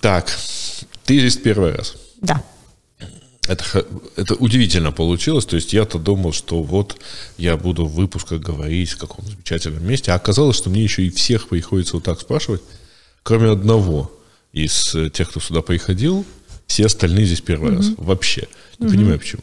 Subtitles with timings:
[0.00, 0.30] Так,
[1.04, 1.94] ты здесь первый раз.
[2.20, 2.42] Да.
[3.48, 3.84] Это,
[4.16, 5.44] это удивительно получилось.
[5.44, 7.00] То есть я-то думал, что вот
[7.36, 10.12] я буду в выпусках говорить в каком-то замечательном месте.
[10.12, 12.62] А оказалось, что мне еще и всех приходится вот так спрашивать,
[13.22, 14.12] кроме одного
[14.52, 16.24] из э, тех, кто сюда приходил.
[16.66, 17.88] Все остальные здесь первый раз.
[17.96, 18.46] Вообще.
[18.78, 19.42] Не понимаю, почему.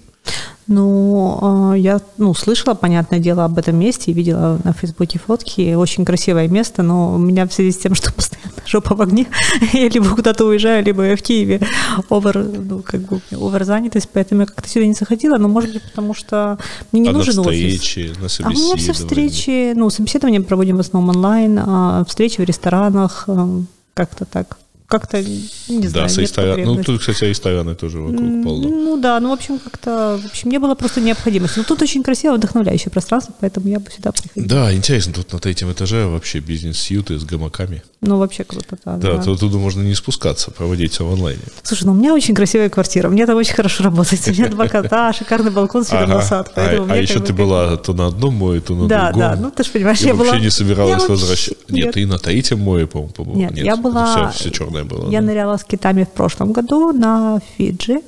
[0.68, 5.73] Ну, я ну, слышала, понятное дело, об этом месте и видела на Фейсбуке фотки.
[5.75, 9.27] Очень красивое место, но у меня в связи с тем, что постоянно жопа в огне,
[9.73, 11.61] я либо куда-то уезжаю, либо я в Киеве
[12.09, 16.14] овер, ну, как бы, оверзанятость, поэтому я как-то сюда не заходила, но, может быть, потому
[16.14, 16.57] что
[16.92, 17.81] мне не а на нужен офис.
[17.81, 22.42] встрече, на А у меня все встречи, ну, собеседования проводим в основном онлайн, а встречи
[22.42, 23.61] в ресторанах, э,
[23.93, 24.57] как-то так.
[24.87, 28.69] Как-то, не Да, знаю, со нет ресторан- Ну, тут, кстати, рестораны тоже вокруг полно.
[28.69, 31.57] Ну да, ну в общем как-то, в общем, не было просто необходимости.
[31.57, 34.47] Но тут очень красиво, вдохновляющее пространство, поэтому я бы сюда приходила.
[34.47, 37.83] Да, интересно, тут на третьем этаже вообще бизнес-сьюты с гамаками.
[38.00, 38.95] Ну вообще круто, да.
[38.95, 39.23] Да, да.
[39.23, 41.42] то туда можно не спускаться, проводить все в онлайне.
[41.64, 44.25] Слушай, ну у меня очень красивая квартира, мне там очень хорошо работает.
[44.25, 46.53] У меня два кота, шикарный балкон с видом на сад.
[46.56, 49.19] А, а еще ты была то на одном море, то на Да, другом.
[49.31, 50.42] да, ну ты же понимаешь, я я вообще была...
[50.42, 51.56] не собиралась возвращаться.
[51.67, 53.38] Нет, ты на третьем море, по-моему, побывала.
[53.42, 54.31] Нет, я была...
[54.31, 55.09] Все, черное было.
[55.09, 55.28] Я да.
[55.28, 58.02] ныряла с китами в прошлом году на Фиджи.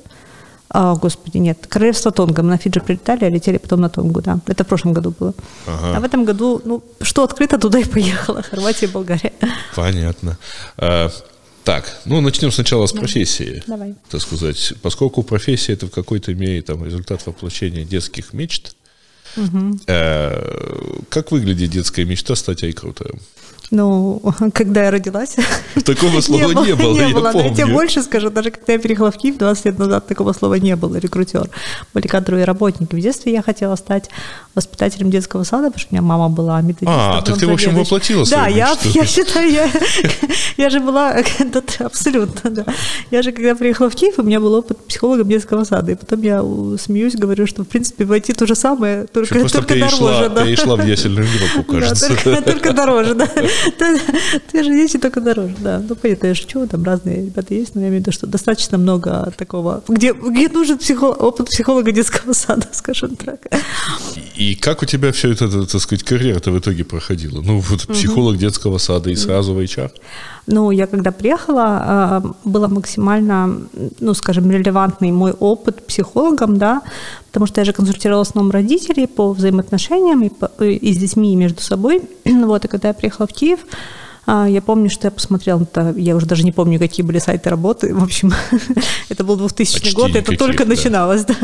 [0.72, 2.42] А, господи, нет, королевство Тонга.
[2.42, 4.38] Мы на Фиджи прилетали, а летели потом на Тонгу, да.
[4.46, 5.34] Это в прошлом году было.
[5.66, 5.96] Ага.
[5.96, 8.42] А в этом году, ну, что открыто, туда и поехала.
[8.42, 9.32] Хорватия и Болгария.
[9.74, 10.38] Понятно.
[10.76, 11.10] А,
[11.64, 13.62] так, ну начнем сначала с профессии.
[13.66, 13.94] Давай.
[14.08, 18.74] Так сказать, поскольку профессия это в какой-то мере там результат воплощения детских мечт.
[19.86, 23.20] э, как выглядит детская мечта стать рекрутером?
[23.70, 24.20] Ну,
[24.52, 25.36] когда я родилась...
[25.84, 27.30] Такого слова не было, я было.
[27.32, 30.32] Но я тебе больше скажу, даже когда я переехала в Киев 20 лет назад, такого
[30.32, 31.48] слова не было, рекрутер.
[31.94, 32.94] Были кадровые работники.
[32.94, 34.10] В детстве я хотела стать
[34.54, 36.94] воспитателем детского сада, потому что у меня мама была методистом.
[36.96, 39.70] А, так ты, в общем, воплотила Да, я, я считаю, я,
[40.56, 41.16] я же была,
[41.78, 42.64] абсолютно, да.
[43.10, 46.22] Я же, когда приехала в Киев, у меня был опыт психолога детского сада, и потом
[46.22, 46.44] я
[46.78, 50.28] смеюсь, говорю, что, в принципе, войти то же самое, только, только дороже.
[50.28, 50.44] Да.
[50.44, 52.16] перешла в ясельную Да, кажется.
[52.44, 53.28] только дороже, да.
[54.52, 55.82] Те же дети, только дороже, да.
[55.86, 58.78] Ну, понятно, я шучу, там разные ребята есть, но я имею в виду, что достаточно
[58.78, 63.40] много такого, где, где нужен психо- опыт психолога детского сада, скажем так.
[64.36, 67.40] И как у тебя все это, так сказать, карьера-то в итоге проходила?
[67.42, 69.90] Ну, вот психолог детского сада и сразу в HR?
[70.46, 73.60] Ну, я когда приехала, а, было максимально,
[74.00, 76.82] ну, скажем, релевантный мой опыт психологом, да,
[77.26, 81.32] потому что я же консультировала в основном родителей по взаимоотношениям и, по- и с детьми,
[81.32, 82.02] и между собой.
[82.50, 83.60] Вот, и когда я приехала в Киев,
[84.26, 87.50] а, я помню, что я посмотрела, это, я уже даже не помню, какие были сайты
[87.50, 88.32] работы, в общем,
[89.08, 90.70] это был 2000 Почти год, это только да.
[90.70, 91.34] начиналось, да.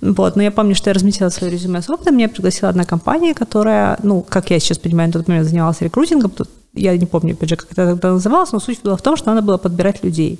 [0.00, 3.34] Вот, но я помню, что я разместила свое резюме с опытом, меня пригласила одна компания,
[3.34, 7.32] которая, ну, как я сейчас понимаю, на тот момент занималась рекрутингом, тут я не помню,
[7.32, 10.04] опять же, как это тогда называлось, но суть была в том, что надо было подбирать
[10.04, 10.38] людей.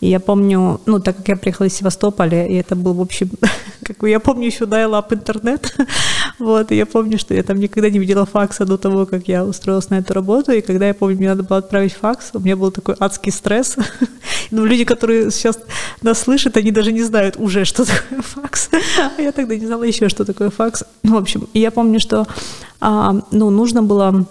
[0.00, 3.30] И я помню, ну, так как я приехала из Севастополя, и это был, в общем,
[3.84, 5.76] как я помню еще dial-up интернет,
[6.38, 9.44] вот, и я помню, что я там никогда не видела факса до того, как я
[9.44, 12.56] устроилась на эту работу, и когда я помню, мне надо было отправить факс, у меня
[12.56, 13.76] был такой адский стресс.
[14.52, 15.60] Ну, люди, которые сейчас
[16.02, 18.68] нас слышат, они даже не знают уже, что такое факс.
[19.16, 20.82] А я тогда не знала еще, что такое факс.
[21.04, 22.26] Ну, в общем, я помню, что,
[22.80, 24.26] а, ну, нужно было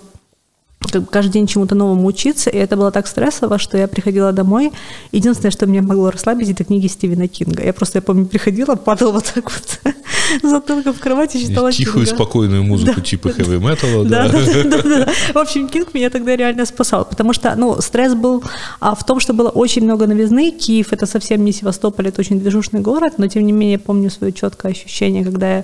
[1.12, 4.72] каждый день чему-то новому учиться, и это было так стрессово, что я приходила домой.
[5.12, 7.64] Единственное, что меня могло расслабить, это книги Стивена Кинга.
[7.64, 9.96] Я просто, я помню, приходила, падала вот так вот
[10.44, 12.16] затылком в кровати, читала Тихую, Кинга.
[12.16, 13.02] спокойную музыку Да.
[13.02, 14.46] типа heavy металла, Да, да.
[14.64, 15.12] да, да, да.
[15.34, 18.44] В общем, Кинг меня тогда реально спасал, потому что, ну, стресс был
[18.80, 20.52] а, в том, что было очень много новизны.
[20.52, 24.10] Киев это совсем не Севастополь, это очень движущий город, но тем не менее я помню
[24.10, 25.64] свое четкое ощущение, когда я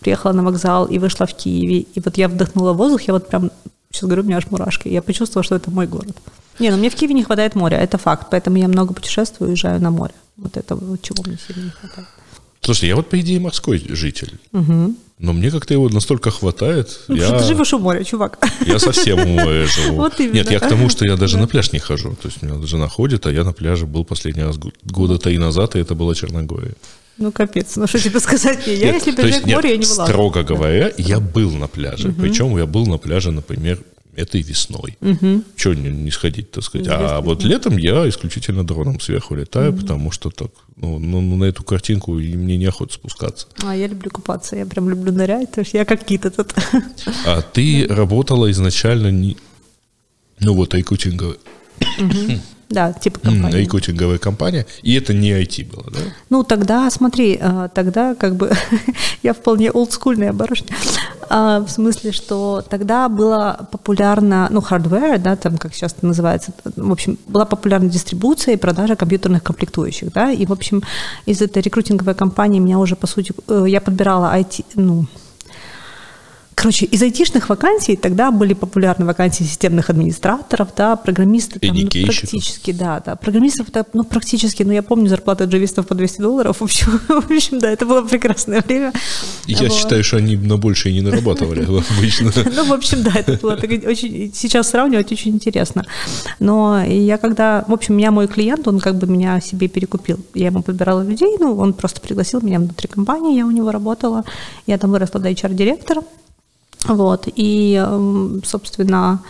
[0.00, 3.50] приехала на вокзал и вышла в Киеве, и вот я вдохнула воздух, я вот прям
[3.92, 6.16] сейчас говорю, у меня аж мурашки, я почувствовала, что это мой город.
[6.58, 9.80] Не, ну мне в Киеве не хватает моря, это факт, поэтому я много путешествую, уезжаю
[9.80, 10.14] на море.
[10.36, 12.08] Вот это вот чего мне сильно не хватает.
[12.60, 14.38] Слушай, я вот, по идее, морской житель.
[15.18, 17.00] Но мне как-то его настолько хватает.
[17.06, 17.38] Ну, я...
[17.38, 18.44] ты живешь у моря, чувак.
[18.66, 19.96] Я совсем у моря живу.
[19.96, 20.34] Вот именно.
[20.34, 22.16] Нет, я к тому, что я даже на пляж не хожу.
[22.20, 25.38] То есть меня жена ходит, а я на пляже был последний раз год- года три
[25.38, 26.74] назад, и это была Черногория.
[27.18, 28.66] Ну, капец, ну что тебе сказать?
[28.66, 30.10] Я, Нет, если приезжаю к морю, я не вылазу.
[30.10, 32.12] Строго говоря, я был на пляже.
[32.12, 33.78] Причем я был на пляже, например,
[34.14, 34.98] этой весной.
[35.56, 36.88] Чего не, не сходить, так сказать.
[36.88, 41.36] А Известно, вот летом я исключительно дроном сверху летаю, потому что так, ну, ну, ну,
[41.36, 43.46] на эту картинку и мне неохота спускаться.
[43.62, 46.54] А я люблю купаться, я прям люблю нырять, то есть я как кит этот.
[47.26, 49.36] А ты работала изначально не...
[50.40, 51.36] Ну вот, рекрутинговая,
[52.72, 53.58] Да, типа м, компания.
[53.58, 55.98] рекрутинговая компания, и это не IT было, да?
[56.30, 58.50] Ну, тогда, смотри, а, тогда как бы
[59.22, 60.74] я вполне олдскульная барышня.
[61.28, 66.52] а, в смысле, что тогда было популярно, ну, hardware, да, там, как сейчас это называется,
[66.76, 70.82] в общем, была популярна дистрибуция и продажа компьютерных комплектующих, да, и, в общем,
[71.26, 75.06] из этой рекрутинговой компании меня уже, по сути, э, я подбирала IT, ну,
[76.62, 82.70] Короче, из айтишных вакансий тогда были популярны вакансии системных администраторов, да, программисты там, ну, практически,
[82.70, 86.62] да, да, программистов, да, ну, практически, ну, я помню зарплату джавистов по 200 долларов, в
[86.62, 88.92] общем, в общем, да, это было прекрасное время.
[89.46, 89.72] Я вот.
[89.72, 91.64] считаю, что они на больше и не нарабатывали
[91.98, 92.30] обычно.
[92.54, 95.84] Ну, в общем, да, это было очень, сейчас сравнивать очень интересно.
[96.38, 100.20] Но я когда, в общем, меня мой клиент, он как бы меня себе перекупил.
[100.34, 104.24] Я ему подбирала людей, ну, он просто пригласил меня внутри компании, я у него работала,
[104.68, 106.02] я там выросла до HR-директора,
[106.86, 109.20] вот, и, эм, собственно,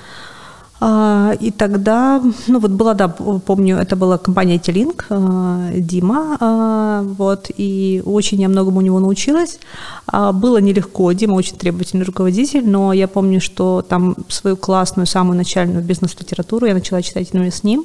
[0.84, 7.02] а, и тогда, ну вот была, да, помню, это была компания Телинг, э, Дима, э,
[7.18, 9.60] вот, и очень я многому у него научилась.
[10.08, 15.36] А, было нелегко, Дима очень требовательный руководитель, но я помню, что там свою классную, самую
[15.36, 17.84] начальную бизнес-литературу я начала читать именно с ним.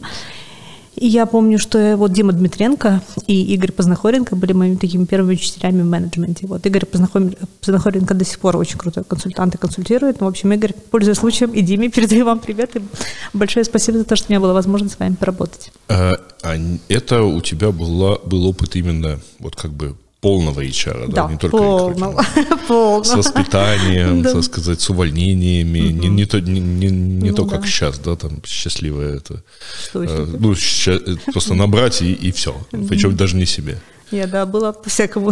[0.97, 5.83] И я помню, что вот Дима Дмитренко и Игорь Познахоренко были моими такими первыми учителями
[5.83, 6.47] в менеджменте.
[6.47, 10.19] Вот Игорь Познахоренко до сих пор очень крутой консультант и консультирует.
[10.19, 12.81] Ну, в общем, Игорь, пользуясь случаем, и Диме передаю вам привет и
[13.33, 15.71] большое спасибо за то, что у меня была возможность с вами поработать.
[15.87, 16.55] А, а
[16.89, 21.37] это у тебя была, был опыт именно вот как бы полного HR, да, да не
[21.37, 22.25] только полного,
[22.67, 23.03] полного.
[23.03, 24.33] с воспитанием, да.
[24.33, 25.99] так сказать, с увольнениями, угу.
[25.99, 27.67] не, не то, не, не, не ну, то как да.
[27.67, 29.43] сейчас, да, там счастливое это.
[29.89, 32.55] Что э, ну, ща, э, просто набрать и, и все,
[32.89, 33.79] причем даже не себе.
[34.09, 35.29] Я, да, была по-всякому.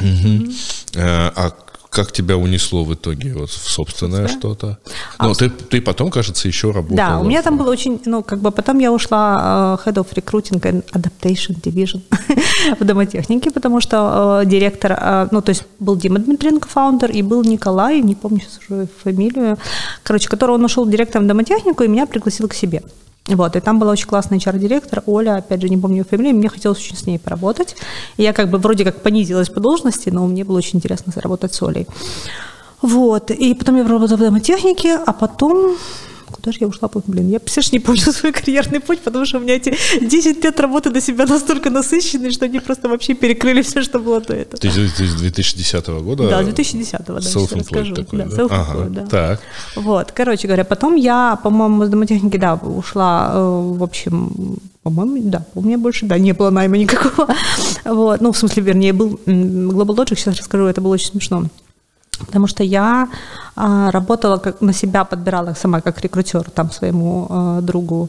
[0.00, 0.52] Угу.
[0.94, 1.50] А
[1.90, 4.78] как тебя унесло в итоге вот в собственное что-то?
[5.18, 6.96] А, ну, ты, ты потом, кажется, еще работала.
[6.96, 10.14] Да, у меня там было очень, ну, как бы потом я ушла uh, Head of
[10.14, 12.02] Recruiting and Adaptation Division
[12.80, 13.96] в домотехнике, потому что
[14.42, 18.40] uh, директор, uh, ну, то есть был Дима Дмитренко, фаундер, и был Николай, не помню
[18.40, 19.58] сейчас уже фамилию,
[20.02, 22.82] короче, который он ушел директором в домотехнику и меня пригласил к себе.
[23.28, 26.48] Вот, и там была очень классная HR-директор, Оля, опять же, не помню ее фамилию, мне
[26.48, 27.74] хотелось очень с ней поработать.
[28.16, 31.62] Я как бы вроде как понизилась по должности, но мне было очень интересно заработать с
[31.62, 31.88] Олей.
[32.82, 35.76] Вот, и потом я поработала в домотехнике, а потом
[36.30, 36.90] Куда же я ушла?
[37.06, 40.60] Блин, я, все не помню свой карьерный путь, потому что у меня эти 10 лет
[40.60, 44.60] работы на себя настолько насыщенные, что они просто вообще перекрыли все, что было до этого.
[44.60, 46.28] Ты, ты с 2010 года?
[46.28, 47.94] Да, 2010 да, сейчас расскажу.
[47.94, 48.44] Такой, да, да?
[48.50, 49.06] Ага, да.
[49.06, 49.40] Так.
[49.76, 55.44] Вот, короче говоря, потом я, по-моему, с домотехники, да, ушла, э, в общем, по-моему, да,
[55.54, 57.28] у меня больше, да, не было найма никакого.
[57.84, 61.46] Вот, ну, в смысле, вернее, был Global Logic, сейчас расскажу, это было очень смешно.
[62.18, 63.08] Потому что я
[63.56, 68.08] а, работала как на себя, подбирала сама как рекрутер там своему а, другу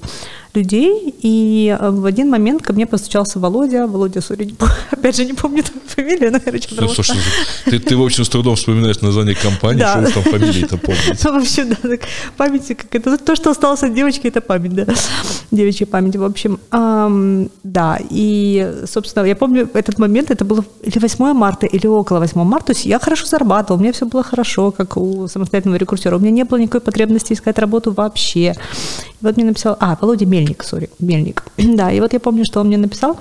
[0.57, 1.13] людей.
[1.21, 3.87] И а, в один момент ко мне постучался Володя.
[3.87, 4.53] Володя, сори,
[4.91, 7.71] опять же не помню твою фамилию, но, короче, потому Слушай, что...
[7.71, 10.05] ты, ты, в общем, с трудом вспоминаешь название компании, да.
[10.05, 11.17] что там фамилии-то помните.
[11.23, 12.01] Ну, вообще, да, так,
[12.37, 14.85] память, как это, то, что осталось от девочки, это память, да,
[15.51, 16.59] девичья память, в общем.
[16.71, 22.19] Эм, да, и, собственно, я помню этот момент, это было или 8 марта, или около
[22.19, 25.77] 8 марта, то есть я хорошо зарабатывала, у меня все было хорошо, как у самостоятельного
[25.77, 26.15] рекрутера.
[26.17, 28.55] У меня не было никакой потребности искать работу вообще.
[29.21, 31.43] И вот мне написал, а, Володя Мельник, сори, Мельник.
[31.57, 33.17] да, и вот я помню, что он мне написал,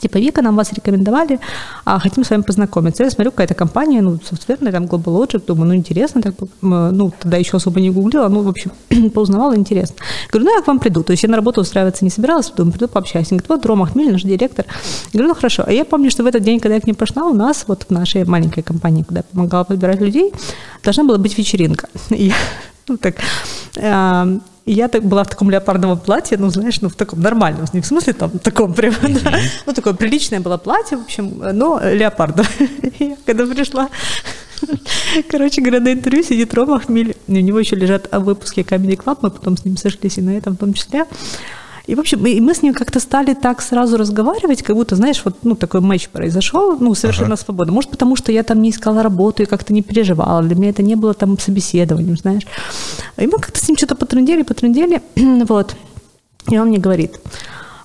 [0.00, 1.38] типа, Вика, нам вас рекомендовали,
[1.84, 3.04] а хотим с вами познакомиться.
[3.04, 7.36] Я смотрю, какая-то компания, ну, софтверная, там, Global Logic, думаю, ну, интересно, так, ну, тогда
[7.36, 8.70] еще особо не гуглила, ну, в общем,
[9.14, 9.96] поузнавала, интересно.
[10.32, 11.02] Говорю, ну, я к вам приду.
[11.02, 13.32] То есть я на работу устраиваться не собиралась, думаю, приду пообщаюсь.
[13.32, 14.64] Он говорит, вот Рома Хмель, наш директор.
[15.12, 15.64] Я говорю, ну, хорошо.
[15.66, 17.86] А я помню, что в этот день, когда я к ним пошла, у нас, вот
[17.88, 20.32] в нашей маленькой компании, когда я помогала подбирать людей,
[20.82, 21.88] должна была быть вечеринка.
[22.10, 22.32] И
[22.88, 23.16] ну, так,
[23.76, 27.66] э, и я так была в таком леопардовом платье, ну, знаешь, ну, в таком нормальном,
[27.72, 29.22] не в смысле там, таком прям, mm-hmm.
[29.22, 32.68] да, ну, такое приличное было платье, в общем, но леопардовое.
[32.98, 33.88] я когда пришла,
[35.28, 39.30] короче говоря, на интервью сидит Рома Хмель, у него еще лежат выпуски Comedy Club, мы
[39.30, 41.06] потом с ним сошлись и на этом в том числе.
[41.90, 45.22] И, в общем, и мы с ним как-то стали так сразу разговаривать, как будто, знаешь,
[45.24, 47.42] вот ну, такой матч произошел, ну, совершенно ага.
[47.44, 47.72] свободно.
[47.72, 50.40] Может, потому что я там не искала работу и как-то не переживала.
[50.40, 52.46] Для меня это не было там собеседованием, знаешь.
[53.16, 55.02] И мы как-то с ним что-то потрындели, потрындели,
[55.48, 55.74] вот.
[56.48, 57.20] И он мне говорит,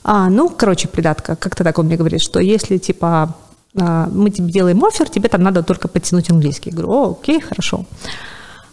[0.04, 3.36] а, ну, короче, придатка, как-то так он мне говорит, что если, типа,
[3.76, 6.70] а, мы тебе делаем офер, тебе там надо только подтянуть английский.
[6.70, 7.86] Я говорю, о, окей, хорошо.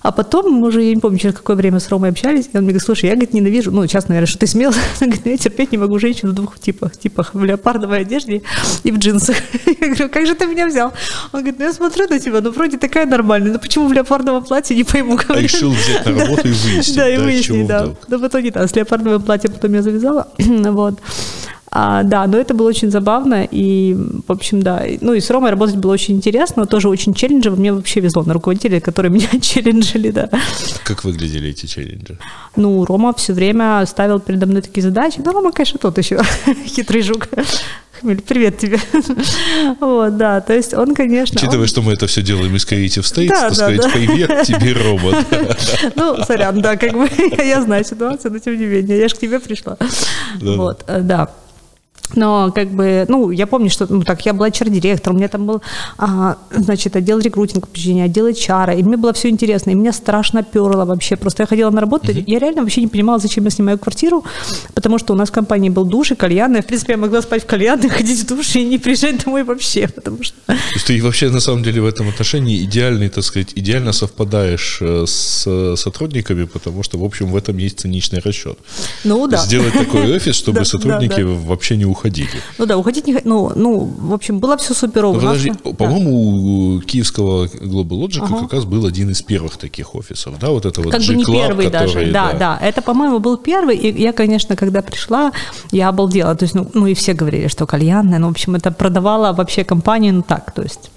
[0.02, 2.64] А потом мы уже, я не помню, через какое время с Ромой общались, и он
[2.64, 5.30] мне говорит, слушай, я, говорит, ненавижу, ну, сейчас, наверное, что ты смел, он говорит, «Ну,
[5.30, 8.42] я терпеть не могу женщин в двух типах, типах в леопардовой одежде
[8.82, 9.36] и в джинсах.
[9.80, 10.92] Я говорю, как же ты меня взял?
[11.32, 14.44] Он говорит, ну, я смотрю на тебя, ну, вроде такая нормальная, ну, почему в леопардовом
[14.44, 15.18] платье, не пойму.
[15.28, 17.94] А решил взять на работу и выяснить, да, и выяснить, да.
[18.08, 21.00] Но в итоге, да, с леопардовым платьем потом я завязала, вот.
[21.74, 23.96] А, да, но это было очень забавно, и,
[24.28, 24.82] в общем, да.
[25.00, 27.56] Ну, и с Ромой работать было очень интересно, тоже очень челленджево.
[27.56, 30.28] Мне вообще везло на руководителей, которые меня челленджили, да.
[30.84, 32.18] Как выглядели эти челленджи?
[32.56, 35.22] Ну, Рома все время ставил передо мной такие задачи.
[35.24, 36.20] Ну, Рома, конечно, тот еще
[36.66, 37.28] хитрый жук.
[38.00, 38.78] Хмель, привет тебе.
[39.80, 41.36] вот, да, то есть он, конечно...
[41.36, 41.68] Учитывая, он...
[41.68, 43.88] что мы это все делаем из Creative States, да, так да, сказать, да.
[43.88, 45.24] привет тебе, робот.
[45.96, 47.08] ну, сорян, да, как бы
[47.42, 49.78] я знаю ситуацию, но тем не менее, я же к тебе пришла.
[50.40, 51.30] вот, э, да.
[52.14, 55.46] Но как бы, ну, я помню, что, ну, так, я была HR-директором, у меня там
[55.46, 55.62] был,
[55.98, 60.42] а, значит, отдел рекрутинга помещения, отдел HR, и мне было все интересно, и меня страшно
[60.42, 61.16] перло вообще.
[61.16, 62.24] Просто я ходила на работу, mm-hmm.
[62.26, 64.24] я реально вообще не понимала, зачем я снимаю квартиру,
[64.74, 66.62] потому что у нас в компании был душ и кальянная.
[66.62, 69.88] В принципе, я могла спать в кальянной, ходить в душ и не приезжать домой вообще,
[69.88, 70.36] потому что...
[70.46, 74.78] То есть ты вообще, на самом деле, в этом отношении идеальный, так сказать, идеально совпадаешь
[74.80, 78.58] э, с сотрудниками, потому что, в общем, в этом есть циничный расчет.
[79.04, 79.38] Ну, да.
[79.38, 82.28] Сделать такой офис, чтобы сотрудники вообще не уходили уходили.
[82.58, 85.14] Ну да, уходить не ну, ну, в общем, было все суперово.
[85.14, 88.40] Ну, подожди, по-моему, у киевского Global Logic ага.
[88.40, 91.24] как раз был один из первых таких офисов, да, вот это вот Как бы не
[91.24, 92.58] первый который, даже, да, да, да.
[92.60, 95.32] Это, по-моему, был первый, и я, конечно, когда пришла,
[95.70, 98.70] я обалдела, то есть, ну, ну и все говорили, что кальянная, ну, в общем, это
[98.70, 100.90] продавала вообще компанию, ну, так, то есть,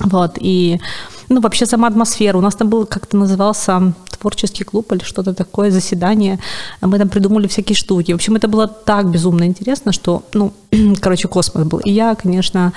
[0.00, 0.80] вот, и
[1.28, 2.38] ну, вообще сама атмосфера.
[2.38, 6.38] У нас там был, как-то назывался, творческий клуб или что-то такое, заседание.
[6.80, 8.12] Мы там придумали всякие штуки.
[8.12, 10.52] В общем, это было так безумно интересно, что, ну,
[11.00, 11.78] короче, космос был.
[11.78, 12.72] И я, конечно,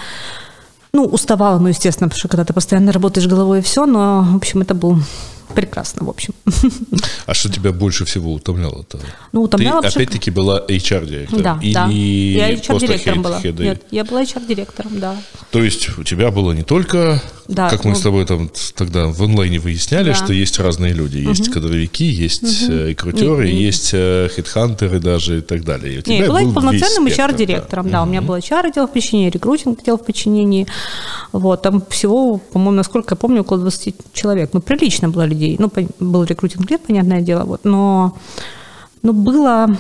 [0.93, 4.35] ну, уставала, ну, естественно, потому что когда ты постоянно работаешь головой и все, но, в
[4.35, 4.99] общем, это был
[5.53, 6.33] прекрасно, в общем.
[7.25, 8.99] А что тебя больше всего утомляло-то?
[9.31, 9.81] Ну, утомляло...
[9.81, 11.43] Ты, опять-таки, была HR-директором?
[11.43, 11.87] Да, Или да.
[11.87, 13.41] Я HR-директором была.
[13.41, 15.15] Нет, я была HR-директором, да.
[15.51, 19.07] То есть у тебя было не только, да, как мы ну, с тобой там тогда
[19.07, 20.15] в онлайне выясняли, да.
[20.15, 21.17] что есть разные люди.
[21.17, 21.53] Есть угу.
[21.53, 22.73] кадровики, есть угу.
[22.87, 25.95] рекрутеры, не, есть э, хедхантеры даже и так далее.
[25.95, 27.91] И у тебя не, была полноценным HR-директором, да.
[27.91, 28.01] да.
[28.01, 28.07] Угу.
[28.07, 30.67] У меня был HR-отдел в подчинении, рекрутинг отдел в подчинении.
[31.31, 34.49] Вот, там всего, по-моему, насколько я помню, около 20 человек.
[34.53, 35.55] Ну, прилично было людей.
[35.57, 38.17] Ну, был рекрутинг лет, понятное дело, вот, но,
[39.03, 39.77] но было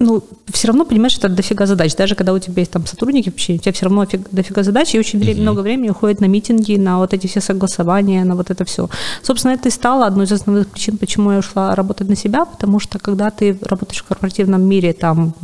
[0.00, 1.96] ну, все равно, понимаешь, это дофига задач.
[1.96, 4.98] Даже когда у тебя есть там сотрудники вообще, у тебя все равно дофига задач, и
[4.98, 5.40] очень uh-huh.
[5.40, 8.88] много времени уходит на митинги, на вот эти все согласования, на вот это все.
[9.22, 12.78] Собственно, это и стало одной из основных причин, почему я ушла работать на себя, потому
[12.78, 15.34] что когда ты работаешь в корпоративном мире, там,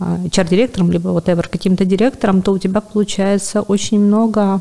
[0.00, 4.60] HR-директором, либо whatever, каким-то директором, то у тебя получается очень много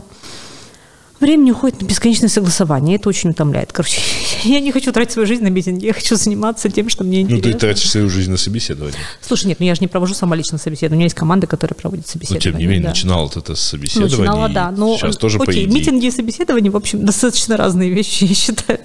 [1.20, 3.74] Времени уходит на бесконечное согласование, это очень утомляет.
[3.74, 4.00] Короче,
[4.44, 7.48] я не хочу тратить свою жизнь на митинги, я хочу заниматься тем, что мне интересно.
[7.48, 8.98] Ну, ты тратишь свою жизнь на собеседование.
[9.22, 11.76] Слушай, нет, ну я же не провожу сама лично собеседование, у меня есть команда, которая
[11.76, 12.52] проводит собеседование.
[12.52, 12.90] Но, тем не менее, да.
[12.90, 14.18] начинала это с собеседования.
[14.18, 14.72] Начинала, да.
[14.72, 15.68] Но, сейчас тоже, окей, по идее.
[15.68, 18.80] митинги и собеседования, в общем, достаточно разные вещи, я считаю.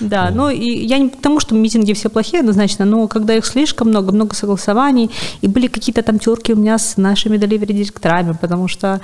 [0.00, 3.44] Да, ну и я не к тому, что митинги все плохие однозначно, но когда их
[3.44, 8.68] слишком много, много согласований, и были какие-то там терки у меня с нашими деливери-директорами, потому
[8.68, 9.00] что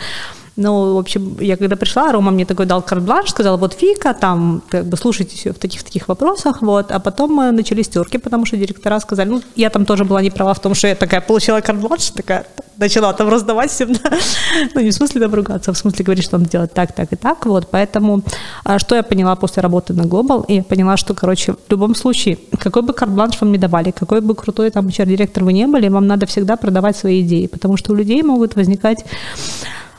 [0.56, 4.62] ну, в общем, я когда пришла, Рома мне такой дал карт-бланш, сказал, вот Фика, там,
[4.70, 8.56] как бы, слушайте все в таких-таких вопросах, вот, а потом мы начались терки, потому что
[8.56, 11.60] директора сказали, ну, я там тоже была не права в том, что я такая получила
[11.60, 12.46] карт-бланш, такая,
[12.78, 13.90] начала там раздавать всем,
[14.74, 17.12] ну, не в смысле там ругаться, а в смысле говорить, что надо делать так, так
[17.12, 18.22] и так, вот, поэтому,
[18.64, 22.38] а что я поняла после работы на Global, я поняла, что, короче, в любом случае,
[22.58, 26.06] какой бы карт-бланш вам не давали, какой бы крутой там HR-директор вы не были, вам
[26.06, 29.04] надо всегда продавать свои идеи, потому что у людей могут возникать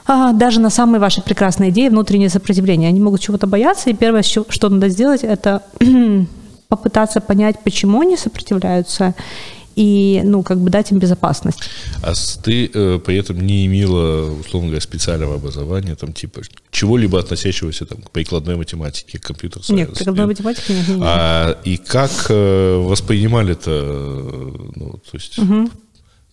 [0.08, 2.90] а, даже на самые ваши прекрасные идеи внутреннее сопротивление.
[2.90, 5.64] Они могут чего-то бояться, и первое, что надо сделать, это
[6.70, 9.14] попытаться понять, почему они сопротивляются,
[9.76, 11.60] и, ну, как бы дать им безопасность.
[12.02, 17.86] А ты э, при этом не имела, условно говоря, специального образования, там, типа, чего-либо относящегося
[17.86, 20.88] там, к прикладной математике, к компьютер Нет, прикладной математики нет.
[20.88, 21.00] нет.
[21.04, 25.38] А, и как э, воспринимали это, э, ну, то есть...
[25.38, 25.70] Угу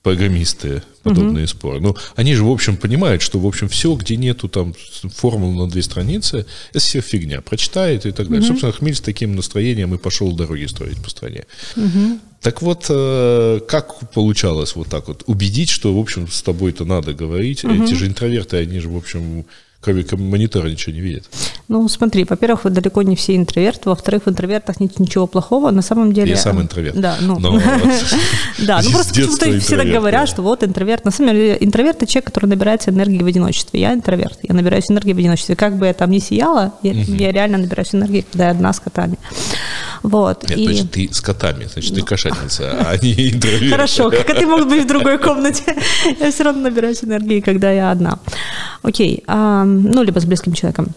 [0.05, 1.51] программисты подобные угу.
[1.51, 1.81] споры.
[1.81, 4.75] Ну, они же, в общем, понимают, что, в общем, все, где нету там
[5.15, 7.41] формул на две страницы, это все фигня.
[7.41, 8.43] Прочитает и так далее.
[8.43, 8.49] Угу.
[8.49, 11.45] Собственно, Хмель с таким настроением и пошел дороги строить по стране.
[11.77, 12.19] Угу.
[12.43, 17.15] Так вот, э, как получалось вот так вот убедить, что, в общем, с тобой-то надо
[17.15, 17.65] говорить?
[17.65, 17.85] Угу.
[17.85, 19.47] Эти же интроверты, они же, в общем,
[19.85, 21.25] кроме монитора ничего не видят.
[21.69, 25.83] Ну, смотри, во-первых, вы далеко не все интроверты, во-вторых, в интровертах нет ничего плохого, на
[25.83, 26.31] самом деле...
[26.31, 26.99] Я сам интроверт.
[26.99, 27.39] Да, ну...
[28.59, 31.05] Да, ну просто почему-то все так говорят, что вот интроверт.
[31.05, 33.81] На самом деле, интроверт– это человек, который набирается энергии в одиночестве.
[33.81, 35.57] Я интроверт, я набираюсь энергии в одиночестве.
[35.57, 39.19] Как бы я там ни сияла, я реально набираюсь энергии, когда я одна с котами.
[40.03, 40.49] Вот.
[40.49, 40.65] Нет, и...
[40.67, 41.97] значит, ты с котами, значит, ну.
[41.97, 43.71] ты кошатница, а не интроверт.
[43.71, 45.63] Хорошо, коты могут быть в другой комнате.
[46.21, 48.19] Я все равно набираюсь энергии, когда я одна.
[48.83, 49.25] Окей,
[49.83, 50.89] ну, либо с близким человеком.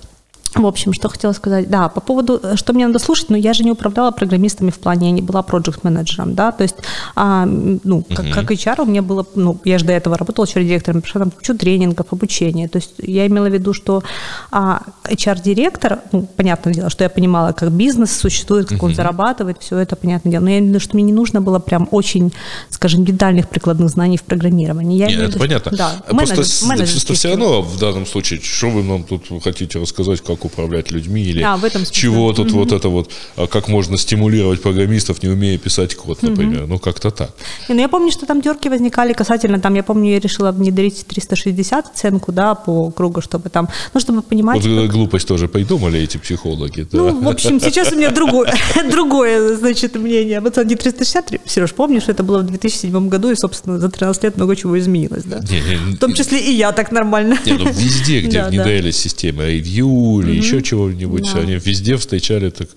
[0.56, 1.70] В общем, что хотела сказать.
[1.70, 4.80] Да, по поводу, э, что мне надо слушать, но я же не управляла программистами в
[4.80, 6.75] плане, я не была проект-менеджером, да, то есть,
[7.16, 8.34] а, ну, как, uh-huh.
[8.34, 11.32] как HR у меня было, ну, я же до этого работала еще директором, пришла там
[11.32, 14.04] кучу тренингов, обучения, то есть я имела в виду, что
[14.51, 18.86] а, HR-директор, ну, понятное дело, что я понимала, как бизнес существует, как uh-huh.
[18.86, 21.42] он зарабатывает, все это понятное дело, но я имею в виду, что мне не нужно
[21.42, 22.34] было прям очень,
[22.70, 24.98] скажем, детальных прикладных знаний в программировании.
[24.98, 25.72] Я Нет, это виду, понятно.
[25.77, 30.22] Да, просто, менеджер, просто все равно в данном случае, что вы нам тут хотите рассказать,
[30.22, 32.51] как управлять людьми или а, в этом чего тут mm-hmm.
[32.51, 36.63] вот это вот, а как можно стимулировать программистов, не умея писать код, например.
[36.63, 36.67] Mm-hmm.
[36.67, 37.32] Ну, как-то так.
[37.70, 41.06] И, ну, я помню, что там терки возникали касательно, там, я помню, я решила внедрить
[41.08, 44.65] 360 оценку, да, по кругу, чтобы там, ну, чтобы понимать...
[44.65, 44.91] Вот как...
[44.91, 46.88] глупость тоже придумали эти психологи.
[46.91, 46.98] Да.
[46.98, 48.53] Ну, в общем, сейчас у меня другое,
[48.91, 50.39] другое, значит, мнение.
[50.39, 54.38] Вот не 360, Сереж, помнишь, это было в 2007 году, и, собственно, за 13 лет
[54.38, 55.39] много чего изменилось, да?
[55.39, 57.38] Не, не, в том числе и я так нормально.
[57.46, 62.69] Не, ну, везде, где внедрялись системы ревью или еще чего-нибудь, они везде встречали так,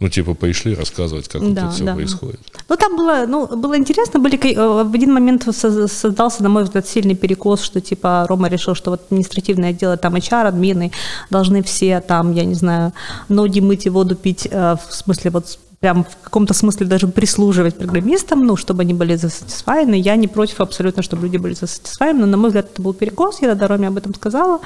[0.00, 1.94] ну, типа, пришли рассказывать, как да, вот это все да.
[1.94, 2.40] происходит.
[2.68, 6.86] Ну, там было, ну, было интересно, были, э, в один момент создался, на мой взгляд,
[6.86, 10.92] сильный перекос, что, типа, Рома решил, что вот административное дело, там, HR, админы
[11.30, 12.92] должны все, там, я не знаю,
[13.28, 17.76] ноги мыть и воду пить, э, в смысле, вот прям в каком-то смысле даже прислуживать
[17.76, 19.94] программистам, ну, чтобы они были засатисфайны.
[19.94, 23.42] Я не против абсолютно, чтобы люди были засатисфайны, но, на мой взгляд, это был перекос,
[23.42, 24.60] я тогда Роме об этом сказала.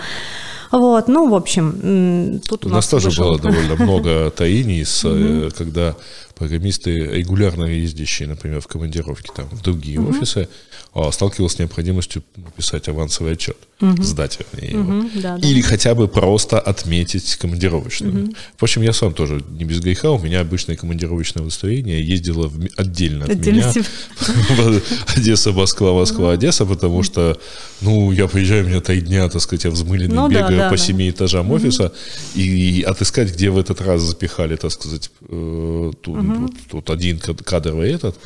[0.71, 3.25] Вот, ну, в общем, тут у, у нас, нас тоже вышел...
[3.25, 5.97] было довольно много таиний, э, когда
[6.37, 10.49] программисты, регулярно ездящие, например, в командировки там, в другие офисы,
[10.93, 14.03] а, сталкивался с необходимостью написать авансовый отчет, угу.
[14.03, 14.99] сдать вернее его.
[14.99, 15.49] Угу, да, да.
[15.49, 18.25] Или хотя бы просто отметить командировочную.
[18.25, 18.35] Угу.
[18.57, 23.27] Впрочем, я сам тоже не без греха, у меня обычное командировочное удостоверение ездило в, отдельно
[23.27, 24.81] от Отдельно меня.
[25.17, 27.39] Одесса, Москва, Москва, Одесса, потому что,
[27.81, 30.77] ну, я приезжаю, у меня три дня, так сказать, я взмыленный ну, бегаю да, по
[30.77, 30.83] да.
[30.83, 31.93] семи этажам офиса,
[32.35, 37.93] и отыскать, где в этот раз запихали, так сказать, э, тут, вот, вот один кадровый
[37.93, 38.19] этот.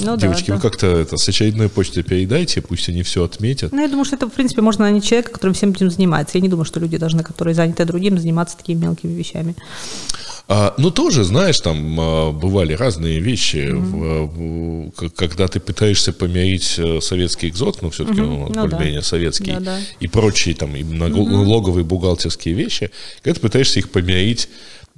[0.00, 0.68] Ну, Девочки, да, вы да.
[0.68, 3.72] как-то это с очередной почты передайте, пусть они все отметят.
[3.72, 6.38] Ну, я думаю, что это, в принципе, можно нанять человека, который всем этим занимается.
[6.38, 9.54] Я не думаю, что люди должны, которые заняты другим, заниматься такими мелкими вещами.
[10.52, 14.90] А, ну, тоже, знаешь, там а, бывали разные вещи, mm-hmm.
[14.90, 18.46] в, когда ты пытаешься помирить э, советский экзот, ну, все-таки mm-hmm.
[18.46, 19.06] он ну, более-менее да.
[19.06, 19.78] советский, да, да.
[20.00, 21.88] и прочие там и налоговые mm-hmm.
[21.88, 22.90] бухгалтерские вещи,
[23.22, 24.48] когда ты пытаешься их помирить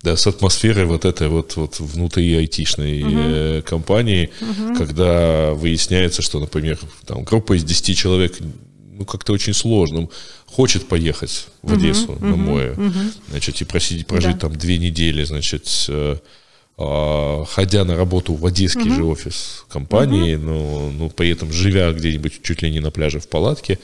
[0.03, 3.59] да, с атмосферой вот этой вот, вот внутри айтишной uh-huh.
[3.59, 4.77] э, компании, uh-huh.
[4.77, 8.37] когда выясняется, что, например, там группа из 10 человек,
[8.99, 10.09] ну, как-то очень сложно,
[10.47, 12.25] хочет поехать в Одессу uh-huh.
[12.25, 13.13] на море, uh-huh.
[13.31, 14.49] значит, и просить, прожить да.
[14.49, 16.17] там две недели, значит, э,
[16.79, 18.97] э, ходя на работу в одесский uh-huh.
[18.97, 20.43] же офис компании, uh-huh.
[20.43, 23.79] но, ну, при этом живя где-нибудь чуть ли не на пляже в палатке,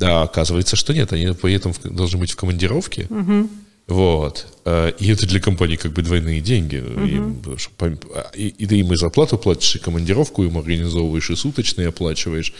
[0.00, 3.02] а оказывается, что нет, они при этом должны быть в командировке.
[3.04, 3.48] Uh-huh.
[3.86, 4.46] Вот.
[4.64, 6.76] Э, и это для компании как бы двойные деньги.
[6.76, 8.30] Uh-huh.
[8.34, 12.54] И, и, ты им и зарплату платишь, и командировку им организовываешь, и суточные оплачиваешь.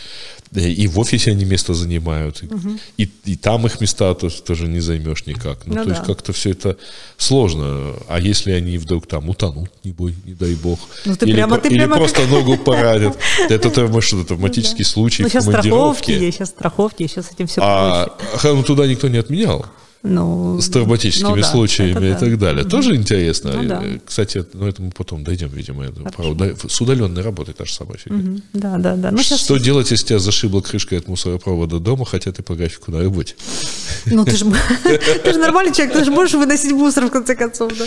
[0.55, 2.43] И в офисе они место занимают.
[2.43, 2.79] Uh-huh.
[2.99, 5.67] И, и там их места тоже, тоже не займешь никак.
[5.67, 5.95] Ну, ну то да.
[5.95, 6.77] есть как-то все это
[7.17, 7.95] сложно.
[8.07, 10.79] А если они вдруг там утонут, не бой, не дай бог.
[11.07, 12.31] Ну, ты или прямо, ты или прямо просто как...
[12.31, 13.17] ногу поранят.
[13.49, 18.87] Это, может, автоматический случай ну, сейчас страховки сейчас страховки, сейчас этим все А ну, туда
[18.87, 19.65] никто не отменял
[20.07, 22.19] ну, с травматическими ну, да, случаями и да.
[22.19, 22.63] так далее.
[22.63, 22.71] Угу.
[22.71, 23.55] Тоже интересно.
[23.55, 23.83] Ну, да.
[24.05, 25.87] Кстати, ну, это мы потом дойдем, видимо.
[26.15, 28.19] Правда, с удаленной работой та же самая фигня.
[28.19, 28.41] Угу.
[28.53, 29.11] Да, да, да.
[29.11, 29.63] Ну, Что сейчас...
[29.63, 33.35] делать, если тебя зашибло крышкой от мусоропровода дома, хотя ты по графику на работе?
[34.05, 34.45] Ну, ты же,
[35.39, 37.73] нормальный человек, ты же можешь выносить мусор, в конце концов.
[37.79, 37.87] Да?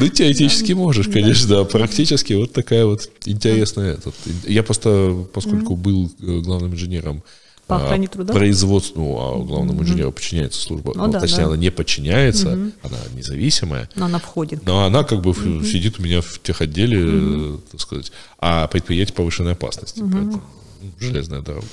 [0.00, 1.64] Ну, теоретически можешь, конечно, да.
[1.64, 3.98] Практически вот такая вот интересная.
[4.46, 7.22] Я просто, поскольку был э, главным инженером
[7.68, 8.32] по а, охране труда?
[8.32, 10.92] Производству, а главному инженеру подчиняется служба.
[10.94, 11.46] Ну, ну, да, точнее, да.
[11.46, 12.72] она не подчиняется, угу.
[12.82, 13.90] она независимая.
[13.94, 14.64] Но она входит.
[14.66, 15.62] Но она как бы угу.
[15.62, 17.60] сидит у меня в техотделе, угу.
[17.70, 20.00] так сказать, а предприятие повышенной опасности.
[20.00, 20.10] Угу.
[20.10, 20.42] Поэтому
[20.80, 21.66] ну, железная дорога.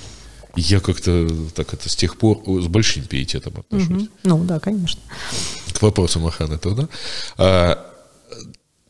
[0.58, 4.03] Я как-то так это с тех пор с большим пиететом отношусь.
[4.03, 4.10] Угу.
[4.25, 4.99] Ну да, конечно.
[5.73, 6.89] К вопросам охраны труда.
[7.38, 7.94] А,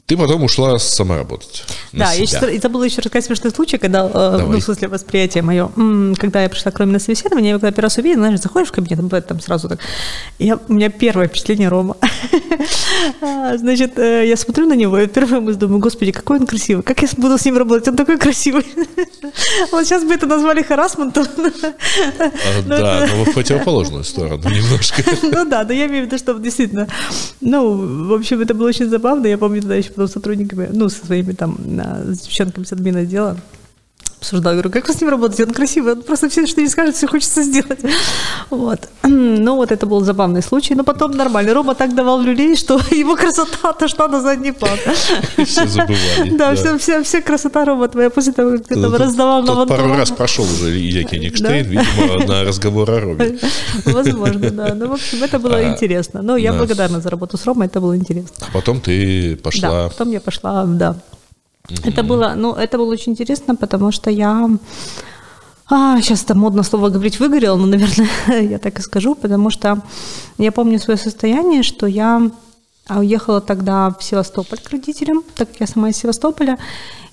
[0.06, 1.64] ты потом ушла сама работать.
[1.92, 5.42] Да, я сейчас, это был еще такой смешной случай, когда, э, ну, в смысле, восприятие
[5.42, 5.72] мое.
[6.18, 8.72] Когда я пришла к Роме на собеседование, я когда первый раз увидела, знаешь, заходишь в
[8.72, 9.80] кабинет, там сразу так.
[10.38, 11.98] Я, у меня первое впечатление Рома.
[13.22, 16.84] А, значит, э, я смотрю на него, и первая мысль думаю, господи, какой он красивый,
[16.84, 18.66] как я буду с ним работать, он такой красивый.
[19.72, 21.26] Вот сейчас бы это назвали харасментом.
[21.38, 25.04] А, да, но в противоположную сторону немножко.
[25.24, 26.88] Ну да, но я имею в виду, что действительно,
[27.42, 29.28] ну, в общем, это было очень забавно.
[29.28, 33.38] Я помню тогда еще потом сотрудниками, ну, со своими там, с девчонками с админа отдела,
[34.26, 36.96] обсуждала, говорю, как вы с ним работаете, он красивый, он просто все, что не скажет,
[36.96, 37.80] все хочется сделать.
[38.50, 38.80] Вот.
[39.46, 41.54] Ну, вот это был забавный случай, но потом нормально.
[41.54, 44.78] Рома так давал люлей, что его красота отошла на задний план.
[45.46, 46.32] Все забывали.
[46.38, 49.94] Да, Вся, вся, вся красота Рома твоя после того, как ты там раздавал на Пару
[49.94, 53.38] раз прошел уже Илья Кенигштейн, видимо, на разговор о Роме.
[53.86, 54.74] Возможно, да.
[54.74, 56.22] Ну, в общем, это было а, интересно.
[56.22, 58.48] Но я благодарна за работу с Ромой, это было интересно.
[58.48, 59.70] А потом ты пошла...
[59.70, 60.96] Да, потом я пошла, да.
[61.84, 64.50] Это было, ну, это было очень интересно, потому что я...
[65.68, 68.08] А, сейчас это модно слово говорить выгорел, но, наверное,
[68.42, 69.82] я так и скажу, потому что
[70.38, 72.30] я помню свое состояние, что я
[72.88, 76.60] уехала тогда в Севастополь к родителям, так как я сама из Севастополя,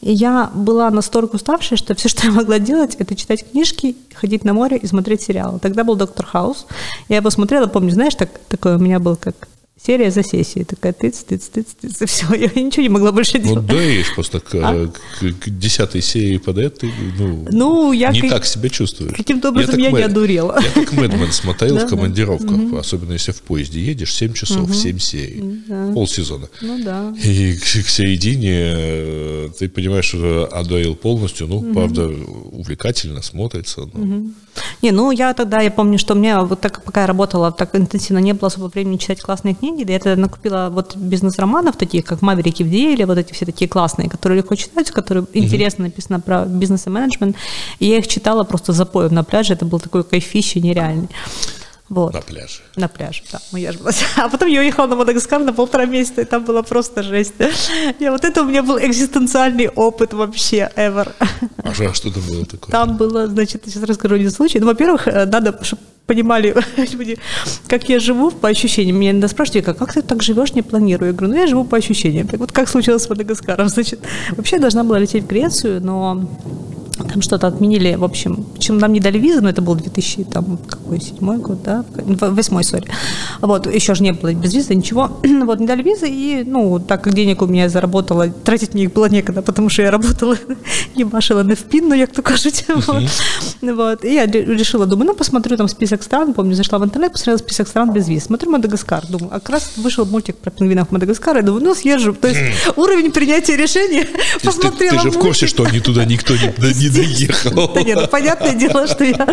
[0.03, 4.45] и я была настолько уставшая, что все, что я могла делать, это читать книжки, ходить
[4.45, 5.59] на море и смотреть сериалы.
[5.61, 6.67] Тогда был «Доктор Хаус».
[7.09, 9.49] Я его смотрела, помню, знаешь, так, такое у меня был как
[9.85, 10.65] серия за сессией.
[10.65, 12.27] Такая тыц, тыц, тыц, тыц, и все.
[12.35, 13.63] Я ничего не могла больше ну, делать.
[13.63, 14.89] Ну, даешь просто к, а?
[14.89, 19.15] к, к десятой серии подряд ты ну, ну, я не как, так себя чувствуешь.
[19.17, 20.61] Каким-то образом я, я не одурела.
[20.63, 25.63] Я как Мэдмен смотрел в командировках, особенно если в поезде едешь, 7 часов, 7 серий,
[25.95, 26.49] полсезона.
[26.61, 27.15] Ну да.
[27.23, 33.89] И к, к середине э, ты понимаешь, что одурил полностью, ну, правда, увлекательно смотрится.
[33.93, 34.27] Но...
[34.83, 37.75] Не, ну я тогда, я помню, что у меня вот так, пока я работала так
[37.75, 42.05] интенсивно, не было особо времени читать классные книги, да я тогда накупила вот бизнес-романов таких,
[42.05, 45.39] как «Маверики в деле», вот эти все такие классные, которые легко читать, которые mm-hmm.
[45.39, 47.37] интересно написано про бизнес и менеджмент,
[47.79, 51.09] и я их читала просто запоем на пляже, это был такой кайфище нереальный.
[51.93, 52.15] Вот.
[52.15, 52.63] На пляже.
[52.77, 53.39] На пляже, да.
[53.53, 53.91] Ну, я же была...
[54.17, 57.35] А потом я уехала на Мадагаскар на полтора месяца, и там было просто жесть.
[57.99, 61.13] И вот это у меня был экзистенциальный опыт вообще ever.
[61.59, 62.73] А что там было такое?
[62.73, 64.59] Там было, значит, сейчас расскажу один случай.
[64.59, 66.57] Ну, во-первых, э, надо, чтобы понимали
[66.95, 67.19] люди,
[67.69, 68.97] как я живу по ощущениям.
[68.97, 71.09] Меня иногда спрашивают, как, как ты так живешь, не планирую?
[71.09, 72.27] Я говорю, ну я живу по ощущениям.
[72.27, 73.69] Так вот, как случилось с Мадагаскаром?
[73.75, 74.01] Значит,
[74.31, 76.27] вообще я должна была лететь в Грецию, но
[76.97, 80.59] там что-то отменили, в общем, чем нам не дали визы, но это был 2000, там,
[80.69, 82.87] какой, седьмой год, да, восьмой, сори.
[83.41, 85.11] Вот, еще же не было без визы, ничего.
[85.23, 88.93] вот, не дали визы, и, ну, так как денег у меня заработало, тратить мне их
[88.93, 90.37] было некогда, потому что я работала,
[90.97, 92.65] не машила на впин, но як то кажуть.
[92.69, 93.03] вот.
[93.63, 94.05] вот.
[94.05, 97.69] И я решила, думаю, ну, посмотрю там список стран, помню, зашла в интернет, посмотрела список
[97.69, 98.25] стран без виз.
[98.25, 102.15] Смотрю Мадагаскар, думаю, а как раз вышел мультик про пингвинов Мадагаскара, и думаю, ну, съезжу.
[102.15, 102.41] То есть
[102.77, 104.07] уровень принятия решения
[104.45, 104.99] посмотрела.
[104.99, 106.49] Ты, же в курсе, что они туда никто не
[106.83, 107.73] не доехал.
[107.73, 109.27] Да нет, ну понятное дело, что я...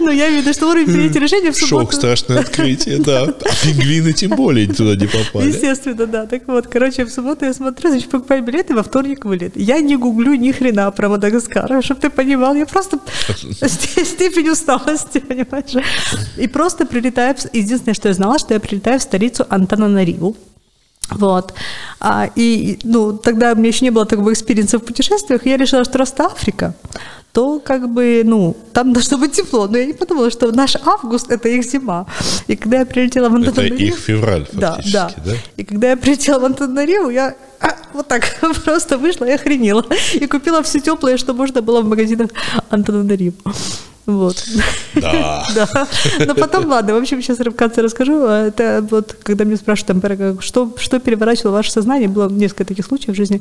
[0.00, 1.90] Ну, я виду, что уровень принятия решения в субботу...
[1.90, 3.22] Шок, страшное открытие, да.
[3.22, 5.48] А пингвины тем более туда не попали.
[5.48, 6.26] Естественно, да.
[6.26, 9.52] Так вот, короче, в субботу я смотрю, значит, покупаю билеты, во вторник вылет.
[9.56, 12.54] Я не гуглю ни хрена про Мадагаскар, чтобы ты понимал.
[12.54, 12.98] Я просто...
[13.26, 15.86] Степень усталости, понимаешь?
[16.36, 17.34] И просто прилетаю...
[17.52, 20.36] Единственное, что я знала, что я прилетаю в столицу Антананариву.
[21.10, 21.52] Вот.
[22.00, 25.56] А, и, ну, тогда у меня еще не было такого experience а в путешествиях, я
[25.56, 26.74] решила, что раз это Африка,
[27.32, 29.66] то как бы, ну, там должно быть тепло.
[29.66, 32.06] Но я не подумала, что наш август– это их зима.
[32.46, 33.74] И когда я прилетела в Антанариву...
[33.74, 35.32] Это их февраль фактически, да, да?
[35.32, 35.36] да?
[35.56, 38.24] И когда я прилетела в Антанариву, я а, вот так
[38.64, 39.84] просто вышла и охренела.
[40.14, 42.30] И купила все теплое, что можно было в магазинах
[42.70, 43.34] Антанариву.
[44.04, 44.44] Вот.
[44.94, 45.44] Да.
[45.54, 45.86] да.
[46.26, 48.24] Но потом, ладно, в общем, сейчас в конце расскажу.
[48.24, 53.14] Это вот, когда меня спрашивают, там, что, что переворачивало ваше сознание, было несколько таких случаев
[53.14, 53.40] в жизни.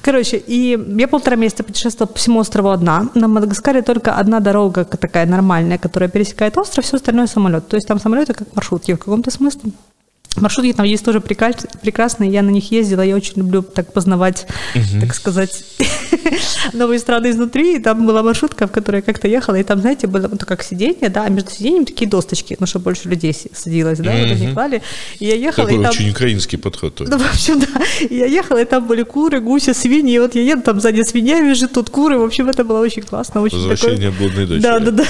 [0.00, 3.08] Короче, и я полтора месяца путешествовала по всему острову одна.
[3.14, 7.68] На Мадагаскаре только одна дорога такая нормальная, которая пересекает остров, все остальное самолет.
[7.68, 9.72] То есть там самолеты как маршрутки в каком-то смысле.
[10.36, 15.00] Маршрутки там есть тоже прекрасные, я на них ездила, я очень люблю так познавать, угу.
[15.00, 15.64] так сказать,
[16.72, 20.06] новые страны изнутри, и там была маршрутка, в которой я как-то ехала, и там, знаете,
[20.06, 23.98] было ну, как сиденье, да, а между сиденьем такие досточки, ну, чтобы больше людей садилось,
[23.98, 24.82] да, вот они клали,
[25.18, 25.90] и я ехала, Такой и там...
[25.90, 27.00] очень украинский подход.
[27.16, 27.66] Ну, в общем, да,
[28.00, 31.02] и я ехала, и там были куры, гуси, свиньи, и вот я еду, там сзади
[31.02, 34.28] свинья вижу, тут куры, в общем, это было очень классно, очень Возвращение такое...
[34.28, 34.62] блудной дочери.
[34.62, 35.04] Да, да, да,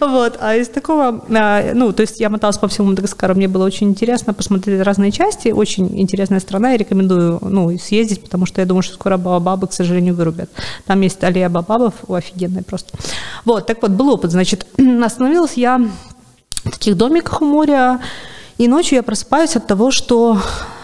[0.06, 3.64] вот, а из такого, а, ну, то есть я моталась по всему Мадагаскару, мне было
[3.64, 5.52] очень интересно, интересно посмотреть разные части.
[5.52, 6.70] Очень интересная страна.
[6.70, 10.50] Я рекомендую ну, съездить, потому что я думаю, что скоро Бабабы, к сожалению, вырубят.
[10.86, 12.98] Там есть аллея Бабабов, офигенная просто.
[13.44, 14.30] Вот, так вот, был опыт.
[14.30, 14.66] Значит,
[15.04, 15.78] остановилась я
[16.64, 18.00] в таких домиках у моря,
[18.58, 20.38] и ночью я просыпаюсь от того, что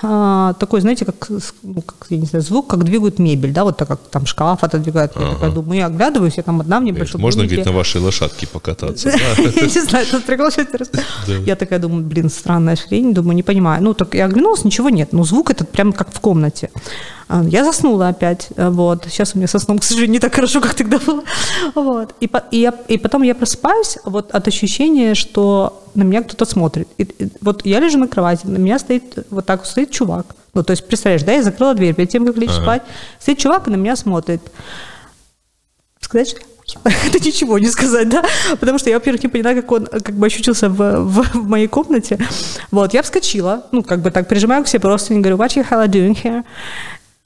[0.07, 1.31] а, такой, знаете, как,
[1.62, 4.62] ну, как, я не знаю, звук, как двигают мебель, да, вот так как там шкаф
[4.62, 5.12] отодвигают.
[5.14, 5.25] Ага.
[5.25, 8.47] Я такая думаю, я оглядываюсь, я там одна в небольшом Можно, говорит, на вашей лошадке
[8.47, 9.09] покататься.
[9.57, 10.51] Я не знаю, тут прикол
[11.47, 13.83] Я такая думаю, блин, странная хрень, думаю, не понимаю.
[13.83, 15.12] Ну, так я оглянулась, ничего нет.
[15.12, 16.71] Ну, звук этот прям как в комнате.
[17.29, 19.07] А, я заснула опять, вот.
[19.09, 21.23] Сейчас у меня со сном, к сожалению, не так хорошо, как тогда было.
[21.75, 22.14] Вот.
[22.21, 26.88] И, и, я, и потом я просыпаюсь вот от ощущения, что на меня кто-то смотрит.
[26.99, 30.26] И, и, вот я лежу на кровати, на меня стоит, вот так стоит чувак.
[30.52, 32.62] Ну, то есть, представляешь, да, я закрыла дверь перед тем, как лечь ага.
[32.62, 32.83] спать.
[33.18, 34.40] Стоит чувак и на меня смотрит
[36.00, 36.37] сказать,
[36.85, 38.24] это ничего не сказать, да,
[38.61, 41.66] потому что я, во-первых, не поняла, как он как бы ощутился в, в, в моей
[41.66, 42.18] комнате.
[42.70, 45.66] Вот, я вскочила, ну, как бы так, прижимаю к себе просто и говорю, what you
[45.68, 46.44] hell are doing here?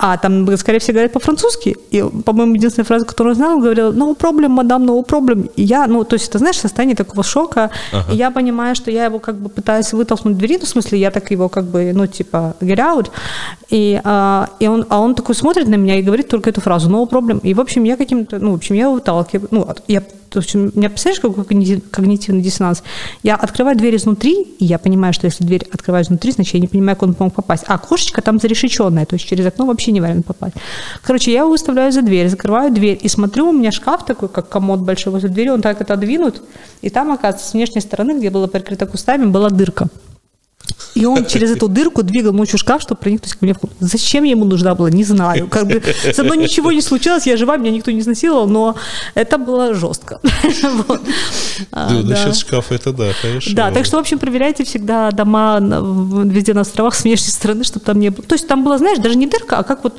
[0.01, 1.77] А там, скорее всего, говорят по-французски.
[1.91, 5.51] И, по-моему, единственная фраза, которую я знала, он говорил, no problem, мадам, no problem.
[5.57, 7.71] И я, ну, то есть, ты знаешь, состояние такого шока.
[7.93, 8.13] Ага.
[8.13, 11.01] И я понимаю, что я его как бы пытаюсь вытолкнуть в двери, ну, в смысле,
[11.01, 13.11] я так его как бы, ну, типа, get out.
[13.71, 16.89] И, а, и он, а он такой смотрит на меня и говорит только эту фразу,
[16.89, 17.41] no problem.
[17.43, 19.49] И, в общем, я каким-то, ну, в общем, я его выталкиваю.
[19.51, 22.83] Ну, я то есть у меня, представляешь, какой когнитивный диссонанс?
[23.23, 26.69] Я открываю дверь изнутри, и я понимаю, что если дверь открываю изнутри, значит, я не
[26.69, 27.65] понимаю, как он мог попасть.
[27.67, 30.57] А окошечко там зарешеченное, то есть через окно вообще не вариант попасть.
[31.03, 34.49] Короче, я его выставляю за дверь, закрываю дверь и смотрю, у меня шкаф такой, как
[34.49, 36.43] комод большой возле двери, он так отодвинут,
[36.83, 39.89] и там, оказывается, с внешней стороны, где было прикрыто кустами, была дырка.
[40.95, 43.79] И он через эту дырку двигал ночью шкаф, чтобы проникнуть ко мне в комнату.
[43.81, 45.47] Зачем ему нужна была, не знаю.
[45.49, 48.77] Как бы со мной ничего не случилось, я жива, меня никто не изнасиловал, но
[49.15, 50.21] это было жестко.
[50.89, 51.01] вот.
[51.73, 53.55] а, да, насчет шкафа это да, конечно.
[53.55, 57.85] Да, так что, в общем, проверяйте всегда дома везде на островах с внешней стороны, чтобы
[57.85, 58.27] там не было.
[58.27, 59.95] То есть там было, знаешь, даже не дырка, а как вот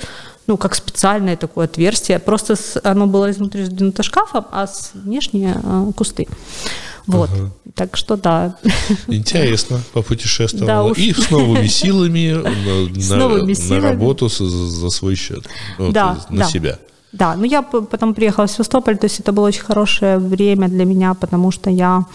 [0.50, 2.18] ну, как специальное такое отверстие.
[2.18, 6.28] Просто с, оно было изнутри сдвинуто шкафом, а с внешние а, кусты.
[7.06, 7.30] Вот.
[7.32, 7.52] Ага.
[7.76, 8.56] Так что да.
[9.08, 10.94] Интересно, попутешествовала.
[10.96, 13.82] Да, И с новыми силами, на, с новыми силами.
[13.82, 15.46] на работу за свой счет.
[15.78, 16.46] Вот, да, на да.
[16.46, 16.80] себя.
[17.12, 20.86] Да, ну я потом приехала в Севастополь, то есть это было очень хорошее время для
[20.86, 22.06] меня, потому что я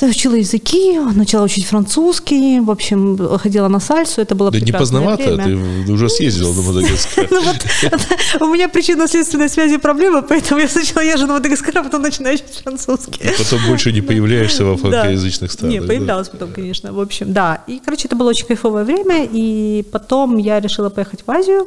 [0.00, 5.34] Заучила языки, начала учить французский, в общем, ходила на сальсу, это было Да не поздновато,
[5.34, 5.84] время.
[5.86, 7.28] ты уже съездила на Мадагаскар.
[8.40, 12.36] Ну у меня причинно-следственной связи проблемы, поэтому я сначала езжу на Мадагаскар, а потом начинаю
[12.36, 13.20] учить французский.
[13.38, 15.74] Потом больше не появляешься во франкоязычных странах.
[15.74, 17.64] Не, появлялась потом, конечно, в общем, да.
[17.66, 21.66] И, короче, это было очень кайфовое время, и потом я решила поехать в Азию.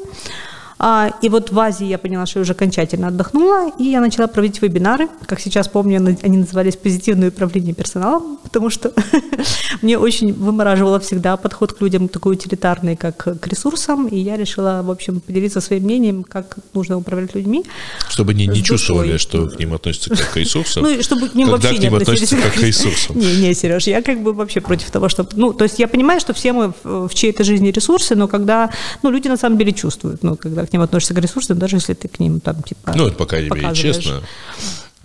[0.84, 4.26] А, и вот в Азии я поняла, что я уже окончательно отдохнула, и я начала
[4.26, 5.10] проводить вебинары.
[5.28, 8.92] Как сейчас помню, они назывались «Позитивное управление персоналом», потому что
[9.84, 14.82] мне очень вымораживало всегда подход к людям такой утилитарный, как к ресурсам, и я решила,
[14.84, 17.64] в общем, поделиться своим мнением, как нужно управлять людьми.
[18.10, 20.84] Чтобы они не чувствовали, что к ним относятся как к ресурсам.
[20.92, 23.16] Ну, чтобы к ним вообще ним относятся как к ресурсам.
[23.20, 25.30] Не, не, Сереж, я как бы вообще против того, чтобы...
[25.36, 28.72] Ну, то есть я понимаю, что все мы в чьей-то жизни ресурсы, но когда...
[29.04, 31.94] Ну, люди на самом деле чувствуют, ну, когда к ним относишься к ресурсам, даже если
[31.94, 34.22] ты к ним там типа Ну, это по крайней мере честно.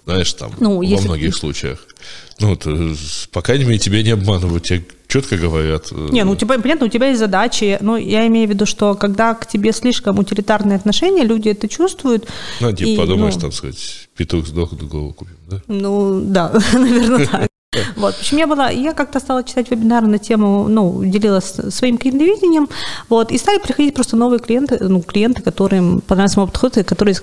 [0.04, 1.08] Знаешь, там, ну, во если...
[1.08, 1.84] многих случаях.
[2.38, 2.94] Ну, ты,
[3.32, 5.88] по крайней мере, тебя не обманывают, тебе четко говорят.
[5.90, 8.66] Э, не, ну, у тебя, понятно, у тебя есть задачи, но я имею в виду,
[8.66, 12.28] что когда к тебе слишком утилитарные отношения, люди это чувствуют.
[12.60, 15.60] Ну, типа, и, подумаешь, ну, там, сказать, петух сдох, голову купим, да?
[15.66, 17.48] Ну, да, наверное, так.
[17.96, 18.14] Вот.
[18.14, 22.68] В общем, я была, я как-то стала читать вебинары на тему, ну, делилась своим клиентовидением,
[23.08, 27.16] вот, и стали приходить просто новые клиенты, ну, клиенты, которым понравился мой подход, и которые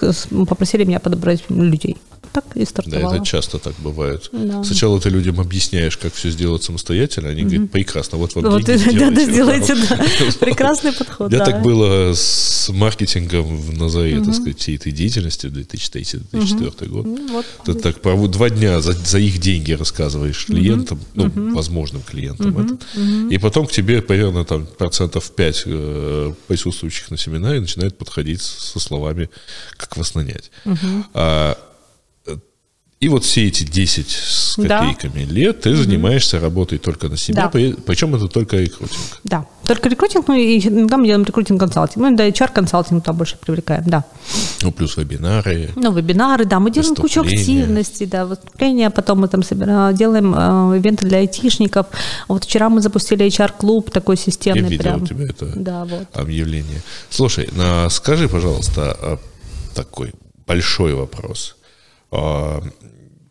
[0.48, 1.98] попросили меня подобрать людей.
[2.32, 3.12] Так и стартовала.
[3.12, 4.30] Да, это часто так бывает.
[4.32, 4.64] Да.
[4.64, 8.98] Сначала ты людям объясняешь, как все сделать самостоятельно, они говорят, прекрасно, вот вам вот, деньги,
[8.98, 10.00] да, да, сделайте, да.
[10.40, 11.46] Прекрасный подход, да.
[11.46, 17.06] так было с маркетингом в назаре, так сказать, всей этой деятельности 2003-2004 год.
[17.06, 22.78] Ну, ты так два дня за их деньги рассказываешь клиентам, ну, возможным клиентам это.
[23.30, 28.80] И потом к тебе примерно там процентов 5 э, присутствующих на семинаре начинают подходить со
[28.80, 29.30] словами,
[29.78, 30.52] как вас нанять.
[31.14, 31.58] А,
[33.04, 35.34] и вот все эти 10 с копейками да.
[35.34, 37.76] лет ты занимаешься работой только на себя, да.
[37.86, 39.20] причем это только рекрутинг.
[39.26, 41.98] Да, только рекрутинг, ну и иногда мы делаем рекрутинг-консалтинг.
[41.98, 44.06] Ну, да, HR-консалтинг там больше привлекаем, да.
[44.62, 45.72] Ну, плюс вебинары.
[45.76, 50.78] Ну, вебинары, да, мы делаем кучу активностей, да, выступления, потом мы там собираем, делаем э,
[50.78, 51.88] ивенты для айтишников.
[52.30, 54.64] Вот вчера мы запустили HR-клуб такой системный.
[54.64, 55.04] Я видел прям.
[55.04, 56.08] у тебя это да, вот.
[56.14, 56.82] объявление.
[57.10, 57.50] Слушай,
[57.90, 59.20] скажи, пожалуйста, а,
[59.76, 60.14] такой
[60.48, 61.58] большой вопрос
[62.14, 62.62] а,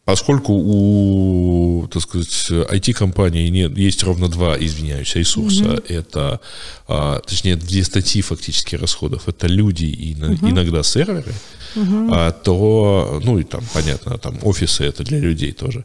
[0.04, 5.64] Поскольку у, так сказать, IT-компаний нет, есть ровно два, извиняюсь, ресурса.
[5.64, 5.94] Mm-hmm.
[5.94, 6.40] Это,
[6.88, 9.28] а, точнее, две статьи фактически расходов.
[9.28, 10.50] Это люди и mm-hmm.
[10.50, 11.32] иногда серверы.
[11.76, 12.08] Mm-hmm.
[12.10, 15.84] А, то, ну и там, понятно, там офисы это для людей тоже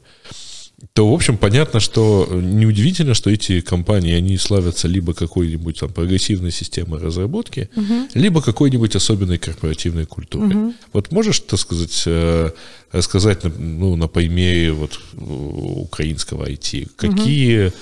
[0.94, 6.52] то, в общем, понятно, что неудивительно, что эти компании, они славятся либо какой-нибудь там прогрессивной
[6.52, 8.08] системой разработки, угу.
[8.14, 10.56] либо какой-нибудь особенной корпоративной культурой.
[10.56, 10.74] Угу.
[10.94, 12.52] Вот можешь, так сказать, э,
[12.92, 17.74] рассказать ну, на примере вот украинского IT, какие угу.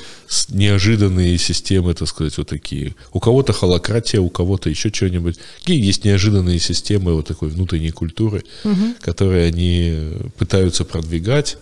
[0.49, 2.95] неожиданные системы, так сказать, вот такие?
[3.11, 5.37] У кого-то холократия, у кого-то еще что-нибудь.
[5.59, 8.95] Какие есть неожиданные системы вот такой внутренней культуры, угу.
[9.01, 9.99] которые они
[10.37, 11.57] пытаются продвигать?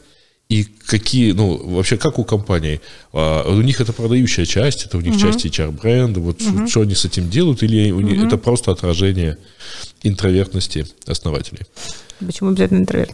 [0.54, 2.80] И какие, ну, вообще, как у компаний?
[3.12, 5.32] А, у них это продающая часть, это у них uh-huh.
[5.32, 6.68] часть HR-бренда, вот uh-huh.
[6.68, 8.28] что они с этим делают, или у них uh-huh.
[8.28, 9.40] это просто отражение
[10.04, 11.62] интровертности основателей?
[12.20, 13.12] Почему обязательно интернет?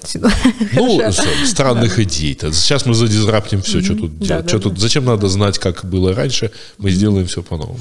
[0.74, 1.02] Ну,
[1.46, 2.34] странных идей.
[2.34, 2.54] -то.
[2.54, 4.48] Сейчас мы задизраптим все, что тут делать.
[4.48, 6.52] Что тут, зачем надо знать, как было раньше?
[6.78, 7.80] Мы сделаем все по-новому.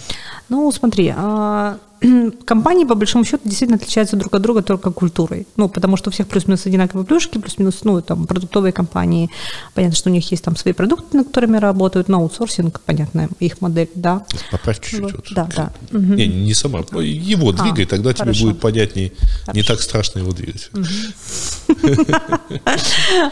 [0.48, 1.78] Ну, смотри, а,
[2.44, 5.46] компании, по большому счету, действительно отличаются друг от друга только культурой.
[5.57, 9.31] Ну, потому что у всех плюс-минус одинаковые плюшки, плюс-минус, ну, там, продуктовые компании.
[9.74, 13.61] Понятно, что у них есть там свои продукты, на которыми работают, но аутсорсинг, понятно, их
[13.61, 14.24] модель, да.
[14.50, 15.00] Поправь чуть-чуть.
[15.00, 15.12] Вот.
[15.12, 15.26] Вот.
[15.33, 15.72] Да, да.
[15.92, 18.33] Не, не сама, его а, двигай, тогда хорошо.
[18.33, 19.12] тебе будет понятнее,
[19.44, 19.52] хорошо.
[19.54, 20.70] не так страшно его двигать.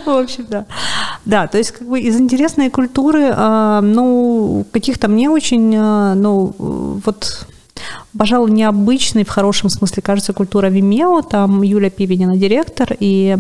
[0.05, 0.67] В общем, да.
[1.25, 6.55] Да, то есть как бы из интересной культуры, а, ну, каких-то мне очень, а, ну,
[6.59, 7.47] вот
[8.17, 11.23] пожалуй, необычной в хорошем смысле, кажется, культура Vimeo.
[11.29, 13.37] Там Юля Пивенина директор, и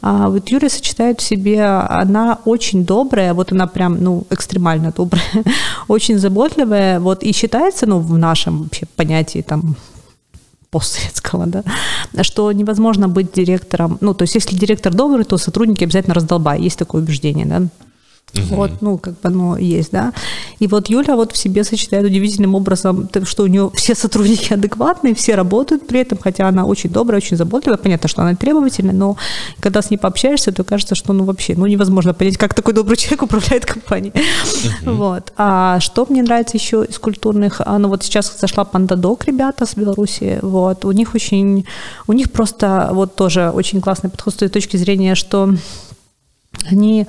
[0.00, 5.24] а вот Юля сочетает в себе, она очень добрая, вот она прям, ну, экстремально добрая,
[5.88, 9.74] очень заботливая, вот и считается, ну, в нашем вообще понятии там
[10.70, 11.62] постсоветского, да,
[12.22, 16.78] что невозможно быть директором, ну, то есть если директор добрый, то сотрудники обязательно раздолбай, есть
[16.78, 17.62] такое убеждение, да,
[18.34, 18.54] Угу.
[18.56, 20.12] Вот, ну, как бы оно есть, да.
[20.58, 25.14] И вот Юля вот в себе сочетает удивительным образом, что у нее все сотрудники адекватные,
[25.14, 27.78] все работают при этом, хотя она очень добрая, очень заботливая.
[27.78, 29.16] Понятно, что она требовательная, но
[29.60, 32.96] когда с ней пообщаешься, то кажется, что ну вообще, ну невозможно понять, как такой добрый
[32.96, 34.12] человек управляет компанией.
[34.82, 34.92] Угу.
[34.92, 35.32] Вот.
[35.36, 40.38] А что мне нравится еще из культурных, ну вот сейчас зашла Пандадок, ребята с Беларуси,
[40.42, 41.64] вот, у них очень,
[42.06, 45.54] у них просто вот тоже очень классный подход с той точки зрения, что
[46.70, 47.06] они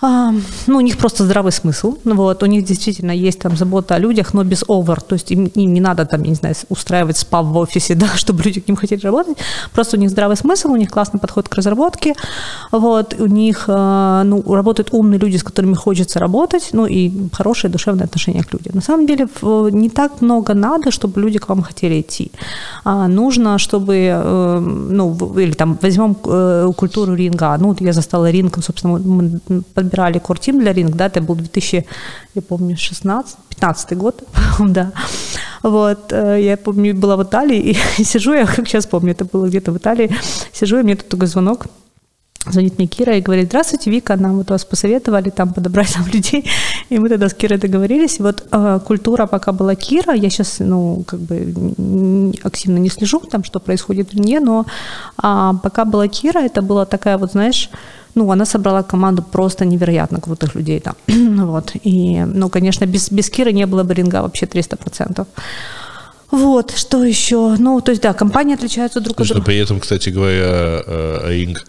[0.00, 0.32] а,
[0.68, 1.96] ну, у них просто здравый смысл.
[2.04, 5.00] Вот, у них действительно есть там забота о людях, но без овер.
[5.00, 8.06] То есть им, им не надо там, я не знаю, устраивать спа в офисе, да,
[8.14, 9.36] чтобы люди к ним хотели работать.
[9.72, 12.14] Просто у них здравый смысл, у них классный подход к разработке.
[12.70, 17.70] Вот, у них а, ну, работают умные люди, с которыми хочется работать, ну и хорошие
[17.70, 18.74] душевные отношения к людям.
[18.74, 22.30] На самом деле не так много надо, чтобы люди к вам хотели идти.
[22.84, 27.56] А, нужно, чтобы, э, ну, или там возьмем э, культуру ринга.
[27.58, 29.40] Ну, вот я застала ринг, собственно, мы
[29.88, 31.84] подбирали кортим для ринг, да, это был 2000,
[32.34, 34.22] я помню, 16, 15 год,
[34.58, 34.92] да.
[35.62, 39.46] Вот, э, я помню, была в Италии, и сижу, я как сейчас помню, это было
[39.48, 40.10] где-то в Италии,
[40.52, 41.66] сижу, и мне тут такой звонок,
[42.46, 46.44] звонит мне Кира и говорит, здравствуйте, Вика, нам вот вас посоветовали там подобрать там людей,
[46.90, 48.20] и мы тогда с Кирой договорились.
[48.20, 53.44] Вот э, культура пока была Кира, я сейчас, ну, как бы активно не слежу там,
[53.44, 54.66] что происходит в ней, но
[55.22, 57.70] э, пока была Кира, это была такая вот, знаешь,
[58.14, 60.94] ну, она собрала команду просто невероятно крутых людей там.
[61.46, 61.72] вот.
[61.84, 65.26] И, ну, конечно, без, без Киры не было бы ринга вообще 300%.
[66.30, 67.56] Вот, что еще?
[67.58, 69.44] Ну, то есть, да, компании отличаются друг от друга.
[69.44, 70.82] При этом, кстати говоря,
[71.26, 71.64] Ринг Э,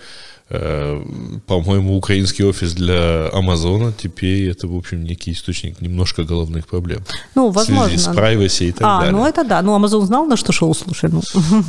[0.50, 7.04] по-моему, украинский офис для Амазона теперь это, в общем, некий источник немножко головных проблем.
[7.36, 7.86] Ну, возможно.
[7.86, 9.16] В связи с privacy и так а, далее.
[9.16, 9.62] ну это да.
[9.62, 11.12] Ну, Амазон знал, на что шоу, слушай.
[11.12, 11.22] Ну.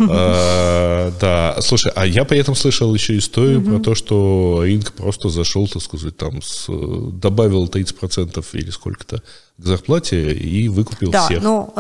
[0.09, 5.29] А, да, слушай, а я при этом слышал еще историю про то, что Ринг просто
[5.29, 6.67] зашел, так сказать, там, с,
[7.13, 9.23] добавил 30% или сколько-то
[9.61, 11.43] к зарплате и выкупил да, всех.
[11.43, 11.73] Ну,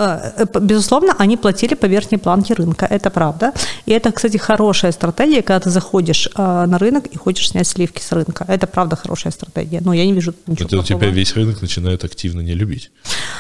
[0.61, 3.53] безусловно, они платили по верхней планке рынка, это правда.
[3.87, 8.03] И это, кстати, хорошая стратегия, когда ты заходишь э, на рынок и хочешь снять сливки
[8.03, 8.45] с рынка.
[8.49, 9.81] Это правда хорошая стратегия.
[9.83, 11.01] Но я не вижу ничего Это плохого.
[11.01, 12.91] тебя весь рынок начинает активно не любить.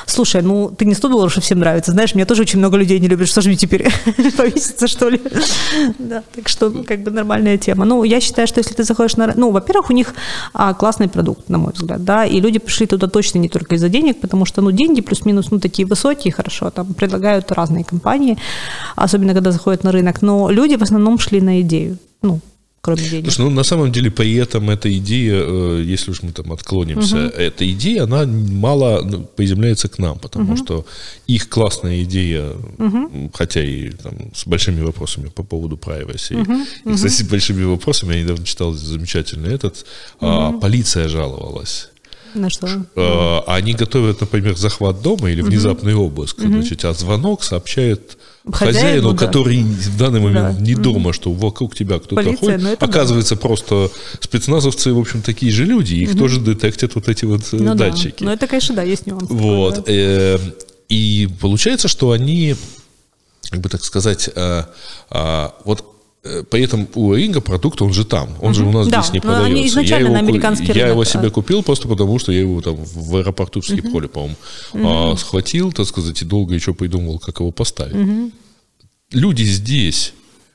[0.06, 1.92] Слушай, ну ты не 100 долларов, что всем нравится.
[1.92, 3.28] Знаешь, меня тоже очень много людей не любят.
[3.28, 3.88] Что же мне теперь
[4.36, 5.20] повеситься, что ли?
[5.98, 7.84] да, так что, ну, как бы нормальная тема.
[7.84, 9.32] Ну, я считаю, что если ты заходишь на...
[9.36, 10.14] Ну, во-первых, у них
[10.54, 13.88] а, классный продукт, на мой взгляд, да, и люди пришли туда точно не только из-за
[13.88, 18.36] денег, потому что, ну, деньги плюс-минус, ну, такие высокие, хорошо, там предлагают разные компании,
[18.96, 22.40] особенно когда заходят на рынок, но люди в основном шли на идею, ну,
[22.80, 23.24] кроме денег.
[23.24, 27.16] Слушай, ну на самом деле при этом эта идея, э, если уж мы там отклонимся,
[27.16, 27.36] угу.
[27.36, 30.56] эта идея, она мало ну, приземляется к нам, потому угу.
[30.56, 30.86] что
[31.26, 33.30] их классная идея, угу.
[33.34, 36.92] хотя и там, с большими вопросами по поводу privacy, угу.
[36.92, 39.86] и, кстати, с большими вопросами, я недавно читал замечательный этот,
[40.20, 40.30] угу.
[40.30, 41.88] а, полиция жаловалась
[42.34, 42.68] на что?
[42.96, 46.04] Э, они готовят, например, захват дома или внезапный угу.
[46.04, 46.38] обыск.
[46.38, 46.48] Угу.
[46.48, 48.18] Значит, а звонок сообщает
[48.50, 49.26] хозяину, хозяину да.
[49.26, 50.64] который в данный момент да.
[50.64, 52.62] не дома, что вокруг тебя кто-то Полиция, ходит.
[52.62, 53.40] Ну, Оказывается, да.
[53.40, 53.90] просто
[54.20, 56.18] спецназовцы, в общем, такие же люди, их угу.
[56.18, 58.20] тоже детектят вот эти вот э, ну, датчики.
[58.20, 58.26] Да.
[58.26, 59.28] Ну, это, конечно, да, есть нюанс.
[59.28, 59.76] Вот.
[59.76, 59.82] Да.
[59.86, 60.38] Э,
[60.88, 62.56] и получается, что они,
[63.50, 64.28] как бы так сказать,
[65.64, 65.90] вот Э,
[66.22, 69.20] при этом у Ринга продукт, он же там, он же у нас да, здесь не
[69.20, 69.46] продается.
[69.46, 72.40] Они изначально я его, на американский я рынок, его себе купил просто потому, что я
[72.40, 74.36] его там в аэропорту в Скиполе, uh по-моему,
[74.74, 77.94] uh схватил, так сказать, и долго еще придумывал, как его поставить.
[77.94, 78.32] uh
[79.12, 80.12] Люди здесь,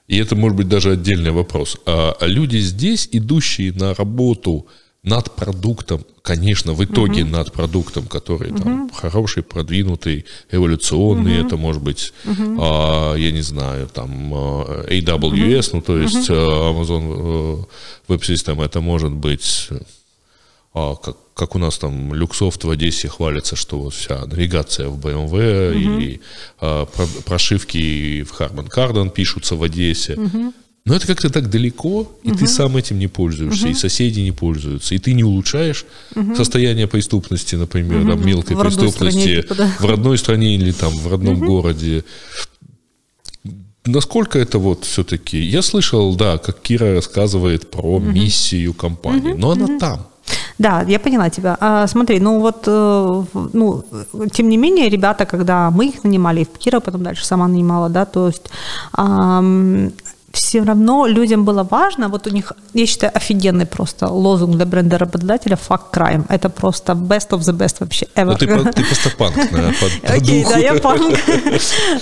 [0.07, 4.67] и это может быть даже отдельный вопрос, а люди здесь, идущие на работу
[5.05, 7.31] над продуктом, конечно, в итоге угу.
[7.31, 8.59] над продуктом, который угу.
[8.59, 11.47] там хороший, продвинутый, эволюционный, угу.
[11.47, 12.57] это может быть, угу.
[12.59, 15.75] а, я не знаю, там а, AWS, угу.
[15.77, 16.37] ну то есть угу.
[16.37, 17.67] Amazon
[18.07, 19.69] Web System, это может быть
[20.73, 24.99] а, как, как у нас там Люксофт в Одессе хвалится, что вот вся навигация в
[24.99, 25.79] BMW угу.
[25.79, 26.21] или
[26.59, 30.15] а, про, прошивки в Harman Kardon пишутся в Одессе.
[30.15, 30.53] Угу.
[30.85, 32.37] Но это как-то так далеко, и угу.
[32.37, 33.71] ты сам этим не пользуешься, угу.
[33.71, 35.83] и соседи не пользуются, и ты не улучшаешь
[36.15, 36.35] угу.
[36.35, 38.09] состояние преступности, например, угу.
[38.11, 41.45] там, мелкой в преступности стране, в родной стране или там в родном угу.
[41.45, 42.03] городе.
[43.85, 45.39] Насколько это вот все-таки...
[45.39, 48.05] Я слышал, да, как Кира рассказывает про угу.
[48.05, 49.39] миссию компании, угу.
[49.39, 49.79] но она угу.
[49.79, 50.07] там.
[50.59, 51.57] Да, я поняла тебя.
[51.59, 53.23] А, смотри, ну вот, э,
[53.53, 53.83] ну,
[54.31, 58.05] тем не менее, ребята, когда мы их нанимали, и Кира потом дальше сама нанимала, да,
[58.05, 58.49] то есть
[60.35, 64.97] все равно людям было важно, вот у них, я считаю, офигенный просто лозунг для бренда
[64.97, 66.25] работодателя «fuck crime».
[66.29, 68.31] Это просто best of the best вообще ever.
[68.31, 71.17] Ну, ты, ты просто панк, да, по, Окей, да, я панк.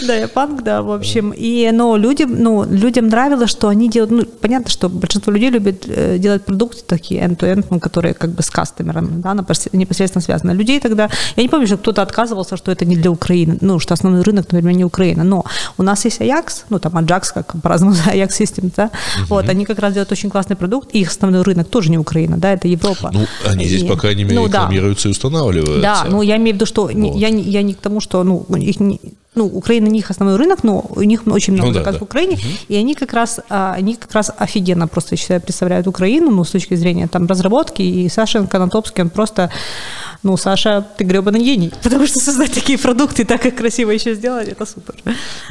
[0.08, 1.32] да, я панк, да, в общем.
[1.32, 5.86] И, но людям, ну, людям нравилось, что они делают, ну, понятно, что большинство людей любит
[5.88, 9.34] э, делать продукты такие end-to-end, ну, которые как бы с кастомерами, да,
[9.74, 10.52] непосредственно связаны.
[10.52, 13.94] Людей тогда, я не помню, что кто-то отказывался, что это не для Украины, ну, что
[13.94, 15.46] основной рынок, например, не Украина, но
[15.78, 19.26] у нас есть Ajax, ну, там Ajax, как по-разному, Ajax Systems, да, угу.
[19.30, 22.54] вот, они как раз делают очень классный продукт, их основной рынок тоже не Украина, да,
[22.54, 23.12] это Европа.
[23.14, 25.10] Ну, они здесь, и, по крайней мере, ну, рекламируются да.
[25.10, 25.82] и устанавливаются.
[25.82, 27.16] Да, ну, я имею в виду, что вот.
[27.16, 29.00] я, я не к тому, что, ну, их не,
[29.36, 32.10] ну, Украина не их основной рынок, но у них очень много ну, заказов да, в
[32.10, 32.44] Украине, угу.
[32.68, 36.44] и они как раз, а, они как раз офигенно просто, я считаю, представляют Украину, ну,
[36.44, 39.50] с точки зрения там разработки, и Саша Канатопский, он просто,
[40.24, 44.48] ну, Саша, ты гребаный гений, потому что создать такие продукты, так как красиво еще сделать,
[44.48, 44.96] это супер.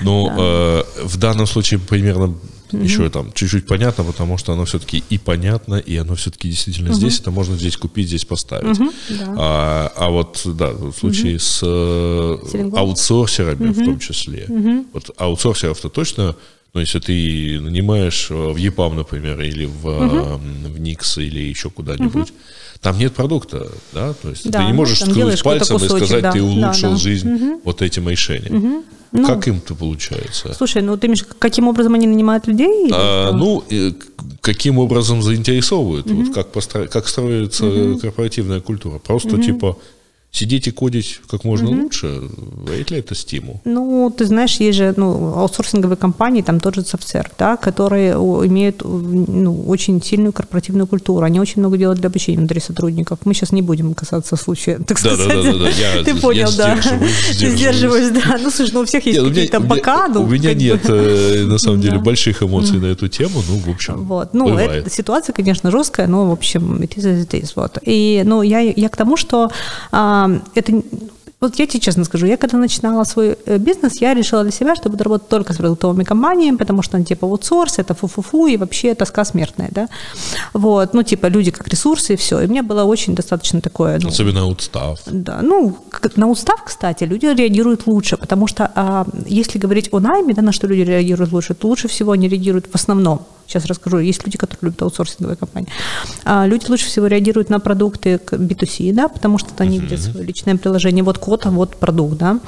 [0.03, 0.35] Ну, да.
[0.39, 2.35] э, в данном случае примерно
[2.73, 6.89] mm еще там чуть-чуть понятно, потому что оно все-таки и понятно, и оно все-таки действительно
[6.89, 8.79] mm здесь, это можно здесь купить, здесь поставить.
[8.79, 9.35] mm Да.
[9.39, 14.87] А, а вот, да, в случае mm с э, аутсорсерами mm в том числе, mm
[14.93, 16.37] вот аутсорсеров-то точно
[16.75, 20.39] ну, если ты нанимаешь э, в EPAM, например, или в, угу.
[20.69, 22.39] в Nix, или еще куда-нибудь, угу.
[22.83, 26.33] Там нет продукта, да, то есть да, ты не можешь ткнуть пальцем и сказать, да.
[26.33, 26.97] ты улучшил да, да.
[26.97, 27.61] жизнь угу.
[27.65, 28.57] вот этим решением.
[28.57, 28.85] Угу.
[29.13, 30.53] Ну, как им-то получается?
[30.55, 32.91] Слушай, ну ты, Миш, каким образом они нанимают людей?
[32.93, 33.63] А, ну,
[34.41, 36.11] каким образом заинтересовывают?
[36.11, 36.25] Угу.
[36.25, 36.87] Вот как, постро...
[36.87, 37.99] как строится угу.
[38.01, 38.99] корпоративная культура?
[38.99, 39.43] Просто угу.
[39.43, 39.79] типа
[40.33, 41.83] сидеть и кодить как можно угу.
[41.83, 42.23] лучше,
[42.67, 43.61] вряд ли это стимул?
[43.67, 46.85] Ну, ты знаешь, есть же ну, аутсорсинговые компании, там тот же
[47.39, 51.25] да, которые имеют ну, очень сильную корпоративную культуру.
[51.25, 53.19] Они очень много делают для обучения внутри сотрудников.
[53.25, 55.29] Мы сейчас не будем касаться случая, так да, сказать.
[55.29, 55.69] Да, да, да, да.
[55.69, 56.77] Я, ты понял, я да.
[56.77, 58.39] Сдерживаюсь, сдерживаюсь, да.
[58.43, 60.09] Ну, слушай, ну у всех есть какие-то бока.
[60.09, 63.69] Ну, у меня нет, э, на самом деле, больших эмоций на эту тему, ну, в
[63.69, 67.79] общем, Вот, ну, эта ситуация, конечно, жесткая, но, в общем, it is it is, вот.
[67.85, 69.51] И, ну, я, я к тому, что
[69.91, 70.22] а,
[70.55, 70.83] это
[71.43, 74.77] вот я тебе честно скажу, я когда начинала свой э, бизнес, я решила для себя,
[74.77, 78.57] что буду работать только с продуктовыми компаниями, потому что, ну, типа, аутсорс, это фу-фу-фу, и
[78.57, 79.89] вообще тоска смертная, да.
[80.53, 82.41] Вот, ну, типа, люди как ресурсы, и все.
[82.41, 83.99] И мне было очень достаточно такое...
[84.01, 85.01] Ну, Особенно устав.
[85.07, 85.77] Да, ну,
[86.17, 90.53] на устав, кстати, люди реагируют лучше, потому что а, если говорить о найме, да, на
[90.53, 93.99] что люди реагируют лучше, то лучше всего они реагируют в основном Сейчас расскажу.
[93.99, 95.69] Есть люди, которые любят аутсорсинговые компании.
[96.25, 100.57] А люди лучше всего реагируют на продукты B2C, да, потому что они видят свое личное
[100.57, 101.05] приложение.
[101.05, 102.39] Вот а вот продукт, да.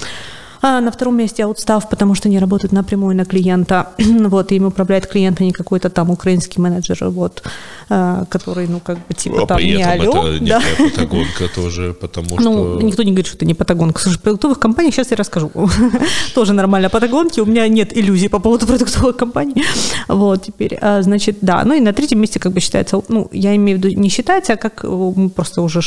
[0.67, 3.89] А на втором месте аутстав, потому что они работают напрямую на клиента.
[3.99, 7.43] вот, им управляет клиент, а не какой-то там украинский менеджер, вот,
[7.91, 10.27] а, который, ну, как бы, типа, а там, не алло.
[10.27, 10.63] это да?
[10.79, 12.51] патагонка тоже, потому ну, что...
[12.51, 14.01] Ну, никто не говорит, что это не патагонка.
[14.01, 15.51] Слушай, продуктовых компаниях сейчас я расскажу.
[16.35, 17.41] тоже нормально патагонки.
[17.41, 19.63] У меня нет иллюзий по поводу продуктовых компаний.
[20.09, 21.63] вот, теперь, а, значит, да.
[21.67, 24.55] Ну, и на третьем месте, как бы, считается, ну, я имею в виду, не считается,
[24.55, 25.83] а как мы просто уже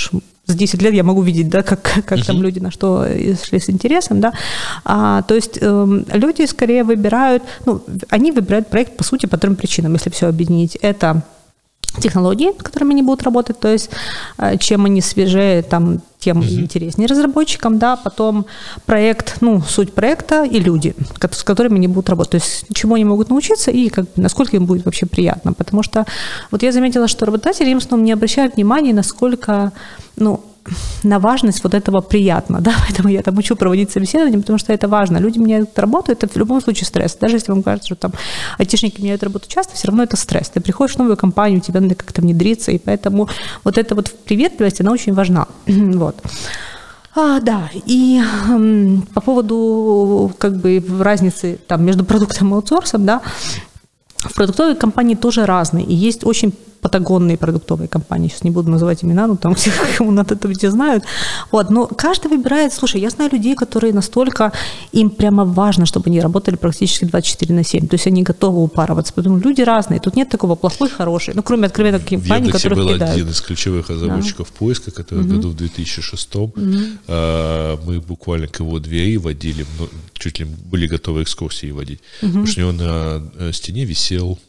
[0.48, 2.26] за 10 лет я могу видеть, да, как, как uh-huh.
[2.26, 3.06] там люди на что
[3.44, 4.34] шли с интересом, да.
[4.86, 9.56] А, то есть э, люди скорее выбирают, ну, они выбирают проект по сути по трем
[9.56, 10.78] причинам, если все объединить.
[10.82, 11.22] Это
[12.00, 13.90] технологии, которыми они будут работать, то есть
[14.38, 16.62] э, чем они свежее, там, тем uh-huh.
[16.62, 18.46] интереснее разработчикам, да, потом
[18.86, 20.96] проект, ну, суть проекта и люди,
[21.32, 24.66] с которыми они будут работать, то есть чему они могут научиться и как, насколько им
[24.66, 26.06] будет вообще приятно, потому что
[26.52, 29.72] вот я заметила, что работодатели им в основном не обращают внимания, насколько,
[30.16, 30.42] ну,
[31.04, 34.88] на важность вот этого приятно, да, поэтому я там учу проводить собеседование, потому что это
[34.88, 35.18] важно.
[35.18, 37.16] Люди меняют работу, это в любом случае стресс.
[37.16, 38.14] Даже если вам кажется, что там
[38.58, 40.50] айтишники меняют работу часто, все равно это стресс.
[40.50, 43.30] Ты приходишь в новую компанию, тебе надо как-то внедриться, и поэтому
[43.64, 45.48] вот эта вот приветливость, она очень важна.
[45.68, 46.16] вот.
[47.16, 53.24] А, да, и э, по поводу как бы разницы там между продуктом и аутсорсом, да,
[54.18, 55.86] в продуктовой компании тоже разные.
[55.86, 56.54] И есть очень
[56.88, 60.72] патагонные продуктовые компании, сейчас не буду называть имена, но там все, кому надо, это везде
[60.72, 61.04] знают.
[61.52, 64.54] Вот, но каждый выбирает, слушай, я знаю людей, которые настолько,
[64.94, 69.14] им прямо важно, чтобы они работали практически 24 на 7, то есть они готовы упарываться,
[69.14, 72.94] потому что люди разные, тут нет такого плохой, хороший, ну, кроме откровенно компаний, которые был
[72.94, 73.16] кидают.
[73.16, 74.56] один из ключевых разработчиков да.
[74.58, 75.36] поиска, который угу.
[75.36, 76.52] году в 2006 угу.
[77.08, 82.28] а, мы буквально к его двери водили, ну, чуть ли были готовы экскурсии водить, угу.
[82.28, 84.40] потому что у него на э, стене висел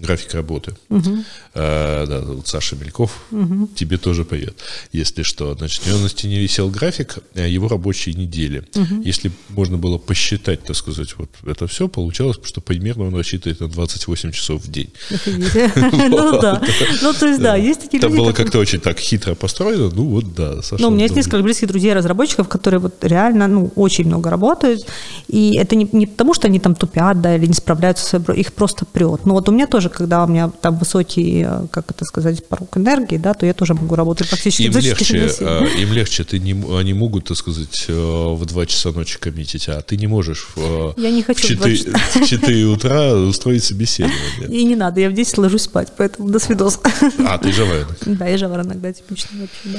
[0.00, 0.74] график работы.
[0.88, 1.24] Угу.
[1.54, 3.68] А, да, вот Саша Мельков, угу.
[3.74, 4.56] тебе тоже привет.
[4.92, 8.64] Если что, значит, у него на стене висел график э, его рабочей недели.
[8.74, 9.02] Угу.
[9.02, 13.68] Если можно было посчитать, так сказать, вот это все, получалось, что примерно он рассчитывает на
[13.68, 14.90] 28 часов в день.
[15.26, 16.62] Ну да.
[17.02, 18.14] Ну то есть да, есть такие люди.
[18.14, 20.60] Там было как-то очень так хитро построено, ну вот да.
[20.78, 24.86] Ну у меня есть несколько близких друзей разработчиков, которые вот реально, ну, очень много работают,
[25.28, 29.26] и это не потому, что они там тупят, да, или не справляются их просто прет.
[29.26, 32.76] Но вот у меня тоже когда у меня там высокий, э, как это сказать, порог
[32.76, 36.52] энергии, да, то я тоже могу работать практически им легче, а, Им легче, ты не,
[36.78, 40.94] они могут, так сказать, э, в 2 часа ночи коммитить, а ты не можешь в,
[40.96, 41.76] я не хочу в 4,
[42.14, 44.48] в 4 утра устроить собеседование.
[44.48, 46.80] И не надо, я в 10 ложусь спать, поэтому до свидос.
[47.26, 47.98] А, ты жаворонок.
[48.20, 49.78] Да, я жаворонок, да, типично вообще,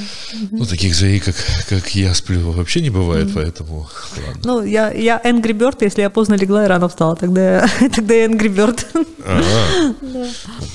[0.50, 1.36] Ну, таких зверей, как,
[1.68, 3.88] как я сплю, вообще не бывает, поэтому
[4.26, 4.40] ладно.
[4.44, 8.26] Ну, я, я Angry Bird, если я поздно легла и рано встала, тогда, тогда я
[8.26, 8.84] Angry Bird.
[9.24, 9.94] Ага.
[10.02, 10.28] Да.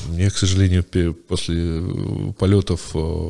[0.08, 1.84] Мне, к сожалению, после
[2.40, 3.30] полетов, э,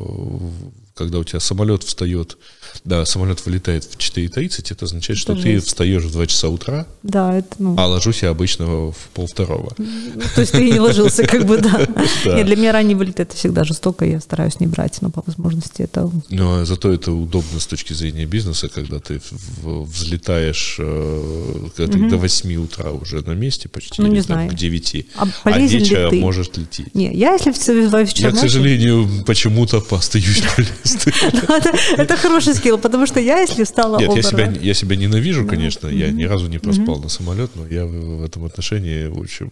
[0.94, 2.38] когда у тебя самолет встает
[2.84, 6.86] да, самолет вылетает в 4.30, это означает, что это ты встаешь в 2 часа утра,
[7.02, 7.74] да, это, ну...
[7.78, 9.72] а ложусь я обычно в полвторого.
[9.78, 11.86] Ну, то есть ты и не ложился, как бы, да.
[12.24, 15.82] Нет, для меня ранний вылет это всегда жестоко, я стараюсь не брать, но по возможности
[15.82, 16.10] это...
[16.30, 19.20] Ну, а зато это удобно с точки зрения бизнеса, когда ты
[19.62, 24.50] взлетаешь э, до 8 утра уже на месте почти, ну, не знаю.
[24.50, 26.94] к 9, а, а вечером можешь лететь.
[26.94, 31.14] Не, я если в Я, к сожалению, почему-то остаюсь полезным.
[31.96, 35.88] Это хороший скилл потому что я, если стала Нет, я себя, я себя ненавижу, конечно,
[35.88, 39.50] я ни разу не проспал на самолет, но я в этом отношении, в общем,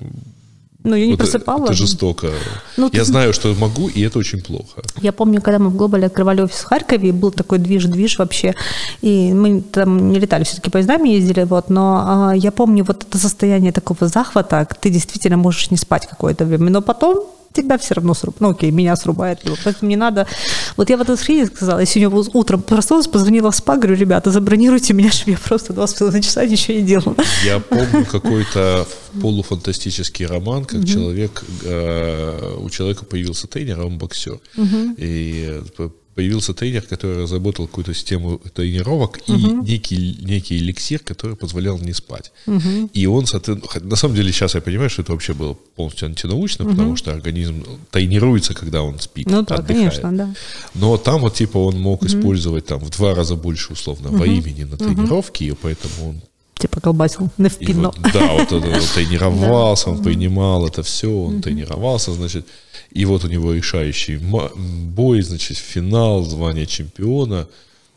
[0.86, 1.64] ну, я не вот просыпала.
[1.64, 2.30] Это жестоко.
[2.76, 3.04] Ну, я ты...
[3.04, 4.82] знаю, что могу, и это очень плохо.
[5.02, 8.54] Я помню, когда мы в Глобале открывали офис в Харькове, был такой движ-движ вообще,
[9.02, 13.18] и мы там не летали, все-таки поездами ездили, вот, но а, я помню вот это
[13.18, 17.24] состояние такого захвата, ты действительно можешь не спать какое-то время, но потом
[17.56, 18.40] тебя все равно срубает.
[18.40, 19.40] Ну, окей, меня срубает.
[19.64, 20.26] Поэтому не надо...
[20.76, 24.30] Вот я в этом воскресенье сказала, я сегодня утром проснулась, позвонила в СПА, говорю, ребята,
[24.30, 27.16] забронируйте меня, чтобы я просто два с половиной часа ничего не делала.
[27.44, 28.86] Я помню какой-то
[29.20, 30.86] полуфантастический роман, как угу.
[30.86, 31.44] человек...
[31.64, 34.38] Э, у человека появился тренер, а он боксер.
[34.56, 34.94] Угу.
[34.98, 39.36] И э, появился тренер, который разработал какую-то систему тренировок uh-huh.
[39.36, 42.32] и некий, некий эликсир, который позволял не спать.
[42.46, 42.90] Uh-huh.
[42.94, 43.26] И он,
[43.82, 46.70] на самом деле, сейчас я понимаю, что это вообще было полностью антинаучно, uh-huh.
[46.70, 50.00] потому что организм тренируется, когда он спит, ну, да, отдыхает.
[50.00, 50.34] Конечно, да.
[50.74, 52.06] Но там вот типа он мог uh-huh.
[52.06, 54.22] использовать там в два раза больше условно uh-huh.
[54.22, 55.52] времени на тренировки, uh-huh.
[55.52, 56.20] и поэтому он
[56.58, 57.92] типа колбасил на впину.
[57.96, 62.46] Вот, да, вот он, он тренировался, он принимал это все, он тренировался, значит,
[62.90, 67.46] и вот у него решающий бой, значит, финал, звание чемпиона.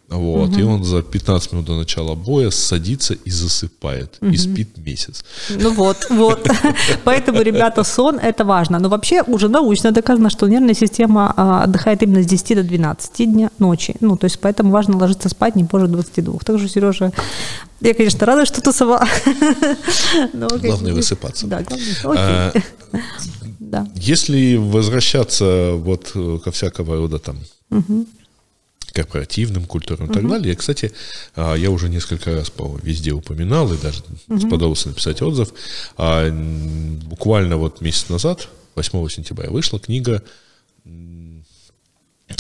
[0.10, 0.60] Вот, угу.
[0.60, 4.32] и он за 15 минут до начала боя садится и засыпает, угу.
[4.32, 5.24] и спит месяц.
[5.50, 6.48] Ну вот, вот.
[7.04, 8.80] Поэтому, ребята, сон– это важно.
[8.80, 13.32] Но вообще уже научно доказано, что нервная система а, отдыхает именно с 10 до 12
[13.32, 13.96] дня ночи.
[14.00, 16.40] Ну, то есть поэтому важно ложиться спать не позже 22.
[16.40, 17.12] Так что, Сережа,
[17.82, 19.08] я, конечно, рада, что ты сова.
[20.34, 21.46] Главное высыпаться.
[21.46, 22.52] Да, главное.
[22.52, 22.54] А,
[23.60, 23.88] да.
[23.94, 27.38] Если возвращаться вот ко всякого рода там
[27.70, 28.08] угу.
[28.92, 30.12] Корпоративным культурам угу.
[30.12, 30.92] и так далее, кстати,
[31.36, 34.40] а, я уже несколько раз по везде упоминал и даже угу.
[34.40, 35.54] сподобился написать отзыв.
[35.98, 36.30] А,
[37.04, 40.24] буквально вот месяц назад, 8 сентября, вышла книга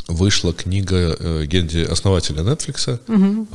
[0.08, 3.47] вышла книга э, Генди, основателя Netflix, угу.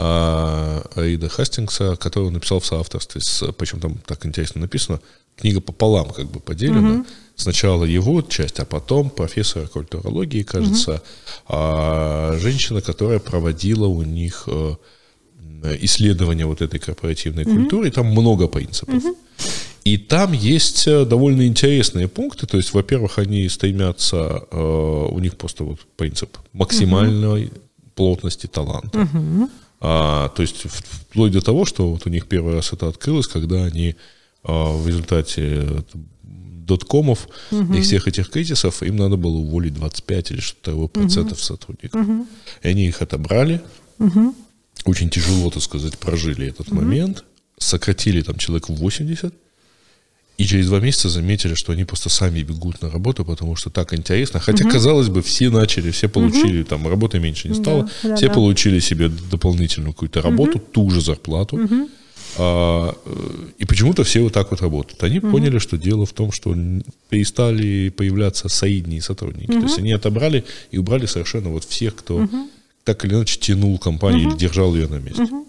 [1.01, 5.01] Аида Хастингса, которую он написал в соавторстве, с, причем там так интересно написано,
[5.37, 6.93] книга пополам как бы поделена.
[6.93, 7.07] Угу.
[7.37, 11.03] Сначала его часть, а потом профессора культурологии, кажется,
[11.49, 12.39] угу.
[12.39, 14.76] женщина, которая проводила у них а,
[15.80, 17.55] исследование вот этой корпоративной угу.
[17.57, 19.05] культуры, и там много принципов.
[19.05, 19.16] Угу.
[19.85, 22.47] И там есть э, довольно интересные пункты.
[22.47, 27.55] То есть, во-первых, они стремятся, э, у них просто вот принцип максимальной угу.
[27.95, 29.01] плотности таланта.
[29.01, 29.51] Угу.
[29.80, 33.64] А, то есть, вплоть до того, что вот у них первый раз это открылось, когда
[33.64, 33.97] они
[34.43, 35.85] а, в результате
[36.67, 37.75] доткомов угу.
[37.75, 41.45] и всех этих кризисов им надо было уволить 25 или что-то процентов угу.
[41.45, 42.01] сотрудников.
[42.01, 42.27] Угу.
[42.62, 43.61] И они их отобрали.
[43.99, 44.35] Угу.
[44.85, 46.77] Очень тяжело, так сказать, прожили этот угу.
[46.77, 47.25] момент.
[47.59, 49.33] Сократили там человек 80
[50.37, 53.95] И через два месяца заметили, что они просто сами бегут на работу, потому что так
[53.95, 54.41] интересно.
[54.41, 54.73] Хотя, угу.
[54.73, 56.69] казалось бы, все начали, все получили, угу.
[56.69, 58.35] там работы меньше не стало, да, все да.
[58.35, 60.67] получили себе дополнительную какую-то работу, угу.
[60.73, 61.57] ту же зарплату.
[61.57, 61.89] Угу.
[62.37, 65.03] А, э, и почему-то все вот так вот работают.
[65.03, 65.31] Они угу.
[65.31, 66.55] поняли, что дело в том, что
[67.09, 69.51] перестали появляться соидние сотрудники.
[69.51, 69.61] Угу.
[69.61, 72.49] То есть они отобрали и убрали совершенно вот всех, кто угу.
[72.83, 74.31] так или иначе тянул компанию угу.
[74.31, 75.23] или держал ее на месте.
[75.23, 75.47] Угу.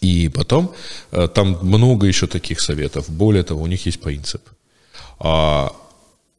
[0.00, 0.72] И потом
[1.12, 3.08] э, там много еще таких советов.
[3.08, 4.42] Более того, у них есть принцип.
[5.18, 5.72] А,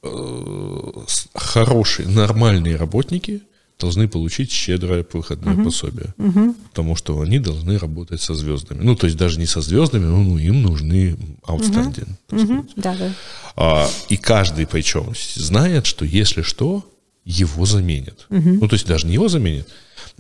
[0.04, 0.92] э,
[1.34, 3.42] хорошие, нормальные работники
[3.80, 6.14] должны получить щедрое выходное uh пособие.
[6.18, 8.82] uh Потому что они должны работать со звездами.
[8.84, 12.10] Ну, то есть даже не со звездами, но ну, им нужны outstanding.
[12.30, 13.14] uh uh Да, да.
[13.56, 16.84] А, и каждый, причем, знает, что если что,
[17.26, 18.28] его заменят.
[18.30, 19.68] uh Ну, то есть даже не его заменят,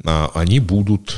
[0.04, 1.16] а они будут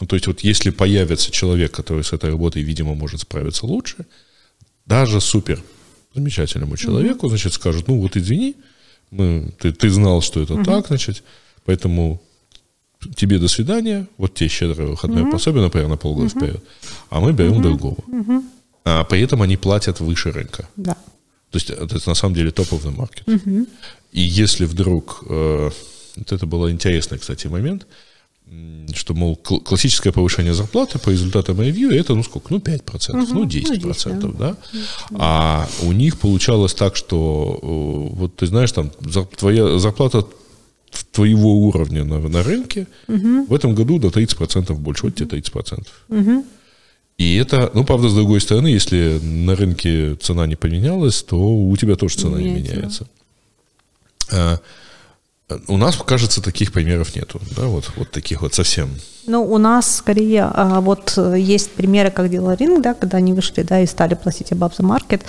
[0.00, 4.06] ну, то есть вот если появится человек, который с этой работой, видимо, может справиться лучше,
[4.86, 5.62] даже супер
[6.14, 8.56] замечательному человеку, mm значит, скажут, ну вот извини,
[9.10, 11.22] мы, ты, ты знал, что это mm так, значит,
[11.64, 12.20] поэтому
[13.16, 16.64] тебе до свидания, вот тебе щедрое выходное mm пособие, например, на полгода mm вперед,
[17.10, 17.98] а мы берем mm другого.
[18.08, 18.42] mm
[18.84, 20.68] А при этом они платят выше рынка.
[20.76, 20.94] Да.
[21.50, 23.26] То есть это на самом деле топовый маркет.
[23.26, 23.66] mm
[24.12, 25.70] И если вдруг, э,
[26.16, 27.86] вот это был интересный, кстати, момент,
[28.94, 32.52] что, мол, классическое повышение зарплаты по результатам ревью это, ну, сколько?
[32.52, 34.28] Ну, 5%, угу, ну, 10%, ну, 10, да.
[34.28, 34.56] да?
[35.12, 38.90] А у них получалось так, что, вот ты знаешь, там,
[39.36, 40.26] твоя зарплата
[41.12, 43.46] твоего уровня на, на рынке угу.
[43.46, 45.86] в этом году до 30% больше, вот тебе 30%.
[46.08, 46.44] Угу.
[47.18, 51.76] И это, ну, правда, с другой стороны, если на рынке цена не поменялась, то у
[51.76, 53.06] тебя тоже цена не меняется.
[54.32, 54.58] А,
[55.68, 58.90] у нас, кажется, таких примеров нету, да, вот, вот таких вот совсем
[59.26, 63.62] ну, у нас скорее а, вот есть примеры, как делал Ринг, да, когда они вышли,
[63.62, 65.22] да, и стали платить above the market,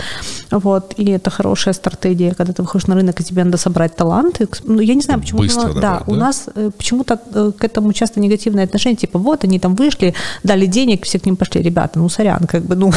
[0.49, 4.47] вот, и это хорошая стратегия, когда ты выходишь на рынок, и тебе надо собрать таланты.
[4.63, 5.39] Ну, я не знаю, почему...
[5.39, 9.43] Быстро да, да, у нас э, почему-то э, к этому часто негативное отношение, типа, вот,
[9.43, 10.13] они там вышли,
[10.43, 12.93] дали денег, все к ним пошли, ребята, ну, сорян, как бы, ну,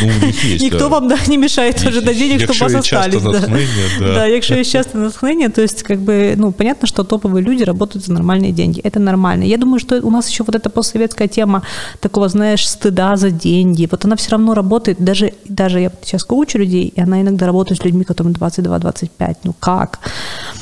[0.00, 0.88] ну есть, никто да.
[0.88, 3.22] вам, да, не мешает тоже дать денег, чтобы у вас остались.
[3.22, 4.26] Да, да.
[4.26, 8.12] якщо есть часто натхнение, то есть, как бы, ну, понятно, что топовые люди работают за
[8.12, 9.44] нормальные деньги, это нормально.
[9.44, 11.62] Я думаю, что у нас еще вот эта постсоветская тема
[12.00, 16.58] такого, знаешь, стыда за деньги, вот она все равно работает, даже, даже я сейчас коучу
[16.58, 20.00] людей, и она иногда работает с людьми, которым 22-25, ну как?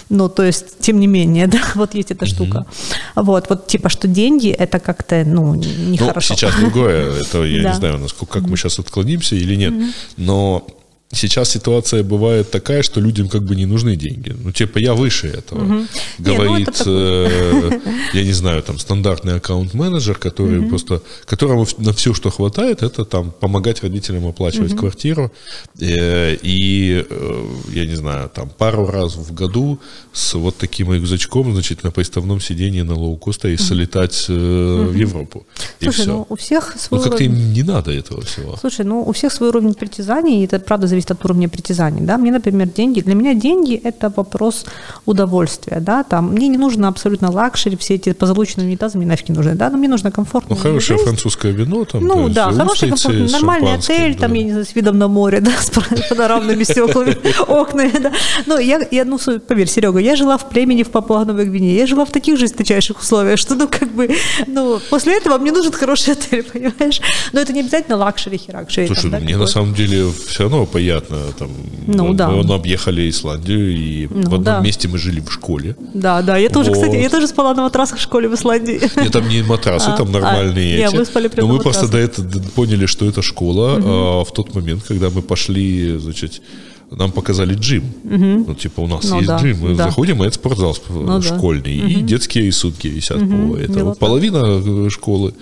[0.09, 2.67] Ну, то есть, тем не менее, да, вот есть эта штука.
[3.15, 6.35] Вот, вот типа, что деньги, это как-то, ну, нехорошо.
[6.35, 9.75] Ну, сейчас другое, это я не знаю, насколько, как мы сейчас отклонимся или нет,
[10.17, 10.67] но
[11.13, 14.33] Сейчас ситуация бывает такая, что людям как бы не нужны деньги.
[14.45, 15.65] Ну, типа, я выше этого.
[15.65, 15.87] Угу.
[16.19, 17.81] Говорит, не, ну, это э,
[18.13, 20.69] я не знаю, там, стандартный аккаунт-менеджер, который угу.
[20.69, 24.83] просто, которому на все, что хватает, это там помогать родителям оплачивать угу.
[24.83, 25.33] квартиру.
[25.81, 29.81] Э, и, э, я не знаю, там, пару раз в году
[30.13, 33.63] с вот таким рюкзачком, значит, на приставном сидении на лоукоста и угу.
[33.63, 35.45] солетать в Европу.
[35.83, 38.57] Слушай, ну, у всех свой Ну, как-то им не надо этого всего.
[38.61, 42.03] Слушай, ну, у всех свой уровень притязаний, и это, правда, зависит зависит от уровня притязаний.
[42.03, 42.19] Да?
[42.19, 44.67] Мне, например, деньги, для меня деньги– это вопрос
[45.07, 45.81] удовольствия.
[45.81, 46.05] Да?
[46.05, 49.55] Там, мне не нужно абсолютно luxury, все эти позолоченные унитазы мне нафиг не нужны.
[49.55, 49.71] Да?
[49.71, 50.55] Но мне нужно комфортно.
[50.55, 51.05] Ну, хорошее жизнь.
[51.05, 54.21] французское вино, там, ну, да, хороший, комфортный, нормальный отель, да.
[54.21, 55.71] там, я не знаю, с видом на море, да, с
[56.09, 57.17] панорамными стеклами,
[57.49, 57.93] окнами.
[57.99, 58.13] Да.
[58.47, 62.05] Ну, я, я, ну, поверь, Серега, я жила в племени в Папуа-Новой Гвинее, я жила
[62.05, 64.11] в таких же жесточайших условиях, что, ну, как бы,
[64.47, 67.01] ну, после этого мне нужен хороший отель, понимаешь?
[67.33, 68.87] Но это не обязательно luxury, херакшери.
[68.87, 71.33] Слушай, там, ну, да, мне на самом деле все равно приятно.
[71.39, 71.51] Там,
[71.87, 72.31] ну, мы, да.
[72.31, 74.61] мы объехали Исландию, и ну, в одном да.
[74.61, 75.77] месте мы жили в школе.
[75.95, 76.79] Да, да, я тоже, вот.
[76.79, 78.81] кстати, я тоже спала на матрасах в школе в Исландии.
[78.97, 80.93] Нет, там не матрасы, а, там нормальные а, эти.
[80.93, 83.89] Нет, мы спали прямо Но мы просто до этого поняли, что это школа угу.
[83.89, 86.43] а, в тот момент, когда мы пошли, значит,
[86.91, 87.85] нам показали джим.
[88.05, 88.45] Угу.
[88.49, 89.59] Ну, типа, у нас ну, есть да, джим.
[89.61, 89.85] Мы да.
[89.85, 91.81] заходим, и это спортзал ну, школьный.
[91.81, 91.87] Да.
[91.89, 92.07] И угу.
[92.07, 93.53] детские сутки висят угу.
[93.53, 93.95] по этому.
[93.95, 95.35] Половина э, школы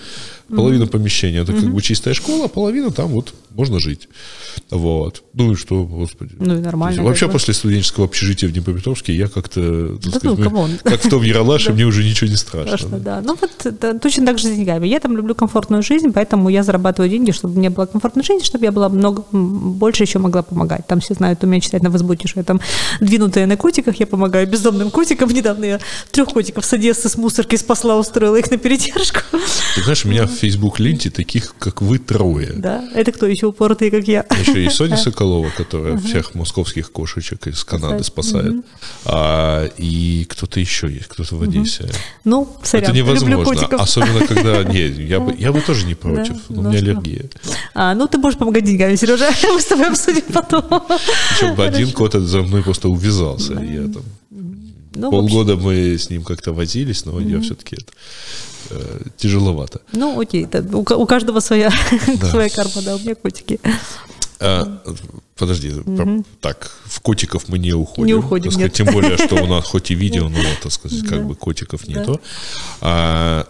[0.48, 0.88] половина mm-hmm.
[0.88, 1.60] помещения это mm-hmm.
[1.60, 4.08] как бы чистая школа, а половина там вот можно жить.
[4.70, 5.22] Вот.
[5.34, 6.34] Ну и что, господи.
[6.38, 7.02] Ну и нормально.
[7.02, 7.32] Вообще бы.
[7.32, 11.72] после студенческого общежития в Днепропетровске я как-то, да, сказать, ну, мы, как в том Яралаше,
[11.74, 12.76] мне уже ничего не страшно.
[12.76, 13.20] Страшно, да.
[13.20, 14.86] Ну вот точно так же с деньгами.
[14.86, 18.64] Я там люблю комфортную жизнь, поэтому я зарабатываю деньги, чтобы мне была комфортная жизнь, чтобы
[18.64, 20.86] я была много, больше еще могла помогать.
[20.86, 22.60] Там все знают, у меня читать на Возбуде, что я там
[23.00, 25.30] двинутая на котиках, я помогаю бездомным котикам.
[25.30, 25.80] Недавно я
[26.12, 29.20] трех котиков с Одессы с мусорки спасла, устроила их на передержку.
[29.74, 30.08] Ты знаешь, у
[30.38, 32.52] меня Facebook-ленте таких, как вы, трое.
[32.56, 32.88] Да?
[32.94, 34.24] Это кто еще упоротый, как я?
[34.40, 38.64] Еще и Соня Соколова, которая всех московских кошечек из Канады спасает.
[39.04, 41.88] А, и кто-то еще есть, кто-то в Одессе.
[42.24, 43.66] Ну, сорян, Это невозможно.
[43.78, 44.64] Особенно, когда...
[44.68, 46.34] Не, я бы, я бы тоже не против.
[46.48, 47.24] Да, у ну меня аллергия.
[47.74, 49.30] А, ну, ты можешь помогать деньгами, Сережа.
[49.42, 50.64] Мы с тобой обсудим потом.
[50.68, 53.54] Причем один кот за мной просто увязался.
[53.54, 54.02] Я там
[54.94, 57.92] Ну, в общем, Полгода мы с ним как-то возились, но я все-таки это
[58.70, 59.80] э, тяжеловато.
[59.92, 61.70] Ну, окей, да, у, у каждого своя,
[62.30, 63.60] своя карма, да, у меня котики.
[64.40, 64.82] А,
[65.36, 68.06] подожди, про- так, в котиков мы не уходим.
[68.06, 68.86] Не уходим, сказать, нет.
[68.86, 72.20] Тем более, что у нас хоть и видео, но, так сказать, как бы котиков нету.
[72.80, 73.46] А,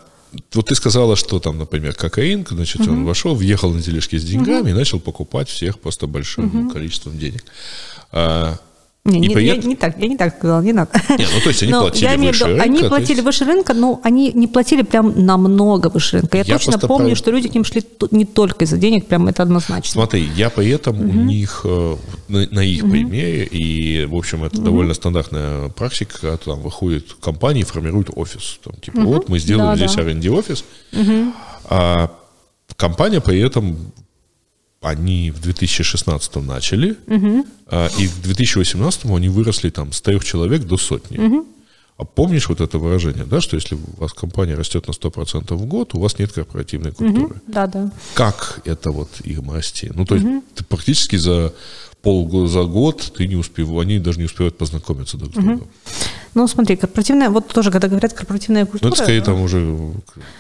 [0.53, 4.71] вот ты сказала, что там, например, кокаин, значит, он вошел, въехал на тележке с деньгами
[4.71, 7.45] и начал покупать всех просто большим количеством денег.
[8.13, 8.59] А,
[9.05, 10.91] Не, не, я не так, я не так сказала, не надо.
[11.11, 13.11] Не, ну, то есть они Но платили я имею в выше виду, рынка, Они платили
[13.13, 16.37] есть- выше рынка, но они не платили прям намного выше рынка.
[16.37, 19.27] Я, Я точно помню, про- что люди к ним шли не только из-за денег, прям
[19.29, 19.91] это однозначно.
[19.91, 21.97] Смотри, я поэтому у них, э,
[22.29, 27.61] на, на их примере, и, в общем, это довольно стандартная практика, когда там выходит компания
[27.61, 28.59] и формирует офис.
[28.63, 30.03] Там, типа, вот мы сделали Да, здесь да.
[30.03, 30.65] R&D офис,
[31.65, 32.11] а
[32.77, 33.77] компания при этом,
[34.81, 36.97] они в 2016 начали,
[37.67, 41.19] а, и к 2018 они выросли там с трех человек до сотни.
[41.97, 45.65] А помнишь вот это выражение, да, что если у вас компания растет на 100% в
[45.67, 47.91] год, у вас нет корпоративной культуры Да, да.
[48.15, 49.91] как это вот им расти?
[49.93, 51.53] Ну, то есть ты практически за
[52.09, 55.69] полгода, за год ты не успев, они даже не успевают познакомиться друг с другом.
[56.35, 58.93] Ну, смотри, корпоративная, вот тоже, когда говорят корпоративная Ну, культура...
[58.93, 59.93] это скорее там уже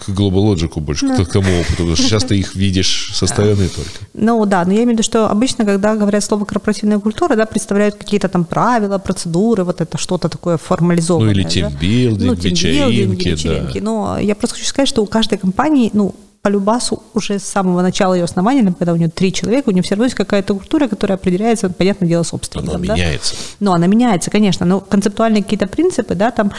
[0.06, 3.90] к Logic больше, к такому опыту, потому что сейчас ты их видишь со стороны только.
[4.14, 7.44] Ну да, но я имею в виду, что обычно, когда говорят слово корпоративная культура, да,
[7.44, 11.34] представляют какие-то там правила, процедуры, вот это что-то такое формализованное.
[11.34, 11.50] Ну, или да.
[11.50, 13.78] тимбилдинг, ну, вечеринки, вечеринки.
[13.78, 13.84] да.
[13.84, 16.14] Но я просто хочу сказать, что у каждой компании, ну,
[16.49, 19.82] по любасу уже с самого начала ее основания, когда у нее три человека, у нее
[19.82, 22.76] все равно есть какая-то культура, которая определяется, понятное дело, собственником.
[22.76, 22.94] Оно да?
[22.94, 23.34] меняется.
[23.61, 26.53] Ну, она меняется, конечно, но концептуальные какие-то принципы, да, там,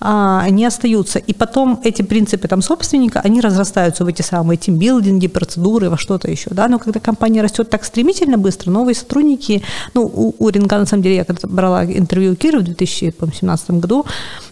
[0.00, 1.20] а, они остаются.
[1.20, 6.28] И потом эти принципы там собственника, они разрастаются в эти самые тимбилдинги, процедуры, во что-то
[6.28, 6.66] еще, да.
[6.66, 9.62] Но когда компания растет так стремительно быстро, новые сотрудники,
[9.94, 13.70] ну, у, у Ринга, на самом деле, я когда брала интервью у Киры в 2017
[13.70, 14.06] году,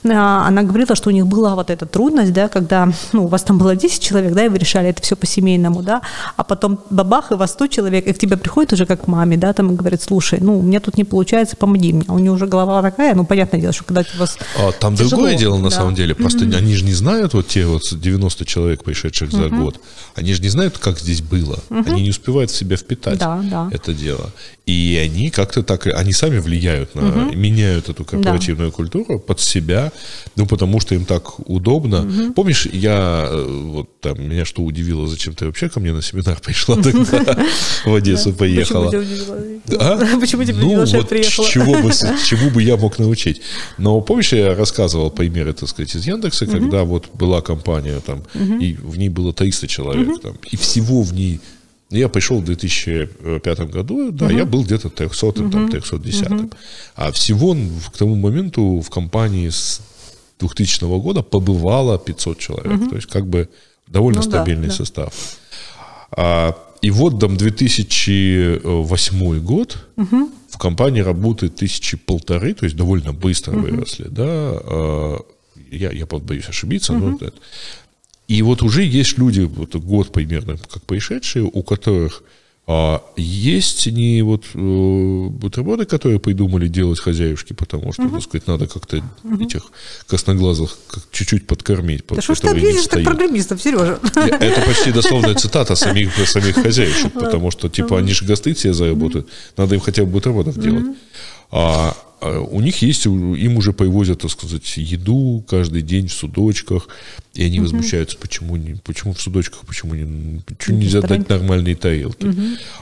[0.05, 3.43] а, она говорила, что у них была вот эта трудность, да, когда, ну, у вас
[3.43, 6.03] там было 10 человек, да, и вы решали это все по-семейному, да,
[6.37, 9.37] а потом бабах, и вас 100 человек, и к тебе приходит уже как к маме,
[9.37, 12.05] да, там и говорит, слушай, ну, у меня тут не получается, помоги мне.
[12.09, 14.95] А у нее уже голова такая, ну, понятное дело, что когда у вас А там
[14.95, 15.77] тяжело, другое дело, на да.
[15.77, 16.15] самом деле.
[16.15, 19.81] Просто они же не знают, вот те вот 90 человек, пришедших за год,
[20.15, 21.59] они же не знают, как здесь было.
[21.71, 23.69] Они не успевают в себя впитать Да, да.
[23.73, 24.31] это дело.
[24.67, 29.93] И они как-то так, они сами влияют на, меняют эту корпоративную культуру под себя,
[30.37, 32.33] ну, потому что им так удобно.
[32.35, 36.41] Помнишь, я, э, вот там, меня что удивило, зачем ты вообще ко мне на семинар
[36.41, 37.45] пришла тогда,
[37.85, 38.91] в Одессу поехала.
[40.21, 40.81] Почему тебя удивило?
[40.81, 41.49] Почему ну, вот приехала?
[41.49, 41.91] Чего бы,
[42.25, 43.43] чему бы я мог научить?
[43.77, 48.79] Но помнишь, я рассказывал примеры, так сказать, из Яндекса, когда вот была компания там, и
[48.81, 51.41] в ней было 300 человек, там, и всего в ней
[51.91, 56.27] я пришел в 2005 году, да, я был где-то 300 там, 310
[56.97, 57.57] А всего
[57.93, 59.81] к тому моменту в компании с
[60.41, 62.91] 2000 года побывало 500 человек.
[62.91, 63.49] То есть как бы
[63.87, 64.75] довольно Ну да, стабильный да.
[64.75, 65.13] состав.
[66.11, 73.53] А, и вот там 2008 год в компании работает тысячи полторы, то есть довольно быстро
[73.53, 74.25] выросли, да.
[74.27, 75.19] а,
[75.71, 77.33] я, я боюсь ошибиться, но это-
[78.29, 82.23] и вот уже есть люди, вот год примерно как пришедшие, у которых
[82.67, 88.67] а, есть не вот э, бутерброды, которые придумали делать хозяюшки, потому что, так сказать, надо
[88.67, 89.03] как-то
[89.39, 89.65] этих
[90.07, 92.05] красноглазых как чуть-чуть подкормить.
[92.09, 94.01] Да что ж ты обидишь так программистов, Сережа?
[94.15, 99.29] Это почти дословная цитата самих, самих хозяйщик, потому что, типа, они же гасты себе заработают,
[99.59, 100.87] надо им хотя бы бутербродов делать.
[101.51, 106.89] А, а у них есть, им уже привозят, так сказать, еду каждый день в судочках,
[107.35, 112.27] и они возмущаются, почему, не, почему в судочках, почему, не, почему нельзя дать нормальные тарелки.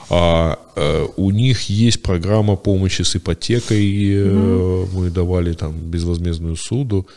[0.09, 7.07] А, э, у них есть программа помощи с ипотекой, э, мы давали там безвозмездную суду,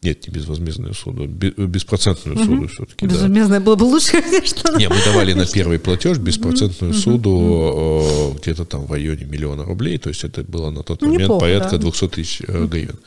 [0.00, 3.06] нет, не безвозмездную суду, бе- беспроцентную суду все-таки.
[3.06, 3.12] да.
[3.14, 4.76] Безумезное было бы лучше, конечно.
[4.78, 9.98] Не, мы давали на первый платеж беспроцентную суду э, где-то там в районе миллиона рублей,
[9.98, 11.78] то есть это было на тот Ну, момент неплохо, порядка да.
[11.78, 12.98] 200 тысяч э, гривен.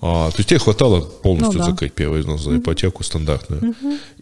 [0.00, 1.70] А, то есть тебе хватало полностью Ну да.
[1.70, 3.74] закрыть первый взнос за ипотеку стандартную.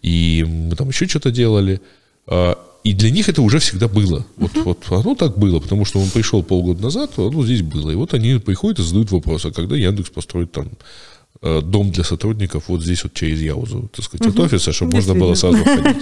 [0.03, 1.81] И мы там еще что-то делали.
[2.27, 4.27] А, и для них это уже всегда было.
[4.37, 7.91] Вот, вот оно так было, потому что он пришел полгода назад, оно здесь было.
[7.91, 10.71] И вот они приходят и задают вопрос, а когда Яндекс построит там э,
[11.45, 15.35] дом для сотрудников вот здесь вот через Яузу, так сказать, от офиса, чтобы можно было
[15.35, 15.97] сразу ходить.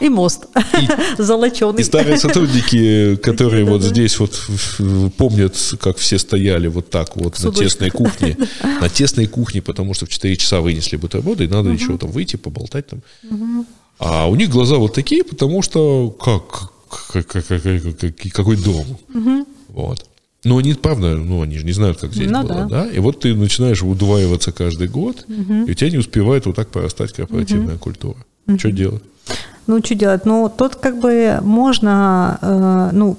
[0.00, 0.46] И мост
[1.18, 1.80] золоченый.
[1.80, 4.48] И старые сотрудники, которые вот здесь вот
[5.16, 8.36] помнят, как все стояли вот так вот на тесной кухне,
[8.80, 12.36] на тесной кухне, потому что в 4 часа вынесли бутерброды, и надо еще там выйти,
[12.36, 13.02] поболтать там.
[13.98, 16.72] А у них глаза вот такие, потому что как,
[18.32, 18.98] какой дом.
[19.68, 20.04] Вот.
[20.44, 22.84] Но они, правда, ну, они же не знают, как здесь ну, было, да.
[22.84, 22.90] да?
[22.90, 25.64] И вот ты начинаешь удваиваться каждый год, угу.
[25.66, 27.84] и у тебя не успевает вот так порастать корпоративная угу.
[27.84, 28.18] культура.
[28.46, 28.58] Угу.
[28.58, 29.02] Что делать?
[29.66, 30.26] Ну, что делать?
[30.26, 33.16] Ну, тут как бы можно, э, ну,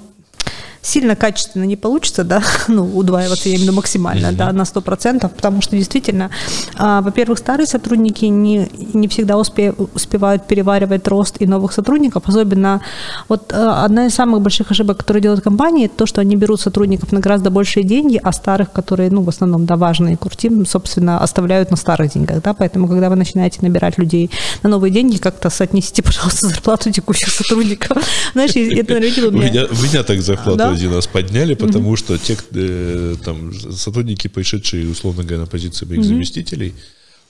[0.86, 5.76] сильно качественно не получится, да, ну, удваиваться, я виду максимально, да, на 100%, потому что
[5.76, 6.30] действительно,
[6.76, 12.80] а, во-первых, старые сотрудники не, не всегда успе, успевают переваривать рост и новых сотрудников, особенно
[13.28, 16.60] вот а, одна из самых больших ошибок, которые делают компании, это то, что они берут
[16.60, 21.18] сотрудников на гораздо большие деньги, а старых, которые, ну, в основном, да, важные, крутим, собственно,
[21.18, 24.30] оставляют на старых деньгах, да, поэтому, когда вы начинаете набирать людей
[24.62, 27.98] на новые деньги, как-то соотнесите, пожалуйста, зарплату текущих сотрудников.
[28.32, 29.66] Знаешь, это, наверное, у меня...
[29.66, 35.22] У меня так зарплата один раз подняли, потому что те э, там, сотрудники, пришедшие, условно
[35.22, 36.74] говоря, на позиции моих заместителей,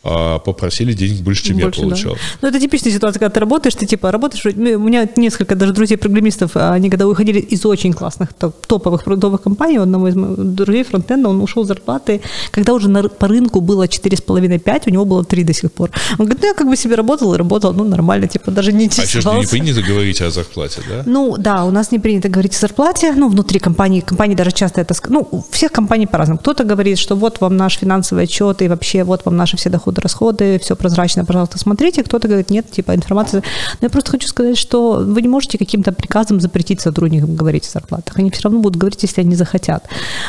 [0.08, 2.14] а попросили денег больше, чем больше, я получал.
[2.14, 2.20] Да.
[2.42, 4.44] Ну, это типичная ситуация, когда ты работаешь, ты типа работаешь.
[4.46, 10.08] У меня несколько даже друзей-программистов, они когда уходили из очень классных топовых продуктовых компаний, одного
[10.08, 12.20] из моих друзей фронтенда, он ушел с зарплаты,
[12.52, 15.90] когда уже на, по рынку было 4,5-5, у него было 3 до сих пор.
[16.18, 18.86] Он говорит, ну, я как бы себе работал и работал, ну, нормально, типа, даже не.
[18.86, 21.02] А что, не принято говорить о зарплате, да?
[21.06, 24.80] Ну, да, у нас не принято говорить о зарплате, ну, внутри компании, компании даже часто
[24.80, 26.38] это, ну, у всех компаний по-разному.
[26.38, 29.95] Кто-то говорит, что вот вам наш финансовый отчет и вообще вот вам наши все доходы
[29.98, 32.02] расходы, все прозрачно, пожалуйста, смотрите.
[32.02, 33.42] Кто-то говорит, нет, типа информация.
[33.80, 37.70] Но я просто хочу сказать, что вы не можете каким-то приказом запретить сотрудникам говорить о
[37.70, 38.18] зарплатах.
[38.18, 39.84] Они все равно будут говорить, если они захотят.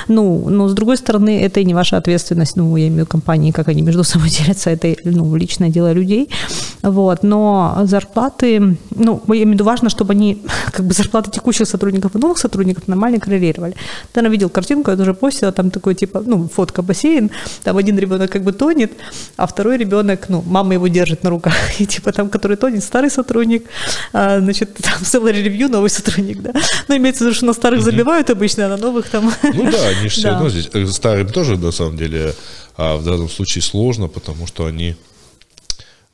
[0.07, 3.07] Ну, но с другой стороны, это и не ваша ответственность, ну, я имею в виду
[3.07, 6.29] компании, как они между собой делятся, это ну, личное дело людей.
[6.81, 7.23] Вот.
[7.23, 12.15] Но зарплаты, ну, я имею в виду важно, чтобы они, как бы зарплаты текущих сотрудников
[12.15, 13.73] и новых сотрудников нормально коррелировали.
[14.13, 17.31] Ты, наверное, видел картинку, я тоже постила, там такой, типа, ну, фотка бассейн,
[17.63, 18.91] там один ребенок как бы тонет,
[19.35, 23.09] а второй ребенок, ну, мама его держит на руках, и типа там, который тонет, старый
[23.09, 23.65] сотрудник,
[24.13, 26.53] а, значит, там salary review, новый сотрудник, да.
[26.87, 29.33] Ну, имеется в виду, что на старых забивают обычно, а на новых там...
[29.41, 32.35] Ну да, они же все равно здесь, э, старым тоже, на самом деле,
[32.77, 34.95] а в данном случае сложно, потому что они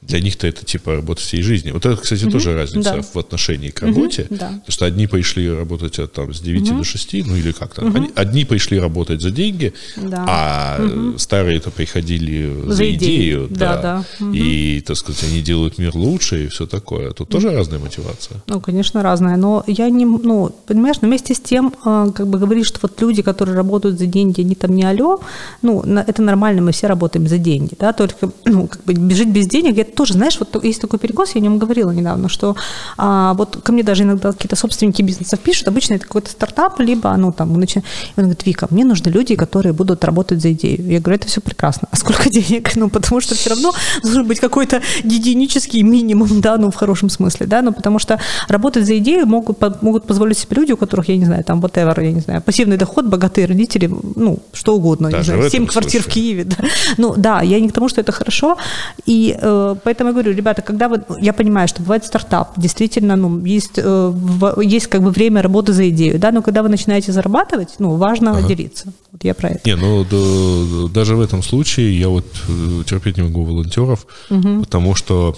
[0.07, 1.71] для них-то это типа работа всей жизни.
[1.71, 2.31] Вот это, кстати, угу.
[2.31, 3.01] тоже разница да.
[3.01, 4.27] в отношении к работе.
[4.29, 4.47] Угу, да.
[4.47, 6.77] Потому что одни пришли работать от, там, с 9 угу.
[6.79, 8.11] до 6, ну или как то Угу.
[8.15, 10.25] Одни пришли работать за деньги, да.
[10.27, 11.17] а угу.
[11.17, 13.47] старые-то приходили за, за идею.
[13.47, 13.81] идею да, да.
[13.81, 14.25] да.
[14.25, 14.33] Угу.
[14.33, 17.11] И, так сказать, они делают мир лучше и все такое.
[17.11, 17.57] Тут тоже угу.
[17.57, 18.37] разная мотивация.
[18.47, 19.35] Ну, конечно, разная.
[19.35, 22.99] Но я не, ну, понимаешь, но вместе с тем, а, как бы говоришь, что вот
[23.01, 25.19] люди, которые работают за деньги, они там не алё,
[25.61, 29.47] ну, это нормально, мы все работаем за деньги, да, только, ну, как бы жить без
[29.47, 32.55] денег, это тоже, знаешь, вот есть такой перекос, я о нем говорила недавно, что
[32.97, 37.15] а, вот ко мне даже иногда какие-то собственники бизнесов пишут, обычно это какой-то стартап, либо,
[37.17, 37.79] ну, там, начи...
[37.79, 37.83] и
[38.17, 40.85] он говорит, Вика, мне нужны люди, которые будут работать за идею.
[40.85, 41.87] Я говорю, это все прекрасно.
[41.91, 42.75] А сколько денег?
[42.75, 47.47] Ну, потому что все равно должен быть какой-то гигиенический минимум, да, ну, в хорошем смысле,
[47.47, 51.17] да, ну, потому что работать за идею могут, могут позволить себе люди, у которых, я
[51.17, 55.31] не знаю, там, whatever, я не знаю, пассивный доход, богатые родители, ну, что угодно, Даже
[55.31, 56.11] не знаю, 7 квартир случае.
[56.11, 56.55] в Киеве, да.
[56.97, 58.57] Ну, да, я не к тому, что это хорошо,
[59.05, 63.43] и э, поэтому я говорю, ребята, когда вы, я понимаю, что бывает стартап, действительно, ну,
[63.45, 64.13] есть, э,
[64.61, 68.37] есть как бы время работы за идею, да, но когда вы начинаете зарабатывать, ну, важно
[68.37, 68.47] ага.
[68.47, 68.93] делиться.
[69.11, 69.61] Вот я про это.
[69.65, 74.61] Не, ну, да, даже в этом случае я вот э, терпеть не могу волонтеров, угу.
[74.61, 75.37] потому что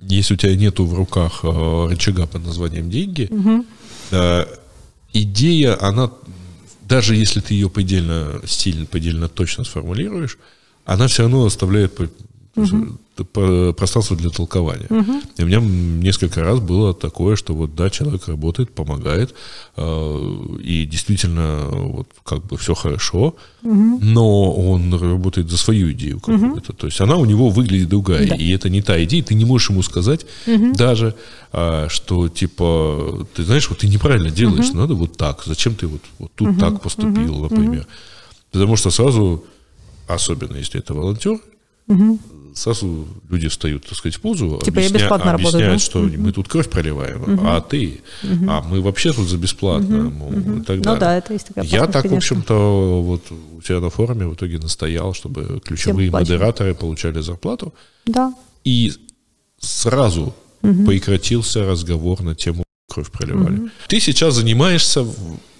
[0.00, 3.64] если у тебя нету в руках э, рычага под названием деньги, угу.
[5.12, 6.10] идея, она,
[6.82, 10.38] даже если ты ее предельно стильно, предельно точно сформулируешь,
[10.88, 11.94] она все равно оставляет
[12.58, 13.72] угу.
[13.72, 14.86] пространство для толкования.
[14.90, 15.12] Угу.
[15.38, 19.34] И у меня несколько раз было такое, что вот да, человек работает, помогает,
[19.76, 23.98] э, и действительно вот как бы все хорошо, угу.
[24.00, 26.72] но он работает за свою идею какую-то.
[26.72, 26.78] Угу.
[26.78, 28.34] То есть она у него выглядит другая, да.
[28.34, 30.72] и это не та идея, ты не можешь ему сказать угу.
[30.72, 31.14] даже,
[31.52, 34.78] а, что типа, ты знаешь, вот ты неправильно делаешь, угу.
[34.78, 36.60] надо вот так, зачем ты вот, вот тут угу.
[36.60, 37.54] так поступил, угу.
[37.54, 37.86] например.
[38.50, 39.44] Потому что сразу,
[40.06, 41.38] особенно если это волонтер,
[41.86, 42.18] угу
[42.58, 46.10] сразу люди встают, так сказать, в позу, типа объясня, объясняют, работаю, что угу.
[46.18, 47.46] мы тут кровь проливаем, угу.
[47.46, 48.50] а ты, угу.
[48.50, 50.58] а мы вообще тут за бесплатно, угу.
[50.58, 50.94] и так далее.
[50.94, 52.14] Ну да, это есть такая Я так, конечно.
[52.14, 53.22] в общем-то, вот
[53.58, 57.72] у тебя на форуме в итоге настоял, чтобы ключевые модераторы получали зарплату.
[58.06, 58.34] Да.
[58.64, 58.92] И
[59.60, 60.86] сразу угу.
[60.86, 63.58] прекратился разговор на тему кровь проливали.
[63.58, 63.68] Угу.
[63.88, 65.06] Ты сейчас занимаешься,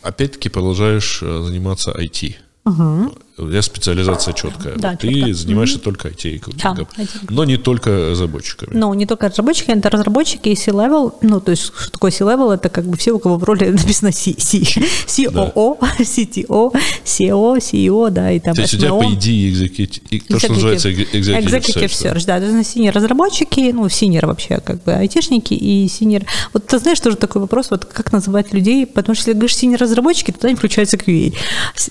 [0.02, 2.34] опять-таки продолжаешь э, заниматься IT.
[2.64, 3.14] Угу.
[3.38, 4.74] У тебя специализация четкая.
[4.76, 5.34] Да, ты четко.
[5.34, 6.88] занимаешься только IT-рекрутингом.
[6.96, 8.70] Да, но не только разработчиками.
[8.72, 11.14] Ну, не только разработчики, это разработчики и C-level.
[11.22, 12.52] Ну, то есть, что такое C-level?
[12.54, 14.58] Это как бы все, у кого в роли написано C, C,
[15.06, 16.72] COO, CTO,
[17.04, 20.90] CEO, CEO, да, и там То есть у тебя, по идее, executive, то, что называется
[20.90, 22.10] executive, Executive search, да.
[22.10, 26.26] search, да, это senior разработчики, ну, senior вообще, как бы, айтишники и senior.
[26.52, 29.80] Вот ты знаешь, тоже такой вопрос, вот как называть людей, потому что если говоришь senior
[29.80, 31.34] разработчики, то туда не включается QA.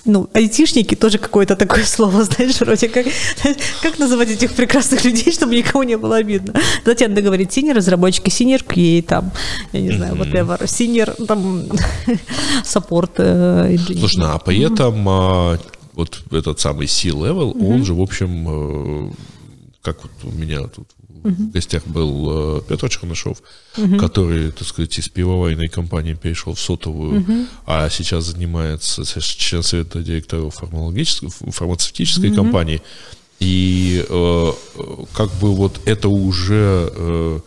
[0.05, 3.05] Ну, айтишники тоже какое-то такое слово, знаешь, вроде как,
[3.83, 6.53] как называть этих прекрасных людей, чтобы никому не было обидно.
[6.83, 9.31] Тогда тебе надо говорить senior разработчики, senior QA, там,
[9.71, 11.65] я не знаю, whatever, senior, там,
[12.63, 13.77] саппорт, э.
[13.77, 15.59] Слушай, ну, а при этом а,
[15.93, 19.11] вот этот самый C-level, он же, в общем, э,
[19.83, 20.87] как вот у меня тут
[21.23, 23.41] в гостях был э, Петр Чернышов,
[23.99, 30.55] который, так сказать, из пивоваренной компании перешел в сотовую, а сейчас занимается член совета директоров
[30.55, 32.81] фармацевтической компании.
[33.39, 34.51] И э,
[35.13, 37.39] как бы вот это уже э,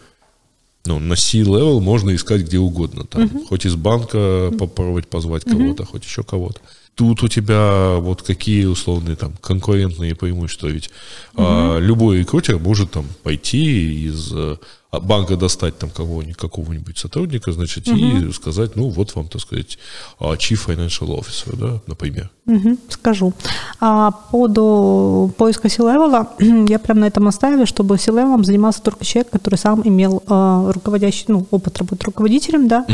[0.86, 3.04] ну, на C-level можно искать где угодно.
[3.04, 6.60] Там, Хоть из банка попробовать позвать кого-то, хоть еще кого-то.
[6.94, 10.66] Тут у тебя вот какие условные там конкурентные преимущества.
[10.66, 10.90] Ведь
[11.34, 14.56] а, любой рекрутер может там пойти из э,
[14.92, 19.78] банка достать там кого-нибудь, какого-нибудь сотрудника, значит, и сказать, ну, вот вам, так сказать,
[20.18, 22.30] а, Chief Financial Officer, да, например.
[22.46, 23.32] Мгм, скажу.
[23.78, 26.30] А по поводу поиска C-level а,
[26.68, 30.72] я прям на этом настаиваю, чтобы C-level ом занимался только человек, который сам имел э,
[30.74, 32.86] руководящий, ну, опыт работы руководителем, да,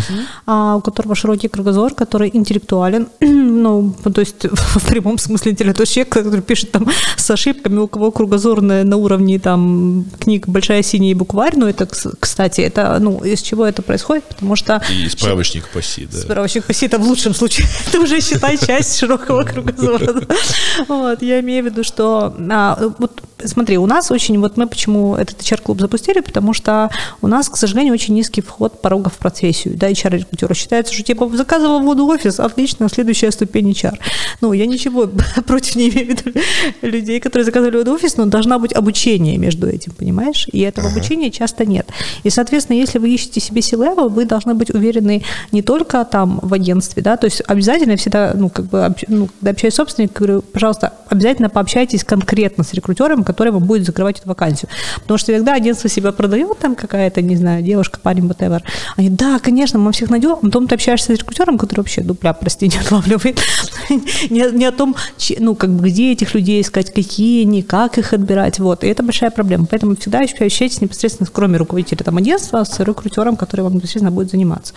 [0.47, 5.79] а, у которого широкий кругозор, который интеллектуален, ну, то есть в прямом смысле интеллекта.
[5.79, 6.87] То есть человек, который пишет там
[7.17, 11.86] с ошибками, у кого кругозор на, на уровне там книг «Большая синяя» букварь, ну, это,
[11.87, 16.19] кс- кстати, это, ну, из чего это происходит, потому что И справочник по Си, да.
[16.19, 17.67] Справочник по ситам в лучшем случае.
[17.89, 20.23] Это уже, считай, часть широкого кругозора.
[20.89, 22.35] Вот, я имею в виду, что...
[22.51, 24.39] а, вот смотри, у нас очень...
[24.39, 26.91] Вот мы почему этот HR-клуб запустили, потому что
[27.23, 29.77] у нас, к сожалению, очень низкий вход порога в профессию.
[29.77, 33.99] Да, HR-рекрутера считается, что типа заказывал воду в офис, отлично, следующая ступень HR.
[34.41, 35.07] Ну, я ничего
[35.47, 36.41] против не имею в виду
[36.83, 40.47] людей, которые заказывали воду в офис, но должна быть обучение между этим, понимаешь?
[40.53, 41.76] И этого обучения часто нет.
[42.23, 45.23] И, соответственно, если вы ищете себе C-level, вы должны быть уверены
[45.53, 49.51] не только там в агентстве, да, то есть обязательно всегда, ну, как бы, ну, когда
[49.51, 54.29] общаюсь с собственником, говорю, пожалуйста, обязательно пообщайтесь конкретно с рекрутером, который вам будет закрывать эту
[54.29, 54.69] вакансию.
[55.03, 58.63] Потому что иногда агентство себя продает, там какая-то, не знаю, девушка, парень, whatever.
[58.97, 60.33] Они, да, конечно, мы всех найдем.
[60.33, 63.41] А Потом ты общаешься с рекрутером, который вообще дупля, прости, не отлавливает.
[64.31, 64.97] не, не о том,
[65.39, 68.59] ну, как бы, где этих людей искать, какие они, как их отбирать.
[68.59, 68.85] Вот.
[68.85, 69.67] И это большая проблема.
[69.67, 74.75] Поэтому всегда общайтесь непосредственно, кроме руководителя там, агентства, с рекрутером, который вам непосредственно будет заниматься.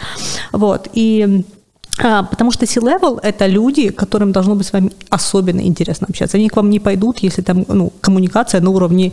[0.51, 0.87] Вот.
[0.93, 1.43] И
[2.01, 6.37] а, Потому что C-level– это люди, которым должно быть с вами особенно интересно общаться.
[6.37, 9.11] Они к вам не пойдут, если там ну, коммуникация на уровне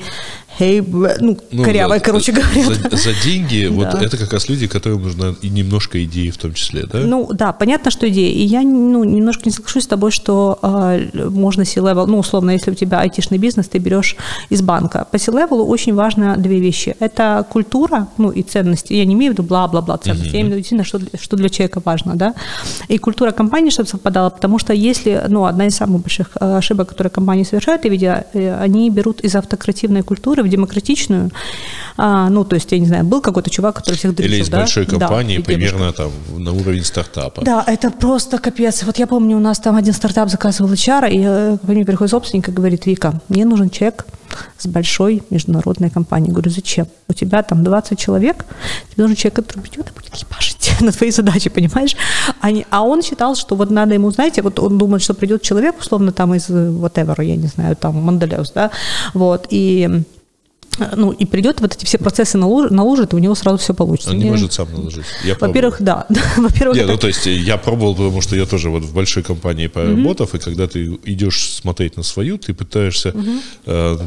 [0.59, 0.83] «hey»,
[1.21, 2.65] ну, Ну, корявая, за- короче говоря.
[2.91, 4.01] За, за деньги, вот Да.
[4.03, 6.99] это как раз люди, которым нужна и немножко идеи в том числе, да?
[7.01, 8.33] Ну да, понятно, что идея.
[8.33, 12.71] И я ну, немножко не соглашусь с тобой, что э, можно C-level, ну условно, если
[12.71, 14.17] у тебя айтишный бизнес, ты берешь
[14.51, 15.07] из банка.
[15.11, 16.97] По C-level очень важно две вещи.
[17.01, 18.93] Это культура, ну и ценности.
[18.95, 21.37] Я не имею в виду бла-бла-бла ценности, я имею в виду действительно, что, для- что
[21.37, 22.35] для человека важно, да.
[22.89, 26.89] И культура компании, чтобы совпадала, потому что если, ну, одна из самых больших э, ошибок,
[26.89, 31.31] которые компании совершают, я видя, э, они берут из автокративной культуры в демократичную,
[31.99, 34.49] а, ну, то есть, я не знаю, был какой-то чувак, который всех дрючил, Или из
[34.49, 34.59] да?
[34.59, 35.53] большой Да, компании, девушка.
[35.53, 37.43] примерно там на уровень стартапа.
[37.45, 38.83] Да, это просто капец.
[38.85, 42.11] Вот я помню, у нас там один стартап заказывал HR, и э, ко мне приходит
[42.11, 44.07] собственник и говорит, Вика, мне нужен человек
[44.59, 46.33] с большой международной компанией.
[46.33, 46.87] Говорю, зачем?
[47.09, 48.45] У тебя там 20 человек,
[48.93, 51.97] тебе нужен человек, который придет и будет ебашить на твои задачи, понимаешь?
[52.41, 55.41] А, не- а он считал, что вот надо ему, знаете, вот он думает, что придет
[55.43, 58.71] человек, условно, там из э, whatever, я не знаю, там, Мандалеус, да,
[59.15, 60.03] вот, и
[60.97, 64.11] ну, и придет, вот эти все процессы наложит, наложит и у него сразу все получится.
[64.11, 65.05] Он не Не- может сам наложить.
[65.41, 66.07] Во-первых, да.
[66.37, 69.22] Во-первых, Не, это- ну то есть я пробовал, потому что я тоже вот в большой
[69.22, 73.14] компании поработав, и когда ты идешь смотреть на свою, ты пытаешься,
[73.66, 73.99] э,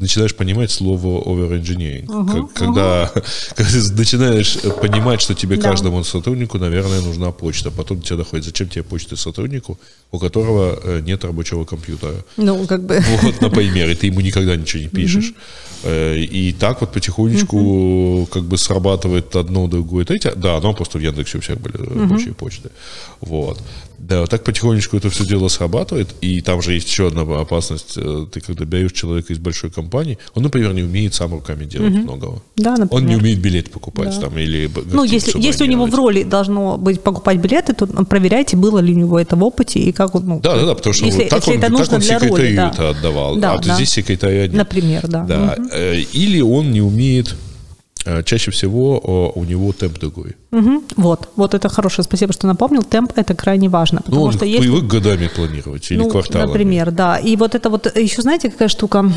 [0.00, 2.48] начинаешь понимать слово over-engineering.
[2.54, 3.10] Когда,
[3.56, 5.70] когда ты начинаешь понимать, что тебе Да.
[5.70, 7.70] каждому сотруднику, наверное, нужна почта.
[7.70, 9.78] Потом до тебя доходит, зачем тебе почта сотруднику,
[10.12, 12.14] у которого э, нет рабочего компьютера.
[12.36, 13.02] Ну, как бы...
[13.22, 15.32] Вот, например, и ты ему никогда ничего не пишешь.
[15.36, 20.32] Э, И так вот потихонечку как бы срабатывает одно, другое, третье.
[20.34, 22.70] Да, но просто в Яндексе у всех были рабочие почты.
[23.20, 23.62] Вот.
[23.98, 27.94] Да, вот так потихонечку это все дело срабатывает, и там же есть еще одна опасность.
[27.96, 31.92] э, Ты когда берешь человека из большой компании, он, например, не умеет сам руками делать
[31.92, 32.40] многого.
[32.56, 32.88] Да, например.
[32.92, 34.22] Он не умеет билет покупать Да.
[34.28, 38.04] там или Ну, если, если у него в роли должно быть покупать билеты, то ну,
[38.06, 40.74] проверяйте, было ли у него это в опыте и как он, ну, Да, да, да,
[40.74, 42.70] потому что если, вот так, если он, это так нужно он для роли, да.
[42.72, 43.74] это отдавал, Да, а да.
[43.74, 44.52] здесь секретаря нет.
[44.54, 45.24] Например, да.
[45.24, 45.56] Да.
[45.72, 47.34] э, Или он не умеет,
[48.24, 50.36] чаще всего о, у него темп другой.
[50.50, 50.82] Мгм.
[50.96, 52.82] Вот, вот это хорошее, спасибо, что напомнил.
[52.82, 56.46] Темп это крайне важно, потому Ну, он что привык годами планировать или Ну, кварталами.
[56.48, 57.18] Например, да.
[57.18, 59.10] И вот это вот еще, знаете, какая штука?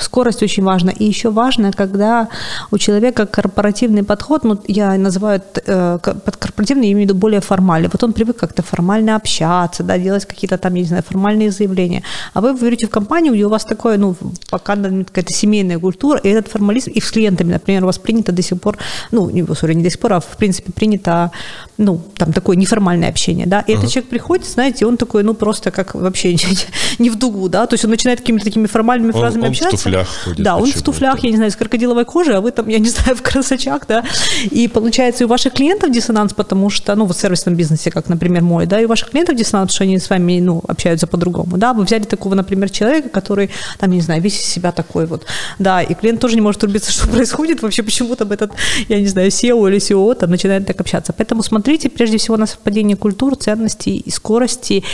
[0.00, 0.92] Скорость очень важна.
[0.92, 2.28] И еще важно, когда
[2.70, 7.18] у человека корпоративный подход, ну, я называю э, ко- под корпоративный, я имею в виду
[7.20, 7.88] более формальный.
[7.92, 12.02] Вот он привык как-то формально общаться, да, делать какие-то там, я не знаю, формальные заявления.
[12.34, 14.14] А вы берете в компанию, где у вас такое, ну,
[14.50, 18.32] пока наверное, какая-то семейная культура, и этот формализм, и с клиентами, например, у вас принято
[18.32, 18.76] до сих пор,
[19.12, 21.30] ну, не, sorry, не до сих пор, а в принципе принято,
[21.78, 25.70] ну, там такое неформальное общение, да, и этот человек приходит, знаете, он такой, ну, просто
[25.70, 26.36] как вообще
[26.98, 29.48] не в дугу, да, то есть он начинает какими-то такими формальными Он- фразами он
[29.78, 32.50] в туфлях ходит Да, он в туфлях, я не знаю, с крокодиловой кожи, а вы
[32.50, 34.04] там, я не знаю, в красочах, да,
[34.50, 38.08] и получается и у ваших клиентов диссонанс, потому что, ну, вот в сервисном бизнесе, как,
[38.08, 41.06] например, мой, да, и у ваших клиентов диссонанс, потому что они с вами, ну, общаются
[41.06, 44.72] по-другому, да, вы взяли такого, например, человека, который, там, я не знаю, весь из себя
[44.72, 45.26] такой вот,
[45.58, 48.52] да, и клиент тоже не может рубиться, что происходит, вообще почему там этот,
[48.88, 51.12] я не знаю, SEO или SEO там начинает так общаться.
[51.12, 54.84] Поэтому смотрите прежде всего на совпадение культур, ценностей и скорости,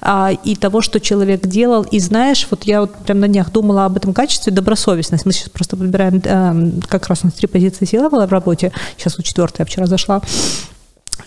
[0.00, 1.82] а, и того, что человек делал.
[1.82, 5.26] И знаешь, вот я вот прям на днях думала об этом качестве, добросовестность.
[5.26, 8.72] Мы сейчас просто выбираем эм, как раз у нас три позиции сила была в работе,
[8.96, 10.22] сейчас у четвертой, я вчера зашла.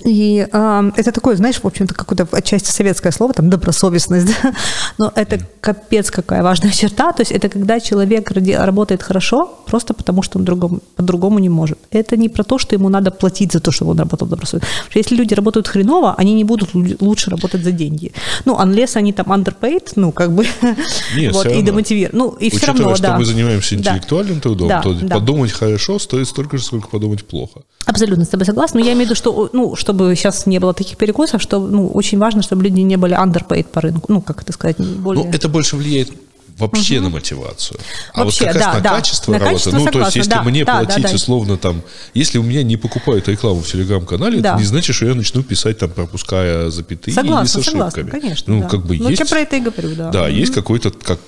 [0.06, 4.54] И а, это такое, знаешь, в общем-то, какое-то отчасти советское слово, там, добросовестность, да?
[4.98, 10.22] но это капец какая важная черта, то есть это когда человек работает хорошо, просто потому
[10.22, 11.78] что он другому, по-другому не может.
[11.92, 14.68] Это не про то, что ему надо платить за то, чтобы он работал добросовестно.
[14.70, 18.14] Потому что если люди работают хреново, они не будут лу- лучше работать за деньги.
[18.46, 20.46] Ну, unless они там underpaid, ну, как бы,
[21.16, 22.14] Нет, вот, и демотивируют.
[22.14, 23.18] Ну, и все Учитывая, равно, что да.
[23.18, 23.80] мы занимаемся Да.
[23.92, 25.16] интеллектуальным трудом, Да, то да.
[25.16, 27.62] подумать хорошо стоит столько же, сколько подумать плохо.
[27.86, 28.80] Абсолютно с тобой согласна.
[28.80, 31.88] Но я имею в виду, что, ну, чтобы сейчас не было таких перекосов, что, ну,
[31.88, 34.11] очень важно, чтобы люди не были underpaid по рынку.
[34.11, 35.25] Ну, как это сказать, более...
[35.25, 36.11] Ну, это больше влияет
[36.60, 37.80] вообще на мотивацию.
[38.14, 38.89] А Вообще, вот как раз да, на да.
[38.95, 39.53] качество На работы.
[39.55, 41.16] качество ну, то есть, согласна, если да, мне да, да, платить, да.
[41.16, 41.82] условно, там,
[42.14, 44.51] если у меня не покупают рекламу в телеграм-канале, Да.
[44.51, 48.22] это не значит, что я начну писать там, пропуская запятые Согласна, или с согласна, ошибками.
[48.22, 48.53] конечно.
[48.53, 48.70] Ну, да.
[48.70, 49.20] как бы ну, есть...
[49.20, 50.10] я про это и говорю, да.
[50.12, 51.20] Да, есть какой-то, как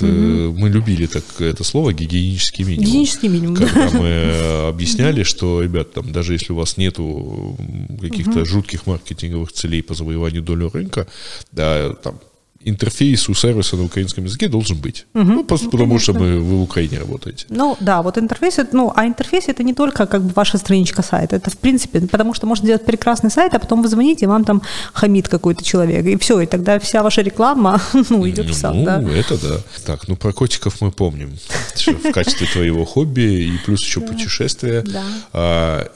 [0.00, 2.84] э, мы любили так это слово, гигиенический минимум.
[2.86, 3.66] Гигиенический минимум, да.
[3.66, 7.56] Когда мы э, объясняли, что, ребят, там, даже если у вас нету
[8.00, 11.06] каких-то жутких маркетинговых целей по завоеванию доли рынка,
[11.52, 12.20] да, там,
[12.64, 15.06] интерфейс у сервиса на украинском языке должен быть.
[15.14, 17.46] Ну, просто потому что мы, вы в Украине работаете.
[17.48, 21.36] Ну да, вот интерфейс, ну, а интерфейс это не только как бы ваша страничка сайта,
[21.36, 24.44] это в принципе, потому что можно сделать прекрасный сайт, а потом вы звоните, и вам
[24.44, 24.62] там
[24.92, 28.84] хамит какой-то человек, и все, и тогда вся ваша реклама, ну, идет в сад, ну,
[28.84, 29.02] да.
[29.14, 29.60] это да.
[29.86, 31.36] Так, ну про котиков мы помним.
[31.76, 34.82] В качестве твоего хобби и плюс еще путешествия.
[34.82, 35.04] Да.
[35.32, 35.88] А,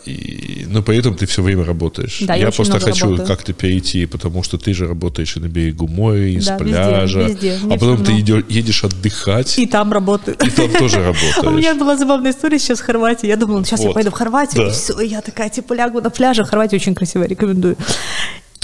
[0.67, 2.19] но при этом ты все время работаешь.
[2.21, 6.27] Да, я просто хочу как-то перейти, потому что ты же работаешь и на берегу моря,
[6.27, 7.21] и с Везде, пляжа.
[7.23, 7.59] везде.
[7.63, 10.37] Мне А потом ты идешь, едешь отдыхать, и, И там работаю.
[10.37, 11.39] там тоже работаешь.
[11.45, 13.27] У меня была забавная история сейчас в Хорватии.
[13.27, 13.95] Я думала, ну, сейчас я Вот.
[13.95, 16.45] пойду в Хорватию, и все, я такая, типа, лягу на пляже.
[16.45, 17.77] Хорватия очень красивая, рекомендую.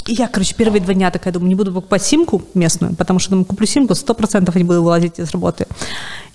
[0.07, 3.31] И я, короче, первые два дня такая думаю, не буду покупать симку местную, потому что,
[3.31, 5.65] думаю, куплю симку, сто процентов не буду вылазить из работы.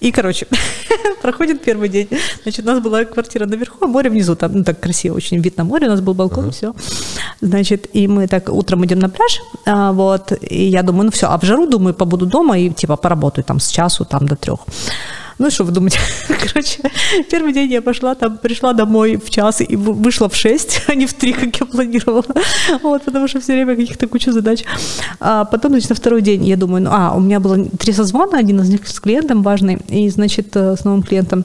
[0.00, 0.48] И, короче,
[1.22, 2.08] проходит первый день.
[2.42, 4.34] Значит, у нас была квартира наверху, а море внизу.
[4.34, 6.74] Там, ну, так красиво, очень вид на море, у нас был балкон, все.
[7.40, 11.28] Значит, и мы так утром идем на пляж, а, вот, и я думаю, ну все,
[11.28, 14.60] а в жару, думаю, побуду дома и, типа, поработаю там с часу, там, до трех.
[15.40, 15.98] Ну, что вы думаете?
[16.28, 16.82] Короче,
[17.30, 20.94] первый день я пошла, там, пришла домой в час и вы- вышла в 6, а
[20.94, 22.24] не в 3, как я планировала.
[22.82, 24.64] Вот, потому что все время каких-то куча задач.
[25.18, 28.38] А потом, значит, на второй день я думаю, ну, а, у меня было три созвона,
[28.38, 31.44] один из них с клиентом важный, и, значит, э, с новым клиентом.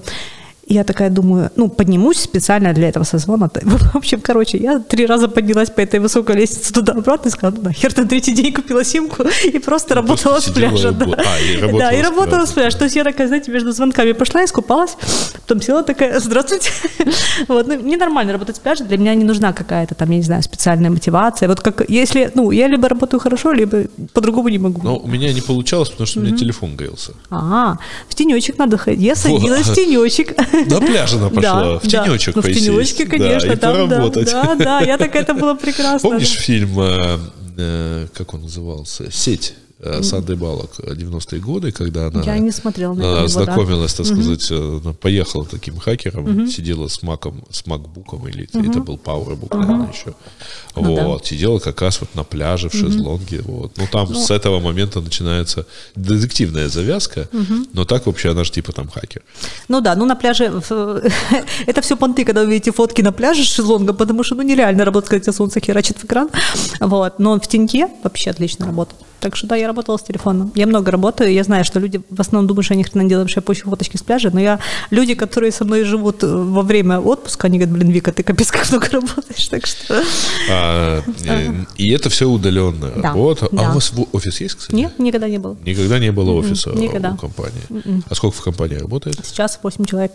[0.68, 3.49] И Я такая думаю, ну, поднимусь специально для этого созвона.
[3.93, 7.63] В общем, короче, я три раза поднялась по этой высокой лестнице туда-обратно и сказала, ну,
[7.70, 10.89] нахер, на третий день купила симку и просто работала с сидела пляжа.
[10.89, 11.24] и бу- да.
[11.24, 12.45] а, и работала Да, и с работала пляжа.
[12.47, 12.78] с пляжа.
[12.78, 14.97] То есть я такая, знаете, между звонками пошла, искупалась,
[15.41, 16.72] потом села такая, здравствуйте.
[17.47, 20.24] Вот, ну, мне нормально работать с пляжа, для меня не нужна какая-то там, я не
[20.24, 21.47] знаю, специальная мотивация.
[21.47, 24.82] Вот как, если, ну, я либо работаю хорошо, либо по-другому не могу.
[24.84, 27.11] Но у меня не получалось, потому что у меня телефон грелся.
[27.30, 27.78] А,
[28.09, 29.01] в тенечек надо ходить.
[29.01, 30.34] Я садилась в тенечек.
[30.68, 32.03] На пляже она пошла, Да, в да.
[32.06, 34.32] тенечек Ну, в тенечке, конечно, да, и там, да, поработать.
[34.32, 36.10] да, да, я такая, это было прекрасно.
[36.10, 36.41] Помнишь да.
[36.41, 37.18] фильм, э,
[37.58, 39.53] э, как он назывался, «Сеть»?
[39.86, 43.28] Э, Санды Балок 90-е годы, когда она, Я не смотрела на она него, да.
[43.28, 48.80] знакомилась, так сказать, э, она поехала таким хакером, сидела с маком, с макбуком, или это
[48.80, 50.14] был PowerBook, наверное, еще.
[50.76, 51.08] Ну да.
[51.08, 53.42] вот, сидела как раз вот на пляже в шезлонге.
[53.42, 53.78] Вот.
[53.78, 55.66] Ну, там с этого момента начинается
[55.96, 57.30] детективная завязка,
[57.74, 59.22] но так вообще она же типа там хакер.
[59.68, 60.46] Ну да, ну на пляже,
[61.66, 64.86] это все понты, когда вы видите фотки на пляже с шезлонгом, потому что ну нереально
[64.86, 66.30] работать, когда солнце херачит в экран.
[66.80, 67.20] Вот.
[67.20, 69.01] Но в теньке вообще отлично работает.
[69.20, 70.52] Так что да, я работала с телефоном.
[70.56, 73.10] Я много работаю, я знаю, что люди в основном думают, что я ни хрена не
[73.10, 76.28] делаю, что я пощу фоточки с пляжа, но я, люди, которые со мной живут э,
[76.28, 80.02] во время отпуска, они говорят, блин, Вика, ты капец как много работаешь, так что...
[80.50, 83.47] А, э, и это все удаленная Да, работа.
[83.52, 83.72] А да.
[83.72, 84.76] у вас офис есть, кстати?
[84.76, 85.58] Нет, никогда не было.
[85.66, 87.12] Никогда не было офиса никогда.
[87.12, 88.02] у компании.
[88.10, 89.20] А сколько в компании работает?
[89.24, 90.14] Сейчас 8 человек.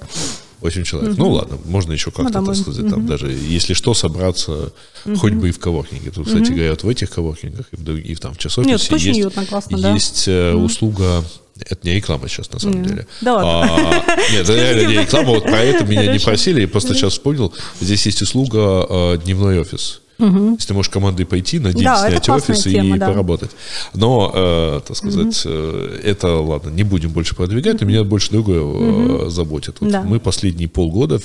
[0.61, 1.17] 8 человек.
[1.17, 4.73] Ну ладно, можно еще как-то, да, так сказать, там даже, если что, собраться
[5.17, 6.11] хоть бы и в коворкинге.
[6.11, 9.19] Тут, кстати говоря, вот в этих коворкингах и в, и там в часофисе Нет, есть,
[9.19, 9.93] уютно, классно, да.
[9.95, 11.25] есть э, услуга
[11.69, 13.07] это не реклама сейчас, на самом деле.
[13.21, 14.03] Да ладно.
[14.07, 15.29] А, нет, это реально не реклама.
[15.31, 16.63] Вот про это меня не просили.
[16.63, 17.53] Я просто сейчас вспомнил.
[17.81, 20.01] Здесь есть услуга э, дневной офис.
[20.21, 23.09] Если ты можешь командой пойти на день, Да, снять офис тема, и да.
[23.09, 23.51] поработать.
[23.95, 28.61] Но, э, так сказать, э, это, ладно, не будем больше продвигать, но меня больше другое
[28.63, 29.77] э, заботит.
[29.81, 30.03] Вот Да.
[30.03, 31.21] Мы последние полгода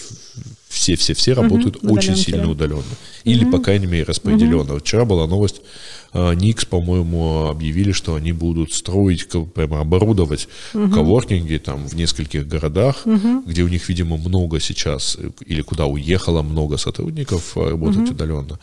[0.68, 2.50] все-все-все работают очень Удаленки, сильно да.
[2.50, 2.84] удаленно.
[3.24, 4.74] Или, по крайней мере, распределенно.
[4.74, 5.62] Вот Вчера была новость,
[6.14, 13.04] э, Никс, по-моему, объявили, что они будут строить, прямо оборудовать коворкинги там в нескольких городах,
[13.46, 18.60] где у них, видимо, много сейчас, или куда уехало много сотрудников работать удаленно.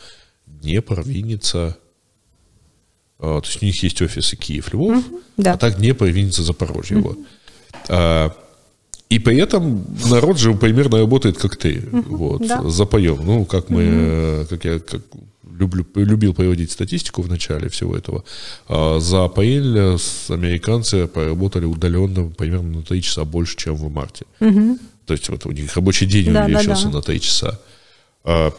[0.63, 1.77] Днепр, Винница,
[3.19, 5.03] а, то есть у них есть офисы Киев, Львов,
[5.37, 5.53] да.
[5.53, 6.97] а так Днепр, Винница, Запорожье.
[6.97, 7.17] Вот.
[7.89, 8.35] А,
[9.09, 12.67] и при этом народ же примерно работает как ты, вот, да.
[12.69, 13.19] запоем.
[13.23, 15.01] Ну, как мы, э, как я как
[15.57, 18.23] люблю, любил приводить статистику в начале всего этого.
[18.67, 19.77] А, За апрель
[20.29, 24.25] американцы поработали удаленно примерно на 3 часа больше, чем в марте.
[24.39, 26.93] То есть вот у них рабочий день Да, да, увеличился да.
[26.93, 27.59] на 3 часа.
[28.23, 28.51] А,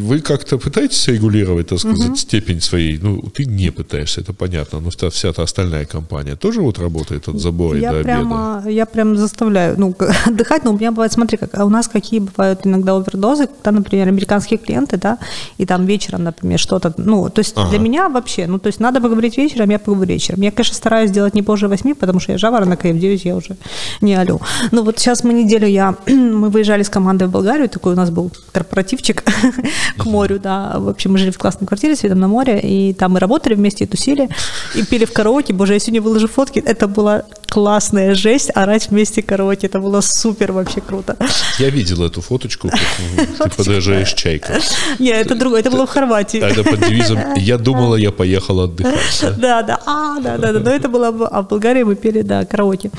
[0.00, 2.98] Вы как-то пытаетесь регулировать, так сказать, степень своей?
[3.02, 7.28] Ну, ты не пытаешься, это понятно, но вся, вся та остальная компания тоже вот работает
[7.28, 8.04] от забора Я до обеда?
[8.04, 9.94] прямо, я прям заставляю, ну,
[10.26, 13.70] отдыхать, но у меня бывает, смотри, как, а у нас какие бывают иногда овердозы, когда,
[13.72, 15.18] например, американские клиенты, да,
[15.58, 17.70] и там вечером, например, что-то, ну, то есть Ага.
[17.70, 20.40] для меня вообще, ну, то есть надо поговорить вечером, я поговорю вечером.
[20.42, 23.36] Я, конечно, стараюсь делать не позже восьми, потому что я жаворонок, и в 9 я
[23.36, 23.56] уже
[24.00, 24.40] не алю.
[24.72, 28.10] Ну, вот сейчас мы неделю, я, мы выезжали с командой в Болгарию, такой у нас
[28.10, 29.22] был корпоративчик
[29.96, 32.92] к морю, да, в общем, мы жили в классной квартире с видом на море, и
[32.94, 34.28] там мы работали вместе, и тусили,
[34.74, 39.22] и пели в караоке, боже, я сегодня выложу фотки, это была классная жесть, орать вместе
[39.22, 41.16] караоке, это было супер вообще круто.
[41.58, 44.60] Я видел эту фоточку, как ты подражаешь чайка.
[44.98, 46.38] Не, это другое, это было в Хорватии.
[46.38, 49.38] Тогда под девизом «Я думала, я поехала отдыхать».
[49.38, 49.62] да?
[49.62, 52.90] Да, а, да, да, да, но это было, а в Болгарии мы пели, да, караоке.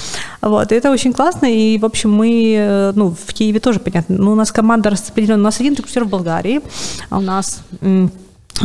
[0.42, 4.32] Вот, это очень классно, и, в общем, мы, э, ну, в Киеве тоже, понятно, ну,
[4.32, 6.62] у нас команда распределена, у нас один рекрутер в Болгарии,
[7.10, 7.62] а у нас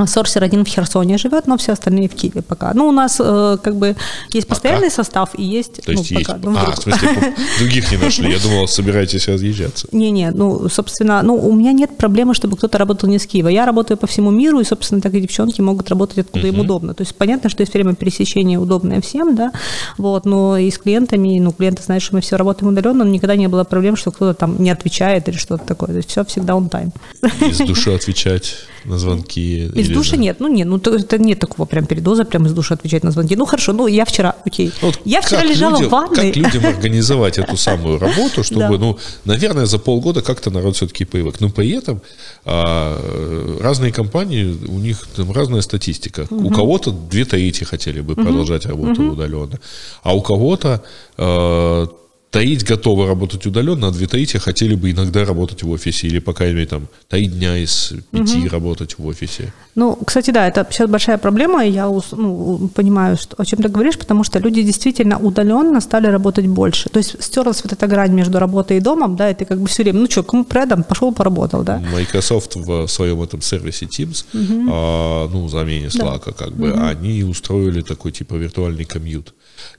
[0.06, 2.72] Сорсер один в Херсоне живет, но все остальные в Киеве пока.
[2.74, 3.96] Ну, у нас э, как бы
[4.32, 5.82] есть постоянный состав и есть...
[5.82, 6.28] То есть ну, есть...
[6.28, 8.30] пока, ну, А, в смысле, других не нашли.
[8.30, 9.88] Я думал, собираетесь разъезжаться.
[9.92, 13.48] Не-не, ну, собственно, ну, у меня нет проблемы, чтобы кто-то работал не с Киева.
[13.48, 16.94] Я работаю по всему миру, и, собственно, так и девчонки могут работать откуда им удобно.
[16.94, 19.52] То есть понятно, что есть время пересечения удобное всем, да,
[19.98, 23.34] вот, но и с клиентами, ну, клиенты знают, что мы все работаем удаленно, но никогда
[23.34, 25.88] не было проблем, что кто-то там не отвечает или что-то такое.
[25.88, 26.92] То есть все всегда on time.
[27.40, 28.54] Из души отвечать
[28.84, 29.64] на звонки.
[29.66, 32.46] Из или души на- нет, ну нет, ну то- это нет такого прям передоза, прям
[32.46, 33.36] из души отвечать на звонки.
[33.36, 36.14] Ну хорошо, ну я вчера, окей, Ну, Вот я вчера лежала людям- в ванной.
[36.32, 38.84] Как людям организовать эту самую работу, чтобы, Да.
[38.84, 41.40] ну, наверное, за полгода как-то народ все-таки привык.
[41.40, 42.00] Но при этом
[42.44, 46.26] а, разные компании, у них там разная статистика.
[46.30, 49.58] У кого-то две трети хотели бы продолжать работу удаленно,
[50.02, 50.82] а у кого-то
[51.18, 51.86] а,
[52.30, 56.32] Таить готовы работать удаленно, а две трети хотели бы иногда работать в офисе, или, по
[56.32, 59.52] крайней мере, там, три дня из пяти работать в офисе.
[59.74, 63.68] Ну, кстати, да, это сейчас большая проблема, и я ну, понимаю, что, о чем ты
[63.68, 66.88] говоришь, потому что люди действительно удаленно стали работать больше.
[66.88, 69.66] То есть стерлась вот эта грань между работой и домом, да, и ты как бы
[69.66, 71.82] все время, ну что, кому предам, пошел поработал, да.
[71.92, 74.24] Microsoft в своем этом сервисе Teams,
[74.70, 79.34] а, ну, замене Slack, как бы, они устроили такой типа виртуальный комьют.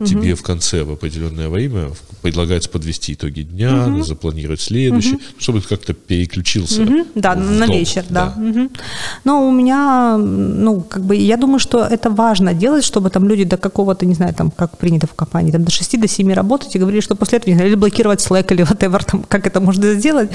[0.06, 1.92] Тебе в конце в определенное время
[2.22, 6.86] предлагается подвести итоги дня, запланировать следующий, чтобы как-то переключился.
[7.16, 7.76] Да, в на дом.
[7.76, 8.34] вечер, да.
[8.38, 8.70] Мгм.
[9.24, 13.44] Но у меня, ну, как бы, я думаю, что это важно делать, чтобы там люди
[13.44, 16.76] до какого-то, не знаю, там, как принято в компании, там, до 6 до 7 работать
[16.76, 19.60] и говорили, что после этого, не знаю, или блокировать Slack, или whatever, там, как это
[19.60, 20.30] можно сделать.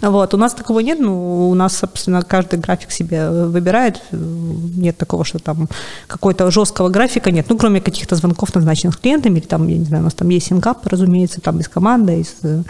[0.00, 0.34] Вот.
[0.34, 4.02] У нас такого нет, ну, у нас, собственно, каждый график себе выбирает.
[4.12, 5.68] Нет такого, что там
[6.06, 9.84] какой-то жесткого графика нет, ну, кроме каких-то звонков, назначенных с клиентами, или там, я не
[9.84, 12.62] знаю, у нас там есть синкап, разумеется, там из команды, из э,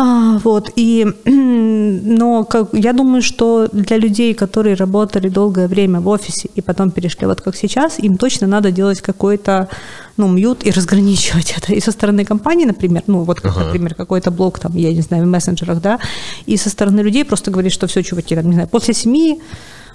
[0.00, 6.06] а, вот, и, но как, я думаю, что для людей, которые работали долгое время в
[6.08, 9.68] офисе и потом перешли вот как сейчас, им точно надо делать какой-то,
[10.16, 11.72] ну, мьют и разграничивать это.
[11.72, 13.64] И со стороны компании, например, ну, вот, как, Ага.
[13.64, 15.98] например, какой-то блог там, я не знаю, в мессенджерах, да,
[16.46, 19.40] и со стороны людей просто говорить, что все, чуваки, там, не знаю, после семьи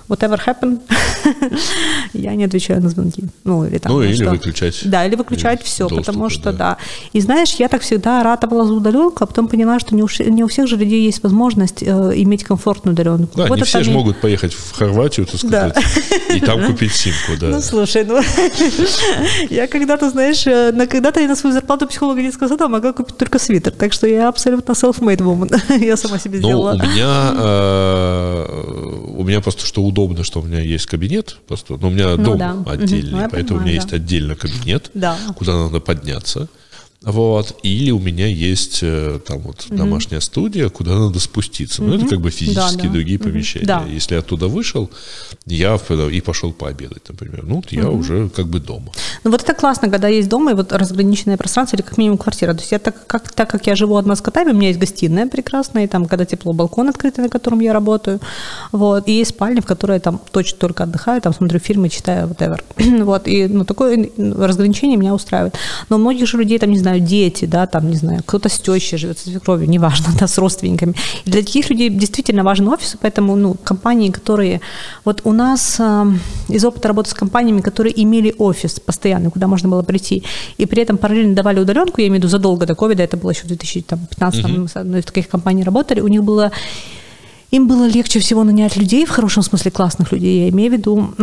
[0.10, 0.80] whatever happened,
[2.14, 3.24] я не отвечаю на звонки.
[3.44, 4.30] Ну, или там, Ну, ну, или что.
[4.32, 4.82] выключать.
[4.86, 6.58] Да, или выключать Или все, потому что, да.
[6.58, 6.78] да.
[7.14, 10.44] И знаешь, я так всегда ратовала за удаленку, а потом поняла, что не у, не
[10.44, 13.38] у всех же людей есть возможность э, иметь комфортную удаленку.
[13.38, 15.76] Да, Вот не все же и- могут поехать в Хорватию, так сказать,
[16.36, 17.48] и там купить симку, да.
[17.48, 18.22] Ну, слушай, ну,
[19.50, 23.18] я когда-то, знаешь, э, на, когда-то я на свою зарплату психолога детского сада могла купить
[23.18, 25.80] только свитер, так что я абсолютно self-made woman.
[25.86, 26.72] я сама себе Ну, сделала.
[26.74, 28.46] у меня, э,
[29.18, 32.24] у меня просто что удобно, что у меня есть кабинет, просто, но у меня Ну
[32.24, 32.56] дом да.
[32.66, 33.84] Отдельный, я поэтому у понимаю, меня да.
[33.84, 35.16] есть отдельно кабинет, Да.
[35.38, 36.48] куда надо подняться.
[37.04, 37.56] Вот.
[37.64, 41.84] Или у меня есть э, там вот домашняя студия, куда надо спуститься.
[41.84, 42.90] Ну, это как бы физически Да, да.
[42.94, 43.28] другие Мгм.
[43.32, 43.66] помещения.
[43.66, 43.84] Да.
[43.90, 44.90] Если я оттуда вышел,
[45.46, 47.44] я в- и пошел пообедать, например.
[47.46, 48.92] Ну, вот я уже как бы дома.
[49.24, 52.54] Ну вот это классно, когда есть дома и вот разграниченное пространство или как минимум квартира.
[52.54, 54.80] То есть я так как, так как я живу одна с котами, у меня есть
[54.80, 58.20] гостиная прекрасная, и там, когда тепло, балкон открытый, на котором я работаю.
[58.72, 62.28] Вот, и есть спальня, в которой я там точно только отдыхаю, там смотрю фильмы, читаю,
[62.30, 62.62] whatever.
[63.04, 65.56] вот, и ну, такое разграничение меня устраивает.
[65.90, 68.60] Но у многих же людей, там, не знаю, дети, да, там, не знаю, кто-то с
[68.60, 70.96] тещей живет, со свекровью, неважно, да, с родственниками.
[71.26, 74.62] И для таких людей действительно важен офис, поэтому, ну, компании, которые...
[75.06, 76.06] Вот у нас э,
[76.50, 80.24] из опыта работы с компаниями, которые имели офис постоянный, куда можно было прийти,
[80.58, 83.32] и при этом параллельно давали удаленку, я имею в виду задолго до ковида, это было
[83.32, 86.52] еще в 2015 мы с одной из таких компаний работали, у них было
[87.52, 91.14] им было легче всего нанять людей, в хорошем смысле классных людей, я имею в виду,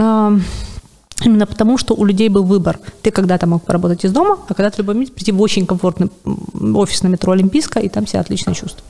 [1.25, 2.79] именно потому, что у людей был выбор.
[3.03, 6.11] Ты когда-то мог поработать из дома, а когда-то в любой момент прийти в очень комфортный
[6.75, 8.85] офис на метро Олимпийская, и там себя отлично чувствовать.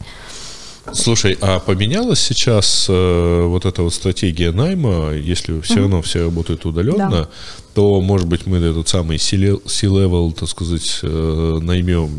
[0.93, 6.65] Слушай, а поменялась сейчас э, вот эта вот стратегия найма, если все равно все работают
[6.65, 7.28] удаленно, Да.
[7.74, 12.10] То, может быть, мы этот самый C-level, C-level, так сказать, э, наймем,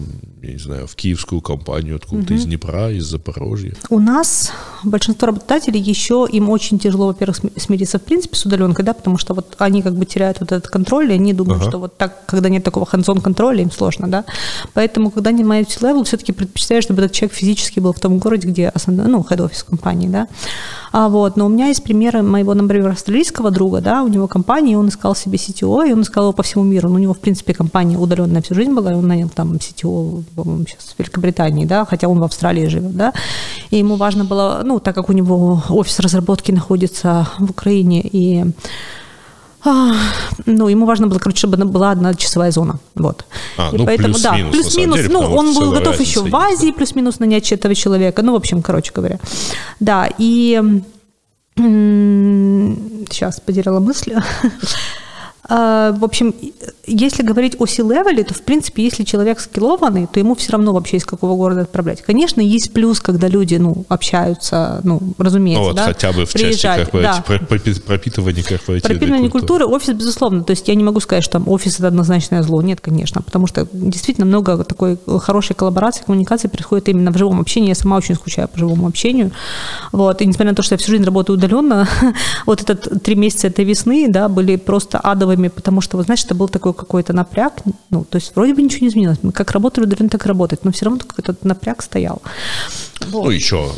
[0.41, 3.73] я не знаю, в киевскую компанию откуда-то из Днепра, из Запорожья.
[3.90, 4.52] У нас
[4.84, 9.18] большинство работодателей еще им очень тяжело, во-первых, см- смириться в принципе с удаленкой, да, потому
[9.18, 11.69] что вот они как бы теряют вот этот контроль, и они думают, Ага.
[11.72, 14.26] что вот так, когда нет такого hands-on контроля, им сложно, да.
[14.73, 18.48] Поэтому, когда они нанимают level, все-таки предпочитаю, чтобы этот человек физически был в том городе,
[18.48, 20.28] где основной, ну, head-офис компании, да.
[20.91, 24.73] А вот, но у меня есть примеры моего, например, австралийского друга, да, у него компания,
[24.73, 26.90] и он искал себе CTO, и он искал его по всему миру.
[26.90, 30.24] Но у него, в принципе, компания удаленная всю жизнь была, и он нанял там CTO,
[30.36, 33.14] по-моему, сейчас в Великобритании, да, хотя он в Австралии живет, да.
[33.72, 38.46] И ему важно было, ну, так как у него офис разработки находится в Украине, и
[39.64, 39.94] а,
[40.46, 42.80] ну, ему важно было, короче, чтобы была одна часовая зона.
[42.96, 43.26] Вот.
[43.58, 45.00] А, И ну, плюс-минус, на самом плюс-минус.
[45.10, 46.48] ну, он был готов еще в есть, да.
[46.48, 48.24] Азии плюс-минус нанять этого человека.
[48.24, 49.20] Ну, в общем, короче говоря.
[49.80, 50.82] Да, и
[51.56, 54.16] сейчас потеряла мысль.
[55.50, 56.34] А, В общем,
[56.86, 60.98] если говорить о C-левеле, то, в принципе, если человек скиллованный, то ему все равно вообще
[60.98, 62.02] из какого города отправлять.
[62.02, 66.34] Конечно, есть плюс, когда люди, ну, общаются, ну, разумеется, Ну, вот да, хотя бы в
[66.34, 67.24] части приезжать, корпорати- да.
[67.26, 69.66] про- пропи- пропитывания корпоративной Пропитывание культуры.
[69.66, 70.44] культуры, офис, безусловно.
[70.44, 72.62] То есть я не могу сказать, что там офис это однозначное зло.
[72.62, 73.22] Нет, конечно.
[73.22, 77.70] Потому что действительно много такой хорошей коллаборации, коммуникации происходит именно в живом общении.
[77.70, 79.32] Я сама очень скучаю по живому общению.
[79.92, 80.22] Вот.
[80.22, 81.88] И несмотря на то, что я всю жизнь работаю удаленно,
[82.46, 85.00] вот этот три месяца этой весны, да, были просто
[85.32, 87.53] адовыми, потому что, вот знаешь, это был такой какой-то напряг.
[87.90, 89.20] Ну, то есть вроде бы ничего не изменилось.
[89.22, 90.64] Мы как работали удаленно, так работать.
[90.66, 92.22] Но все равно какой-то напряг стоял.
[93.08, 93.26] Вот.
[93.26, 93.72] Ну, еще,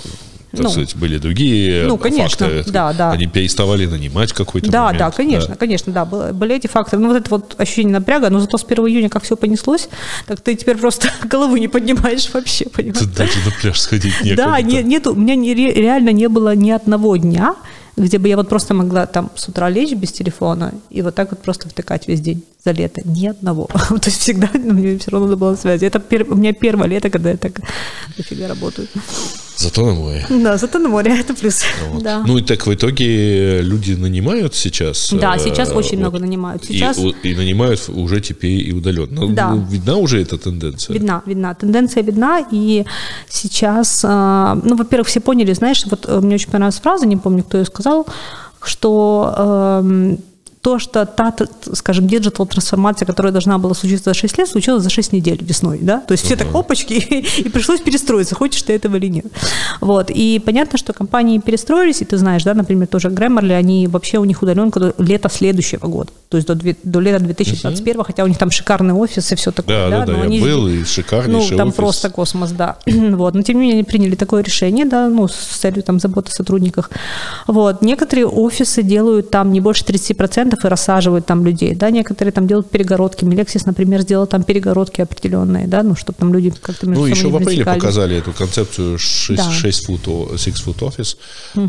[0.52, 0.70] так Ну.
[0.70, 2.64] сказать, были другие Ну, конечно, факторы.
[2.68, 3.12] да, да.
[3.12, 5.00] Они переставали нанимать какой-то Да, момент.
[5.00, 7.02] да, конечно, конечно, да, были эти факторы.
[7.02, 9.90] Ну, вот это вот ощущение напряга, но зато с 1 июня как все понеслось,
[10.28, 13.00] так ты теперь просто головы не поднимаешь вообще, понимаешь?
[13.00, 14.44] Тут даже на пляж сходить некуда.
[14.46, 17.56] Да, не, нету, у меня не, ре- реально не было ни одного дня,
[17.96, 21.32] где бы я вот просто могла там с утра лечь без телефона и вот так
[21.32, 23.02] вот просто втыкать весь день за лето.
[23.06, 23.66] Ни одного.
[23.90, 25.86] То есть всегда ну, мне все равно надо было связи.
[25.86, 27.60] Это пер- у меня первое лето, когда я так
[28.18, 28.88] дофига работаю.
[29.58, 30.26] Зато на море.
[30.30, 31.64] Да, зато на море, это плюс.
[31.92, 32.04] Вот.
[32.04, 32.24] Да.
[32.28, 35.14] Ну и так в итоге люди нанимают сейчас.
[35.14, 36.64] Да, э, сейчас очень вот, много нанимают.
[36.70, 39.28] и Сейчас у- И, нанимают уже теперь и удаленно.
[39.34, 39.52] Да.
[39.52, 40.94] Ну, видна уже эта тенденция?
[40.94, 41.54] видна, видна.
[41.54, 42.86] Тенденция видна, и
[43.30, 47.44] сейчас, а, ну, во-первых, все поняли, знаешь, вот э, мне очень понравилась фраза, не помню,
[47.44, 48.06] кто ее сказал,
[48.62, 50.18] что эм,
[50.64, 51.36] то, что та,
[51.74, 55.80] скажем, digital трансформация, которая должна была случиться за 6 лет, случилась за 6 недель весной,
[55.82, 56.00] да?
[56.00, 56.94] То есть все так опачки,
[57.38, 59.26] и пришлось перестроиться, хочешь ты этого или нет.
[59.82, 64.20] Вот, и понятно, что компании перестроились, и ты знаешь, да, например, тоже Grammarly, они вообще,
[64.20, 68.28] у них удаленка до лета следующего года, то есть до, до лета 2021, хотя у
[68.28, 70.86] них там шикарный офис и все такое, Да, да, да, но я они был, и
[70.86, 71.78] шикарнейший ну, там офис.
[71.78, 72.78] просто космос, да.
[72.86, 73.36] вот.
[73.36, 76.36] Но тем не менее они приняли такое решение, да, ну, с целью там заботы о
[76.36, 76.90] сотрудниках.
[77.48, 77.82] Вот.
[77.82, 82.70] Некоторые офисы делают там не больше 30% и рассаживают там людей, да, некоторые там делают
[82.70, 83.26] перегородки.
[83.26, 87.28] Мелексис, например, сделал там перегородки определенные, да, ну, чтобы там люди как-то между Ну, еще
[87.30, 87.82] в апреле пересекались.
[87.82, 89.52] показали эту концепцию 6, Да.
[89.52, 91.18] 6 foot, six foot office,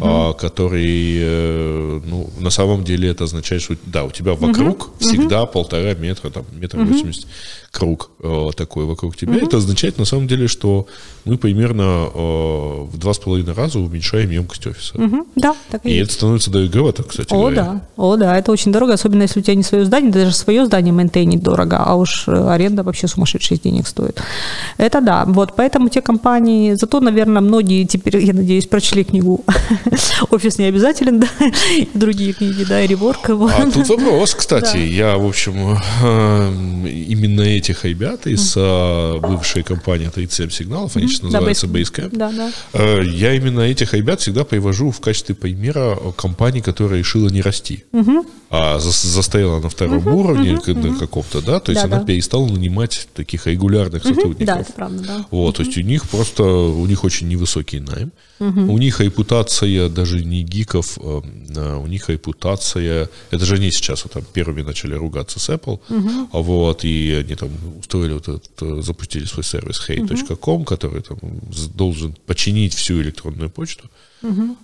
[0.02, 5.46] а, который, э, ну, на самом деле это означает, что, да, у тебя вокруг всегда
[5.46, 7.26] полтора метра, там, метр восемьдесят
[7.74, 9.36] круг э, такой вокруг тебя.
[9.36, 10.86] Это означает, на самом деле, что
[11.24, 14.98] мы примерно э, в два с половиной раза уменьшаем емкость офиса.
[14.98, 15.26] Мгм.
[15.34, 16.04] Да, так и, И есть.
[16.10, 17.56] это становится дороговато, кстати О, говоря.
[17.56, 20.66] да, о, да, это очень дорого, особенно если у тебя не свое здание, даже свое
[20.66, 24.22] здание мейнтейнить дорого, а уж э, аренда вообще сумасшедших денег стоит.
[24.78, 29.44] Это да, вот, поэтому те компании, зато, наверное, многие теперь, я надеюсь, прочли книгу
[30.30, 31.28] «Офис не обязателен», да,
[31.94, 33.28] другие книги, да, и «Реворк».
[33.28, 34.76] А тут вопрос, кстати.
[34.76, 36.52] Я, в общем, э,
[37.08, 42.16] именно этих ребят из э, бывшей компании 37 сигналов, они сейчас Да, называются Base- Basecamp.
[42.16, 42.52] Да, да.
[42.74, 47.84] Э, Я именно этих ребят всегда привожу в качестве примера компании, которая решила не расти,
[48.50, 52.04] а зас- застояла на втором уровне на каком-то, да, то есть Да, она да.
[52.06, 54.46] перестала нанимать таких регулярных сотрудников.
[54.46, 55.26] Да, это правда, да.
[55.30, 58.12] Вот, то есть у них просто, у них очень невысокий найм,
[58.70, 61.20] у них репутация даже не гиков, э,
[61.56, 65.78] а у них репутация, это же они сейчас вот, там, первыми начали ругаться с Apple,
[66.32, 67.50] а вот, и они там
[67.80, 71.18] устроили вот этот, э, запустили свой сервис hey.com, который там
[71.74, 73.84] должен починить всю электронную почту,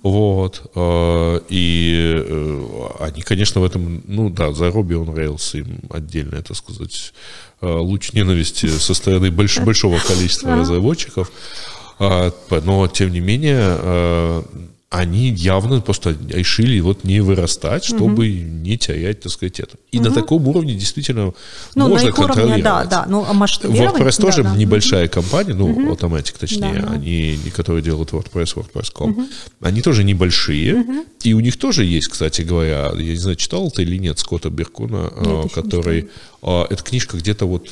[0.02, 5.80] вот, э, и э, они, конечно, в этом, ну да, за Ruby on Rails им
[5.90, 7.12] отдельно, это сказать,
[7.60, 11.69] э, луч ненависти со стороны больш- большого количества разработчиков, А,
[12.00, 14.42] но тем не менее э,
[14.90, 19.76] они явно просто решили вот не вырастать, чтобы не терять, так сказать, это.
[19.92, 21.32] И на таком уровне действительно
[21.76, 22.64] Ну, можно на их уровне, контролировать.
[22.64, 23.32] да, да, ну, а.
[23.32, 24.56] WordPress тоже да, да.
[24.56, 26.92] небольшая компания, ну, Automatic точнее, Да, да.
[26.94, 29.28] они, которые делают WordPress, WordPress.com,
[29.60, 30.84] они тоже небольшие,
[31.22, 34.50] и у них тоже есть, кстати говоря, я не знаю, читал ты или нет Скотта
[34.50, 36.08] Беркуна, э, еще не который,
[36.42, 37.68] э, эта книжка где-то вот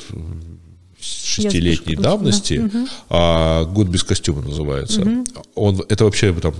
[1.01, 2.69] шестилетней давности,
[3.09, 5.05] а «Год без костюма» называется.
[5.55, 6.53] Он, это вообще там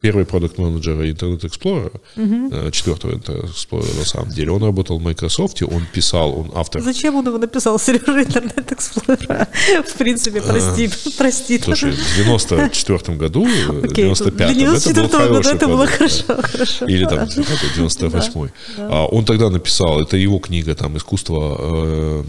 [0.00, 4.52] первый продукт менеджера Internet Explorer, э, четвертого Internet Explorer на самом деле.
[4.52, 9.48] Он работал в Microsoft, он писал, он автор Зачем он его написал, Сережа, интернет эксплорера?
[9.86, 11.58] В принципе, прости, прости.
[11.58, 15.86] Слушай, в 94 году, э, Окей, 95-м, для это был 94 года хороший это было
[15.86, 16.42] хорошо, да.
[16.42, 16.86] хорошо.
[16.86, 18.50] Или там какой-то 98-й.
[18.78, 22.24] А, Он тогда написал, это его книга, там, искусство э,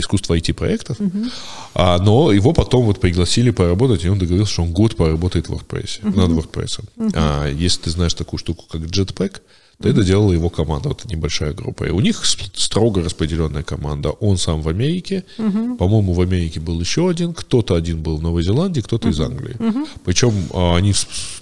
[0.00, 0.96] искусство IT-проектов,
[1.74, 5.52] а, но его потом вот пригласили поработать, и он договорился, что он год поработает в
[5.52, 6.80] WordPress, над WordPress.
[7.14, 9.40] А если ты знаешь такую штуку, как Jetpack,
[9.80, 11.84] это делала его команда, вот небольшая группа.
[11.84, 14.10] И у них строго распределенная команда.
[14.10, 18.42] Он сам в Америке, по-моему, в Америке был еще один, кто-то один был в Новой
[18.42, 19.56] Зеландии, кто-то из Англии.
[20.04, 20.92] Причем а, они,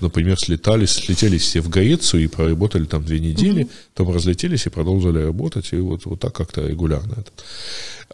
[0.01, 5.19] например, слетали, слетелись все в Грецию и проработали там две недели, потом разлетелись и продолжили
[5.19, 7.15] работать, и вот, вот так как-то регулярно.
[7.19, 7.33] Это.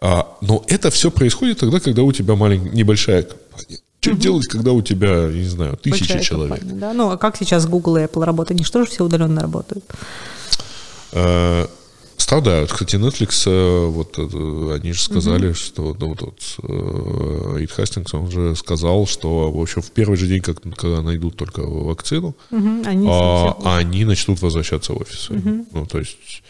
[0.01, 3.79] А, но это все происходит тогда, когда у тебя маленькая, небольшая компания.
[4.11, 6.59] Что делать, когда у тебя, не знаю, тысячи Большая человек?
[6.59, 6.93] компания, да.
[6.93, 8.59] Ну, а как сейчас Google и Apple работают?
[8.59, 9.85] Они что же все удаленно работают?
[11.11, 11.67] Э,
[12.17, 12.71] Страдают.
[12.71, 18.31] Кстати, Netflix, э, вот э, они же сказали, что ну, вот, вот, Рид Хастингс, он
[18.31, 22.83] же сказал, что, в общем, в первый же день, как, когда найдут только вакцину, Мгм,
[22.85, 25.33] Они а, они начнут возвращаться в офисы.
[25.71, 26.41] Ну, то есть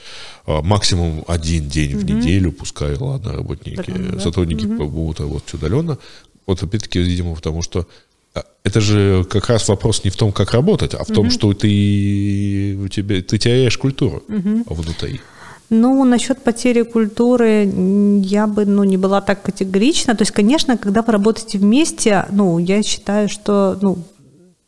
[0.46, 4.20] а, максимум один день в неделю, пускай, ладно, работники, да.
[4.20, 5.98] сотрудники будут работать удаленно.
[6.46, 7.88] Вот опять-таки, видимо, потому что
[8.34, 11.54] а, это же как раз вопрос не в том, как работать, а в том, что
[11.54, 15.22] ты, у тебя, ты теряешь культуру внутри.
[15.72, 17.68] Ну, насчет потери культуры
[18.24, 20.16] я бы ну, не была так категорична.
[20.16, 23.98] То есть, конечно, когда вы работаете вместе, ну, я считаю, что ну,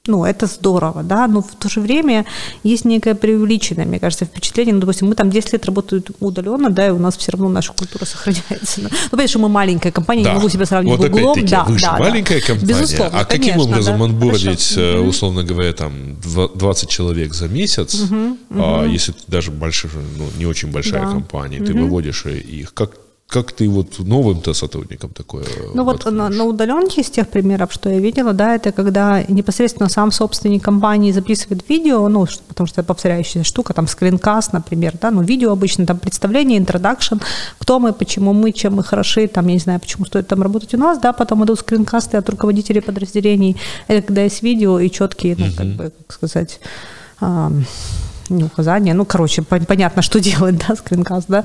[0.07, 2.25] ну, это здорово, да, но в то же время
[2.63, 6.87] есть некое преувеличенное, мне кажется, впечатление, ну, допустим, мы там 10 лет работаем удаленно, да,
[6.87, 8.81] и у нас все равно наша культура сохраняется.
[8.81, 10.31] Ну, понятно, что мы маленькая компания, да.
[10.31, 11.45] не могу себя сравнить вот в углом.
[11.45, 12.47] Да, вы да, маленькая да.
[12.47, 14.05] компания, Безусловно, а каким конечно, образом да?
[14.05, 14.81] онбордить, Хорошо.
[14.81, 18.89] Э, условно говоря, там 20 человек за месяц, угу, а, угу.
[18.89, 21.11] если ты даже большой, ну, не очень большая да.
[21.11, 21.83] компания, ты угу.
[21.83, 22.91] выводишь их, как
[23.29, 25.43] как ты вот новым-то сотрудникам такое?
[25.73, 29.89] Ну вот на, на удаленке из тех примеров, что я видела, да, это когда непосредственно
[29.89, 35.11] сам собственник компании записывает видео, ну, потому что это повторяющая штука, там скринкаст, например, да,
[35.11, 37.15] ну, видео обычно, там представление, интродакшн,
[37.59, 40.73] кто мы, почему мы, чем мы хороши, там, я не знаю, почему стоит там работать
[40.73, 45.35] у нас, да, потом идут скринкасты от руководителей подразделений, это когда есть видео и четкие,
[45.37, 46.61] ну, как бы, как сказать,
[48.33, 51.43] не указания, ну, короче, понятно, что делать, да, скринкаст, да,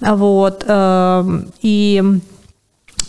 [0.00, 2.20] вот, эм, и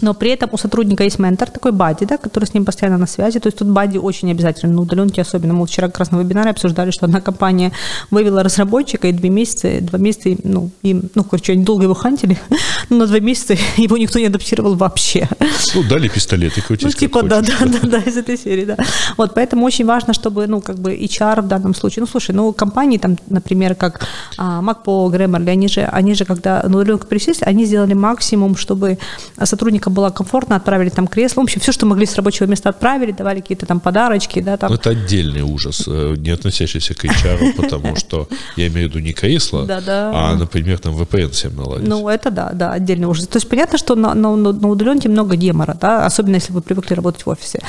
[0.01, 3.07] но при этом у сотрудника есть ментор, такой бади, да, который с ним постоянно на
[3.07, 3.39] связи.
[3.39, 5.53] То есть тут бади очень обязательно на удаленке особенно.
[5.53, 7.71] Мы вчера как раз на вебинаре обсуждали, что одна компания
[8.09, 12.37] вывела разработчика, и два месяца, два месяца, ну, им, ну, короче, они долго его хантили,
[12.89, 15.27] но на два месяца его никто не адаптировал вообще.
[15.75, 18.77] Ну, дали пистолет и крутись Ну, типа, да, да, да, да, из этой серии, да.
[19.17, 22.51] Вот, поэтому очень важно, чтобы, ну, как бы HR в данном случае, ну, слушай, ну,
[22.53, 24.07] компании там, например, как
[24.37, 28.97] а, MacPo, Grammarly, они же, они же, когда на удаленку пересесть, они сделали максимум, чтобы
[29.43, 31.41] сотрудникам было комфортно, отправили там кресло.
[31.41, 34.41] В общем, все, что могли с рабочего места отправили, давали какие-то там подарочки.
[34.41, 34.69] Да, там.
[34.69, 38.99] Ну, это отдельный ужас, э, не относящийся к HR, потому что я имею в виду
[38.99, 41.87] не кресло, а, например, там VPN всем наладить.
[41.87, 43.27] Ну, это да, да, отдельный ужас.
[43.27, 46.95] То есть понятно, что на, на, на удаленке много гемора, да, особенно если вы привыкли
[46.95, 47.59] работать в офисе.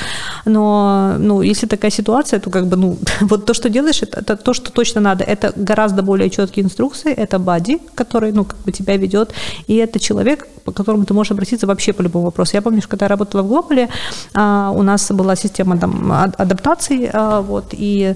[0.45, 4.37] Но, ну, если такая ситуация, то как бы, ну, вот то, что делаешь, это, это
[4.37, 5.23] то, что точно надо.
[5.23, 9.33] Это гораздо более четкие инструкции, это бади, который, ну, как бы тебя ведет,
[9.67, 12.51] и это человек, по которому ты можешь обратиться вообще по любому вопросу.
[12.55, 13.89] Я помню, что когда я работала в Глобале,
[14.33, 18.15] а, у нас была система там, адаптации, а, вот, и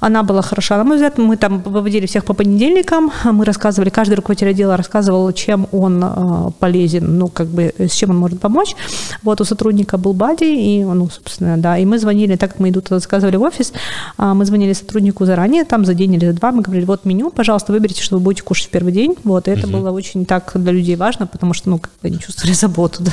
[0.00, 1.18] она была хороша, на мой взгляд.
[1.18, 6.50] Мы там выводили всех по понедельникам, мы рассказывали, каждый руководитель отдела рассказывал, чем он э,
[6.58, 8.74] полезен, ну, как бы, с чем он может помочь.
[9.22, 12.70] Вот у сотрудника был бади, и, ну, собственно, да, и мы звонили, так как мы
[12.70, 13.72] иду туда заказывали в офис,
[14.16, 17.30] а, мы звонили сотруднику заранее, там за день или за два, мы говорили, вот меню,
[17.30, 19.16] пожалуйста, выберите, что вы будете кушать в первый день.
[19.24, 19.78] Вот, и это угу.
[19.78, 23.12] было очень так для людей важно, потому что, ну, как бы они чувствовали заботу, да.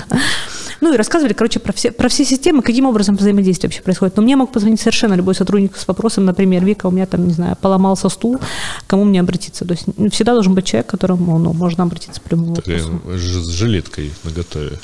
[0.82, 4.16] Ну, и рассказывали, короче, про все, про все системы, каким образом взаимодействие вообще происходит.
[4.16, 7.34] Но мне мог позвонить совершенно любой сотрудник с вопросом, например, Вика, у меня там, не
[7.34, 8.40] знаю, поломался стул,
[8.88, 9.66] кому мне обратиться?
[9.66, 13.02] То есть всегда должен быть человек, к которому ну, можно обратиться по любому вопросу.
[13.06, 14.80] С жилеткой на готове.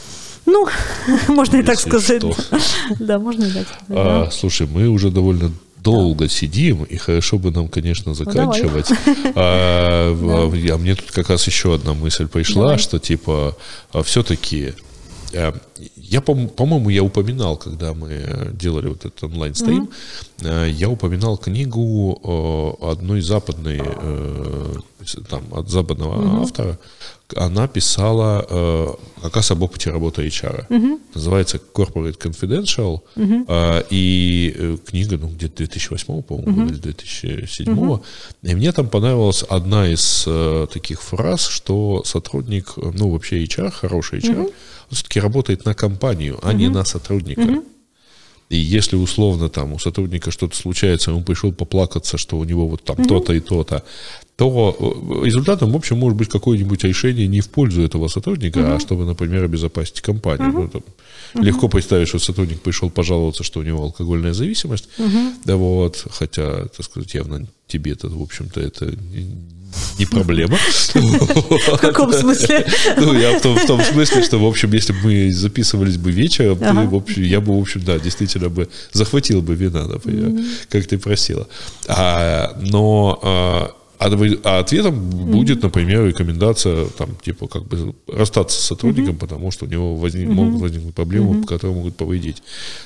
[0.45, 0.67] Ну,
[1.27, 2.23] можно и так сказать.
[2.99, 3.87] Да, можно и так сказать.
[3.89, 8.89] А, слушай, мы уже довольно долго сидим, и хорошо бы нам, конечно, ну, заканчивать.
[9.35, 13.55] а, а мне тут как раз еще одна мысль пришла, что типа
[13.91, 14.73] а все-таки
[15.33, 19.89] я, по-моему, я упоминал, когда мы делали вот этот онлайн-стрим,
[20.37, 20.69] mm-hmm.
[20.69, 24.73] я упоминал книгу одной западной, э,
[25.29, 26.43] там, от западного mm-hmm.
[26.43, 26.79] автора.
[27.35, 30.67] Она писала как раз об опыте работы HR.
[30.67, 30.99] Mm-hmm.
[31.15, 33.01] Называется Corporate Confidential.
[33.15, 33.87] Mm-hmm.
[33.89, 36.69] И книга, ну, где-то 2008, по-моему, mm-hmm.
[36.69, 37.67] или 2007.
[37.67, 38.03] Mm-hmm.
[38.43, 40.27] И мне там понравилась одна из
[40.71, 44.53] таких фраз, что сотрудник, ну, вообще HR, хороший HR, mm-hmm
[44.89, 46.57] все-таки работает на компанию, а угу.
[46.57, 47.41] не на сотрудника.
[47.41, 47.63] Угу.
[48.49, 52.83] И если условно там у сотрудника что-то случается, он пришел поплакаться, что у него вот
[52.83, 53.07] там угу.
[53.07, 53.83] то-то и то-то,
[54.35, 58.71] то э, результатом, в общем, может быть какое-нибудь решение не в пользу этого сотрудника, угу.
[58.73, 60.49] а чтобы, например, обезопасить компанию.
[60.49, 60.61] Угу.
[60.61, 60.81] Ну, там,
[61.33, 61.43] угу.
[61.43, 65.33] Легко представить, что сотрудник пришел пожаловаться, что у него алкогольная зависимость, угу.
[65.45, 68.93] да вот, хотя, так сказать, явно тебе-то, в общем-то, это
[69.99, 70.57] не проблема.
[70.93, 72.65] В каком смысле?
[72.97, 76.11] Ну, я в том, в том смысле, что, в общем, если бы мы записывались бы
[76.11, 76.89] вечером, ага.
[76.89, 80.45] в общем, я бы, в общем, да, действительно бы захватил бы вина, например, mm-hmm.
[80.69, 81.47] как ты просила.
[81.87, 85.31] А, но а, а ответом mm-hmm.
[85.31, 89.19] будет, например, рекомендация, там, типа, как бы расстаться с сотрудником, mm-hmm.
[89.19, 90.33] потому что у него возник, mm-hmm.
[90.33, 91.45] могут возникнуть проблемы, mm-hmm.
[91.45, 92.43] которые могут повредить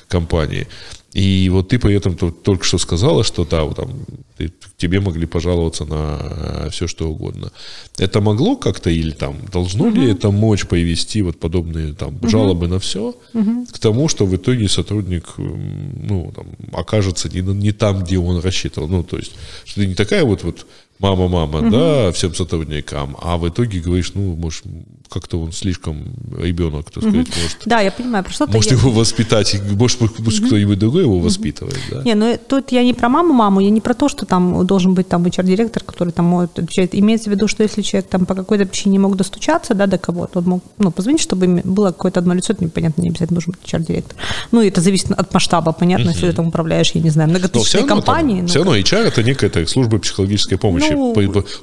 [0.07, 0.67] компании.
[1.17, 3.89] И вот ты при этом только что сказала, что да, вот там
[4.37, 7.51] ты, тебе могли пожаловаться на все что угодно.
[7.97, 9.95] Это могло как-то или там должно угу.
[9.95, 12.29] ли это мочь привести вот подобные там угу.
[12.29, 13.65] жалобы на все угу.
[13.65, 18.87] к тому, что в итоге сотрудник ну там окажется не, не там, где он рассчитывал.
[18.87, 19.31] Ну то есть
[19.65, 20.67] что ты не такая вот вот
[20.99, 21.69] мама, мама, угу.
[21.71, 24.63] да, всем сотрудникам, а в итоге говоришь, ну, может,
[25.09, 26.03] как-то он слишком
[26.37, 27.37] ребенок, так сказать, угу.
[27.41, 27.57] может.
[27.65, 30.47] Да, я понимаю, про что Может, его воспитать, может, может угу.
[30.47, 32.03] кто-нибудь другой его воспитывает, да?
[32.03, 34.93] Не, ну тут я не про маму, маму, я не про то, что там должен
[34.93, 36.89] быть там HR-директор, который там может отвечать.
[36.93, 39.97] Имеется в виду, что если человек там по какой-то причине не мог достучаться, да, до
[39.97, 43.53] кого-то, он мог, ну, позвонить, чтобы было какое-то одно лицо, это непонятно, не обязательно должен
[43.53, 44.17] быть HR-директор.
[44.51, 46.13] Ну, это зависит от масштаба, понятно, угу.
[46.13, 48.37] если ты там управляешь, я не знаю, многотысячной компанией.
[48.37, 50.91] Там, ну, все равно HR это некая так, служба психологической помощи.
[50.91, 51.13] Ну,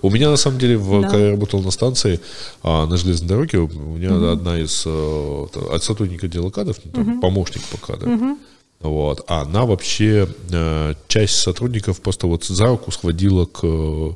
[0.03, 1.09] у меня, на самом деле, в, да.
[1.09, 2.21] когда я работал на станции
[2.62, 4.27] а, на железной дороге, у меня угу.
[4.27, 7.20] одна из э, от сотрудника отдела кадров, ну, там, угу.
[7.20, 8.39] помощник по кадрам, угу.
[8.81, 14.12] вот, а она вообще, э, часть сотрудников просто вот за руку схватила к, э,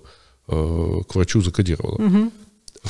[0.47, 1.97] к врачу закодировала.
[1.97, 2.33] Угу.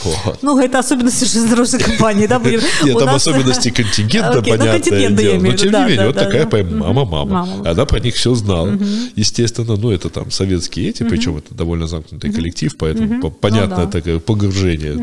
[0.04, 0.38] Вот.
[0.42, 2.38] Ну, это особенности железнодорожной компании, да?
[2.38, 2.60] Будем...
[2.84, 5.40] Нет, там особенности контингента, okay, понятное ну, дело.
[5.40, 6.76] Но тем да, не менее, да, вот да, такая да.
[6.76, 7.48] мама-мама.
[7.64, 8.78] Она про них все знала.
[9.16, 13.90] Естественно, ну, это там советские эти, причем это довольно замкнутый коллектив, поэтому понятное ну, да.
[13.90, 14.94] такое погружение.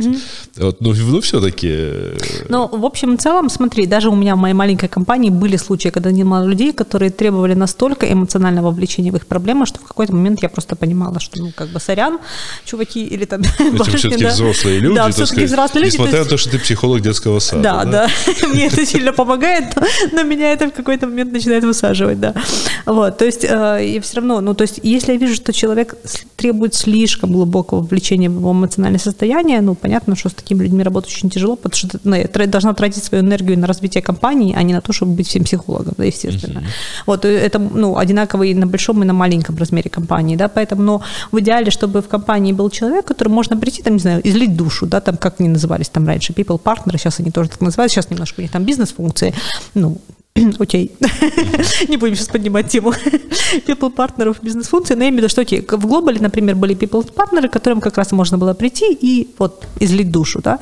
[0.58, 1.70] Но, ну, все-таки...
[1.72, 2.18] Э,
[2.50, 5.90] ну, в общем, в целом, смотри, даже у меня в моей маленькой компании были случаи,
[5.90, 10.44] когда немало людей, которые требовали настолько эмоционального вовлечения в их проблемы, что в какой-то момент
[10.44, 12.20] я просто понимала, что, ну, как бы, сорян,
[12.66, 13.42] чуваки, или там...
[13.60, 15.96] Эти все-таки взрослые люди, да, все-таки взрослые люди.
[15.96, 17.62] Несмотря на то, что ты психолог детского сада.
[17.62, 18.08] Да, да.
[18.48, 19.76] Мне это сильно помогает,
[20.12, 22.34] но меня это в какой-то момент начинает высаживать, да.
[22.86, 25.96] Вот, то есть э, я все равно, ну, то есть если я вижу, что человек
[26.36, 31.12] требует слишком глубокого вовлечения в его эмоциональное состояние, ну, понятно, что с такими людьми работать
[31.12, 34.74] очень тяжело, потому что ну, я должна тратить свою энергию на развитие компании, а не
[34.74, 36.64] на то, чтобы быть всем психологом, да, естественно.
[37.06, 41.02] Вот, это, ну, одинаково и на большом, и на маленьком размере компании, да, поэтому, но
[41.32, 44.65] в идеале, чтобы в компании был человек, который можно прийти, там, не знаю, излить душу,
[44.86, 48.10] да, там, как они назывались там раньше, people partner, сейчас они тоже так называют, сейчас
[48.10, 49.34] немножко у них там бизнес-функции,
[49.74, 49.98] ну,
[50.60, 50.92] Окей,
[51.88, 52.92] не будем сейчас поднимать тему
[53.68, 57.10] people партнеров бизнес-функции, но я имею в виду, что окей, в глобале, например, были people
[57.10, 60.60] партнеры, к которым как раз можно было прийти и вот излить душу, да.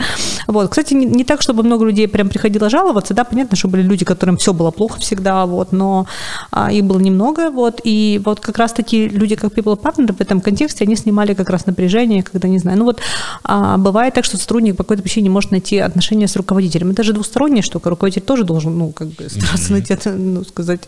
[0.48, 3.82] Вот, кстати, не, не так, чтобы много людей прям приходило жаловаться, да, понятно, что были
[3.82, 6.06] люди, которым все было плохо всегда, вот, но
[6.52, 10.22] а, их было немного, вот, и вот как раз такие люди, как people партнеры в
[10.22, 13.00] этом контексте, они снимали как раз напряжение, когда, не знаю, ну вот,
[13.44, 17.02] а, бывает так, что сотрудник по какой-то причине не может найти отношения с руководителем, это
[17.02, 20.82] же двусторонняя штука, руководитель тоже должен, ну, как бы стараться найти, ну, сказать,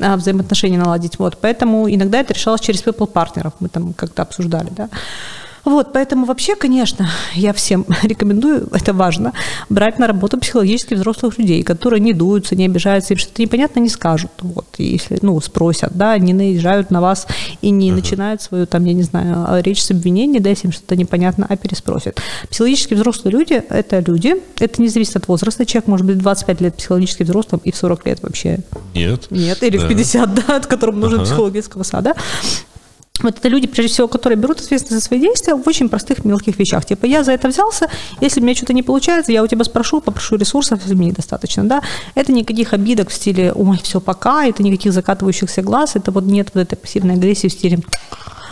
[0.00, 1.18] а, взаимоотношения наладить.
[1.18, 1.38] Вот.
[1.40, 4.88] Поэтому иногда это решалось через people партнеров, мы там как-то обсуждали, да.
[5.64, 9.32] Вот, поэтому вообще, конечно, я всем рекомендую, это важно,
[9.68, 13.88] брать на работу психологически взрослых людей, которые не дуются, не обижаются, им что-то непонятно не
[13.88, 14.30] скажут.
[14.40, 17.26] Вот, если, ну, спросят, да, не наезжают на вас
[17.60, 17.94] и не uh-huh.
[17.94, 21.56] начинают свою, там, я не знаю, речь с обвинений, да, если им что-то непонятно, а
[21.56, 22.20] переспросят.
[22.50, 25.66] Психологически взрослые люди– это люди, это не зависит от возраста.
[25.66, 28.60] Человек может быть 25 лет психологически взрослым и в 40 лет вообще.
[28.94, 29.26] Нет.
[29.30, 29.84] Нет, или да.
[29.84, 31.24] в 50, да, от которым нужен uh-huh.
[31.24, 32.14] психолог детского сада.
[33.20, 36.58] Вот это люди, прежде всего, которые берут ответственность за свои действия в очень простых мелких
[36.58, 36.84] вещах.
[36.84, 37.88] Типа, я за это взялся,
[38.20, 41.64] если у меня что-то не получается, я у тебя спрошу, попрошу ресурсов, если мне недостаточно,
[41.64, 41.82] да.
[42.14, 46.50] Это никаких обидок в стиле, ой, все, пока, это никаких закатывающихся глаз, это вот нет
[46.54, 47.80] вот этой пассивной агрессии в стиле,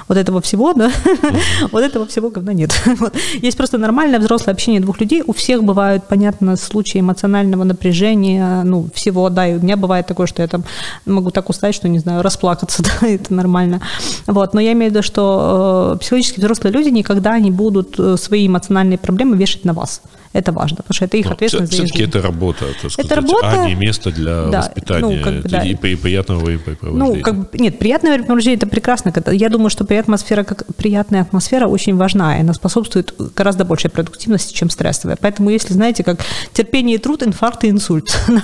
[0.09, 0.91] вот этого всего, да,
[1.73, 2.73] вот этого всего говна нет.
[3.43, 5.23] Есть просто нормальное взрослое общение двух людей.
[5.27, 10.27] У всех бывают, понятно, случаи эмоционального напряжения, ну, всего, да, и у меня бывает такое,
[10.27, 10.65] что я там
[11.05, 13.81] могу так устать, что, не знаю, расплакаться, да, это нормально.
[14.27, 18.17] Вот, но я имею в виду, что э, психологически взрослые люди никогда не будут э,
[18.17, 20.03] свои эмоциональные проблемы вешать на вас.
[20.37, 23.63] Это важно, потому что это их ответственность за Все-таки это работа, так сказать, это работа,
[23.63, 25.63] а не место для да, воспитания ну, как бы, да.
[25.63, 27.17] и, и приятного времяпрепровождения.
[27.17, 29.15] Ну, как бы, нет, приятное времяпрепровождение– это прекрасно.
[29.33, 33.89] Я думаю, что приятная атмосфера, как приятная атмосфера очень важна, и она способствует гораздо большей
[33.89, 35.17] продуктивности, чем стрессовая.
[35.19, 36.21] Поэтому, если, знаете, как
[36.53, 38.15] терпение и труд, инфаркт и инсульт.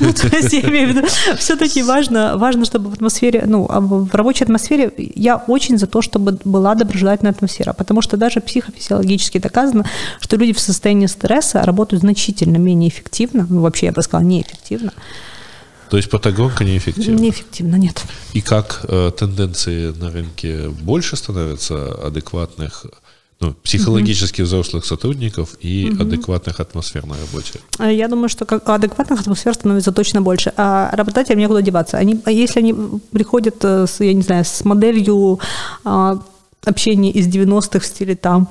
[0.00, 1.06] Ну, то есть, я имею в виду,
[1.38, 6.02] все-таки важно, важно, чтобы в атмосфере, ну, а в рабочей атмосфере я очень за то,
[6.02, 9.84] чтобы была доброжелательная атмосфера, потому что даже психофизиологически доказано,
[10.20, 14.26] что люди в состоянии стресса стресса работают значительно менее эффективно, ну, вообще, я бы сказала,
[14.26, 14.92] неэффективно.
[15.90, 17.18] То есть патагонка неэффективна?
[17.18, 18.02] Неэффективно, нет.
[18.34, 22.86] И как э, тенденции на рынке больше становятся адекватных
[23.40, 24.46] ну, психологически угу.
[24.46, 26.02] взрослых сотрудников и угу.
[26.02, 27.60] адекватных атмосфер на работе?
[27.78, 30.52] Э, я думаю, что как адекватных атмосфер становится точно больше.
[30.56, 31.96] А работодателям некуда деваться.
[31.96, 32.74] Они, если они
[33.12, 35.40] приходят э, с, я не знаю, с моделью
[35.84, 36.20] а,
[36.66, 38.46] общения из 90-х в стиле там,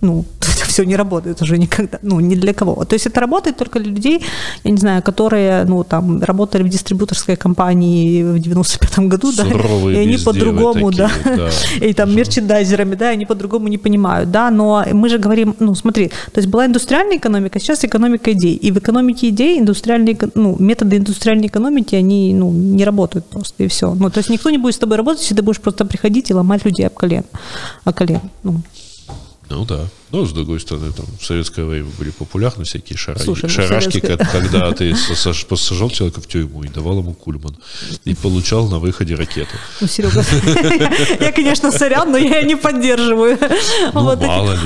[0.00, 0.24] ну,
[0.68, 2.84] все не работает уже никогда, ну, ни для кого.
[2.84, 4.22] То есть это работает только для людей,
[4.64, 9.96] я не знаю, которые, ну, там, работали в дистрибьюторской компании в 95-м году, да, и
[9.96, 11.50] они по-другому, да, да,
[11.80, 16.08] и там мерчендайзерами, да, они по-другому не понимают, да, но мы же говорим, ну, смотри,
[16.08, 20.96] то есть была индустриальная экономика, сейчас экономика идей, и в экономике идей индустриальные, ну, методы
[20.96, 23.94] индустриальной экономики, они, ну, не работают просто, и все.
[23.94, 26.34] Ну, то есть никто не будет с тобой работать, если ты будешь просто приходить и
[26.34, 27.24] ломать людей об колен,
[27.84, 28.60] о колен, ну.
[29.50, 29.88] Ну да.
[30.10, 34.00] Но, с другой стороны, там в советское время были популярны всякие шараги, Слушай, ну, шарашки,
[34.00, 34.16] советское...
[34.16, 34.94] когда ты
[35.48, 37.56] посажал человека в тюрьму и давал ему кульман,
[38.04, 39.50] и получал на выходе ракету.
[39.80, 40.24] Ну, Серега,
[41.20, 43.38] я, конечно, сорян, но я не поддерживаю.
[43.92, 44.16] Ну.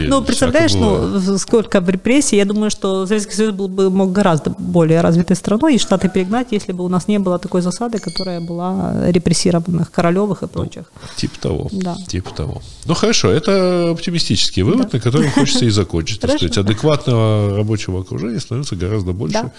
[0.09, 2.37] Ну, представляешь, ну, сколько репрессий.
[2.37, 6.49] Я думаю, что Советский Союз был бы мог гораздо более развитой страной, и Штаты перегнать,
[6.53, 10.85] если бы у нас не было такой засады, которая была репрессированных Королевых и прочих.
[11.17, 11.69] Типа того.
[11.73, 11.97] Да.
[12.07, 12.63] Типа того.
[12.85, 16.21] Ну, хорошо, это оптимистический вывод, на котором хочется и закончить.
[16.21, 19.53] Так сказать, адекватного рабочего окружения становится гораздо больше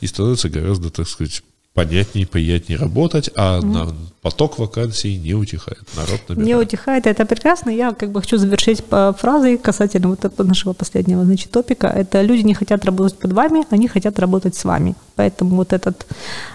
[0.00, 1.42] и становится гораздо, так сказать,
[1.74, 3.64] понятнее, приятнее работать, а mm.
[3.64, 6.46] на поток вакансий не утихает, народ набирает.
[6.46, 7.70] Не утихает, это прекрасно.
[7.70, 8.82] Я как бы хочу завершить
[9.18, 11.86] фразой касательно вот нашего последнего, значит, топика.
[11.86, 14.94] Это люди не хотят работать под вами, они хотят работать с вами.
[15.16, 15.94] Поэтому вот эта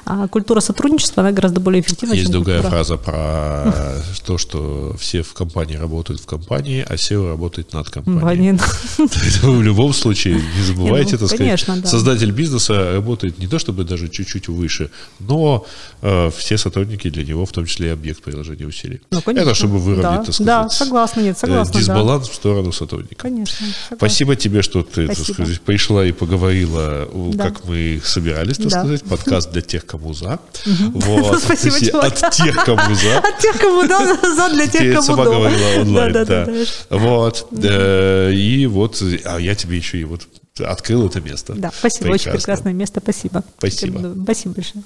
[0.05, 2.71] а, культура сотрудничества, она гораздо более эффективна, Есть другая культура.
[2.71, 8.57] фраза про то, что все в компании работают в компании, а SEO работает над компанией.
[8.97, 14.09] В любом случае, не забывайте, ну, так сказать, создатель бизнеса работает не то, чтобы даже
[14.09, 14.89] чуть-чуть выше,
[15.19, 15.65] но
[16.01, 19.01] э, все сотрудники для него, в том числе и объект приложения усилий.
[19.11, 22.33] Ну, Это чтобы выровнять, да, так сказать, да, согласна, нет, согласна, дисбаланс да.
[22.33, 23.15] в сторону сотрудника.
[23.15, 23.55] Конечно.
[23.55, 23.97] Согласна.
[23.97, 27.45] Спасибо тебе, что ты, так сказать, пришла и поговорила, да.
[27.45, 28.79] как мы собирались, так да.
[28.81, 30.39] сказать, подкаст для тех, кому за.
[30.65, 31.39] Вот.
[31.43, 33.17] Спасибо, От тех, кому за.
[33.23, 36.47] От тех, кому да, за для тех, кому сама говорила онлайн, да.
[36.89, 37.47] Вот.
[37.63, 40.27] Э, и вот, а я тебе еще и вот
[40.59, 41.53] открыл это место.
[41.53, 42.31] Да, спасибо, Прекрасно.
[42.31, 43.43] очень прекрасное место, спасибо.
[43.57, 44.15] Спасибо.
[44.23, 44.83] Спасибо большое.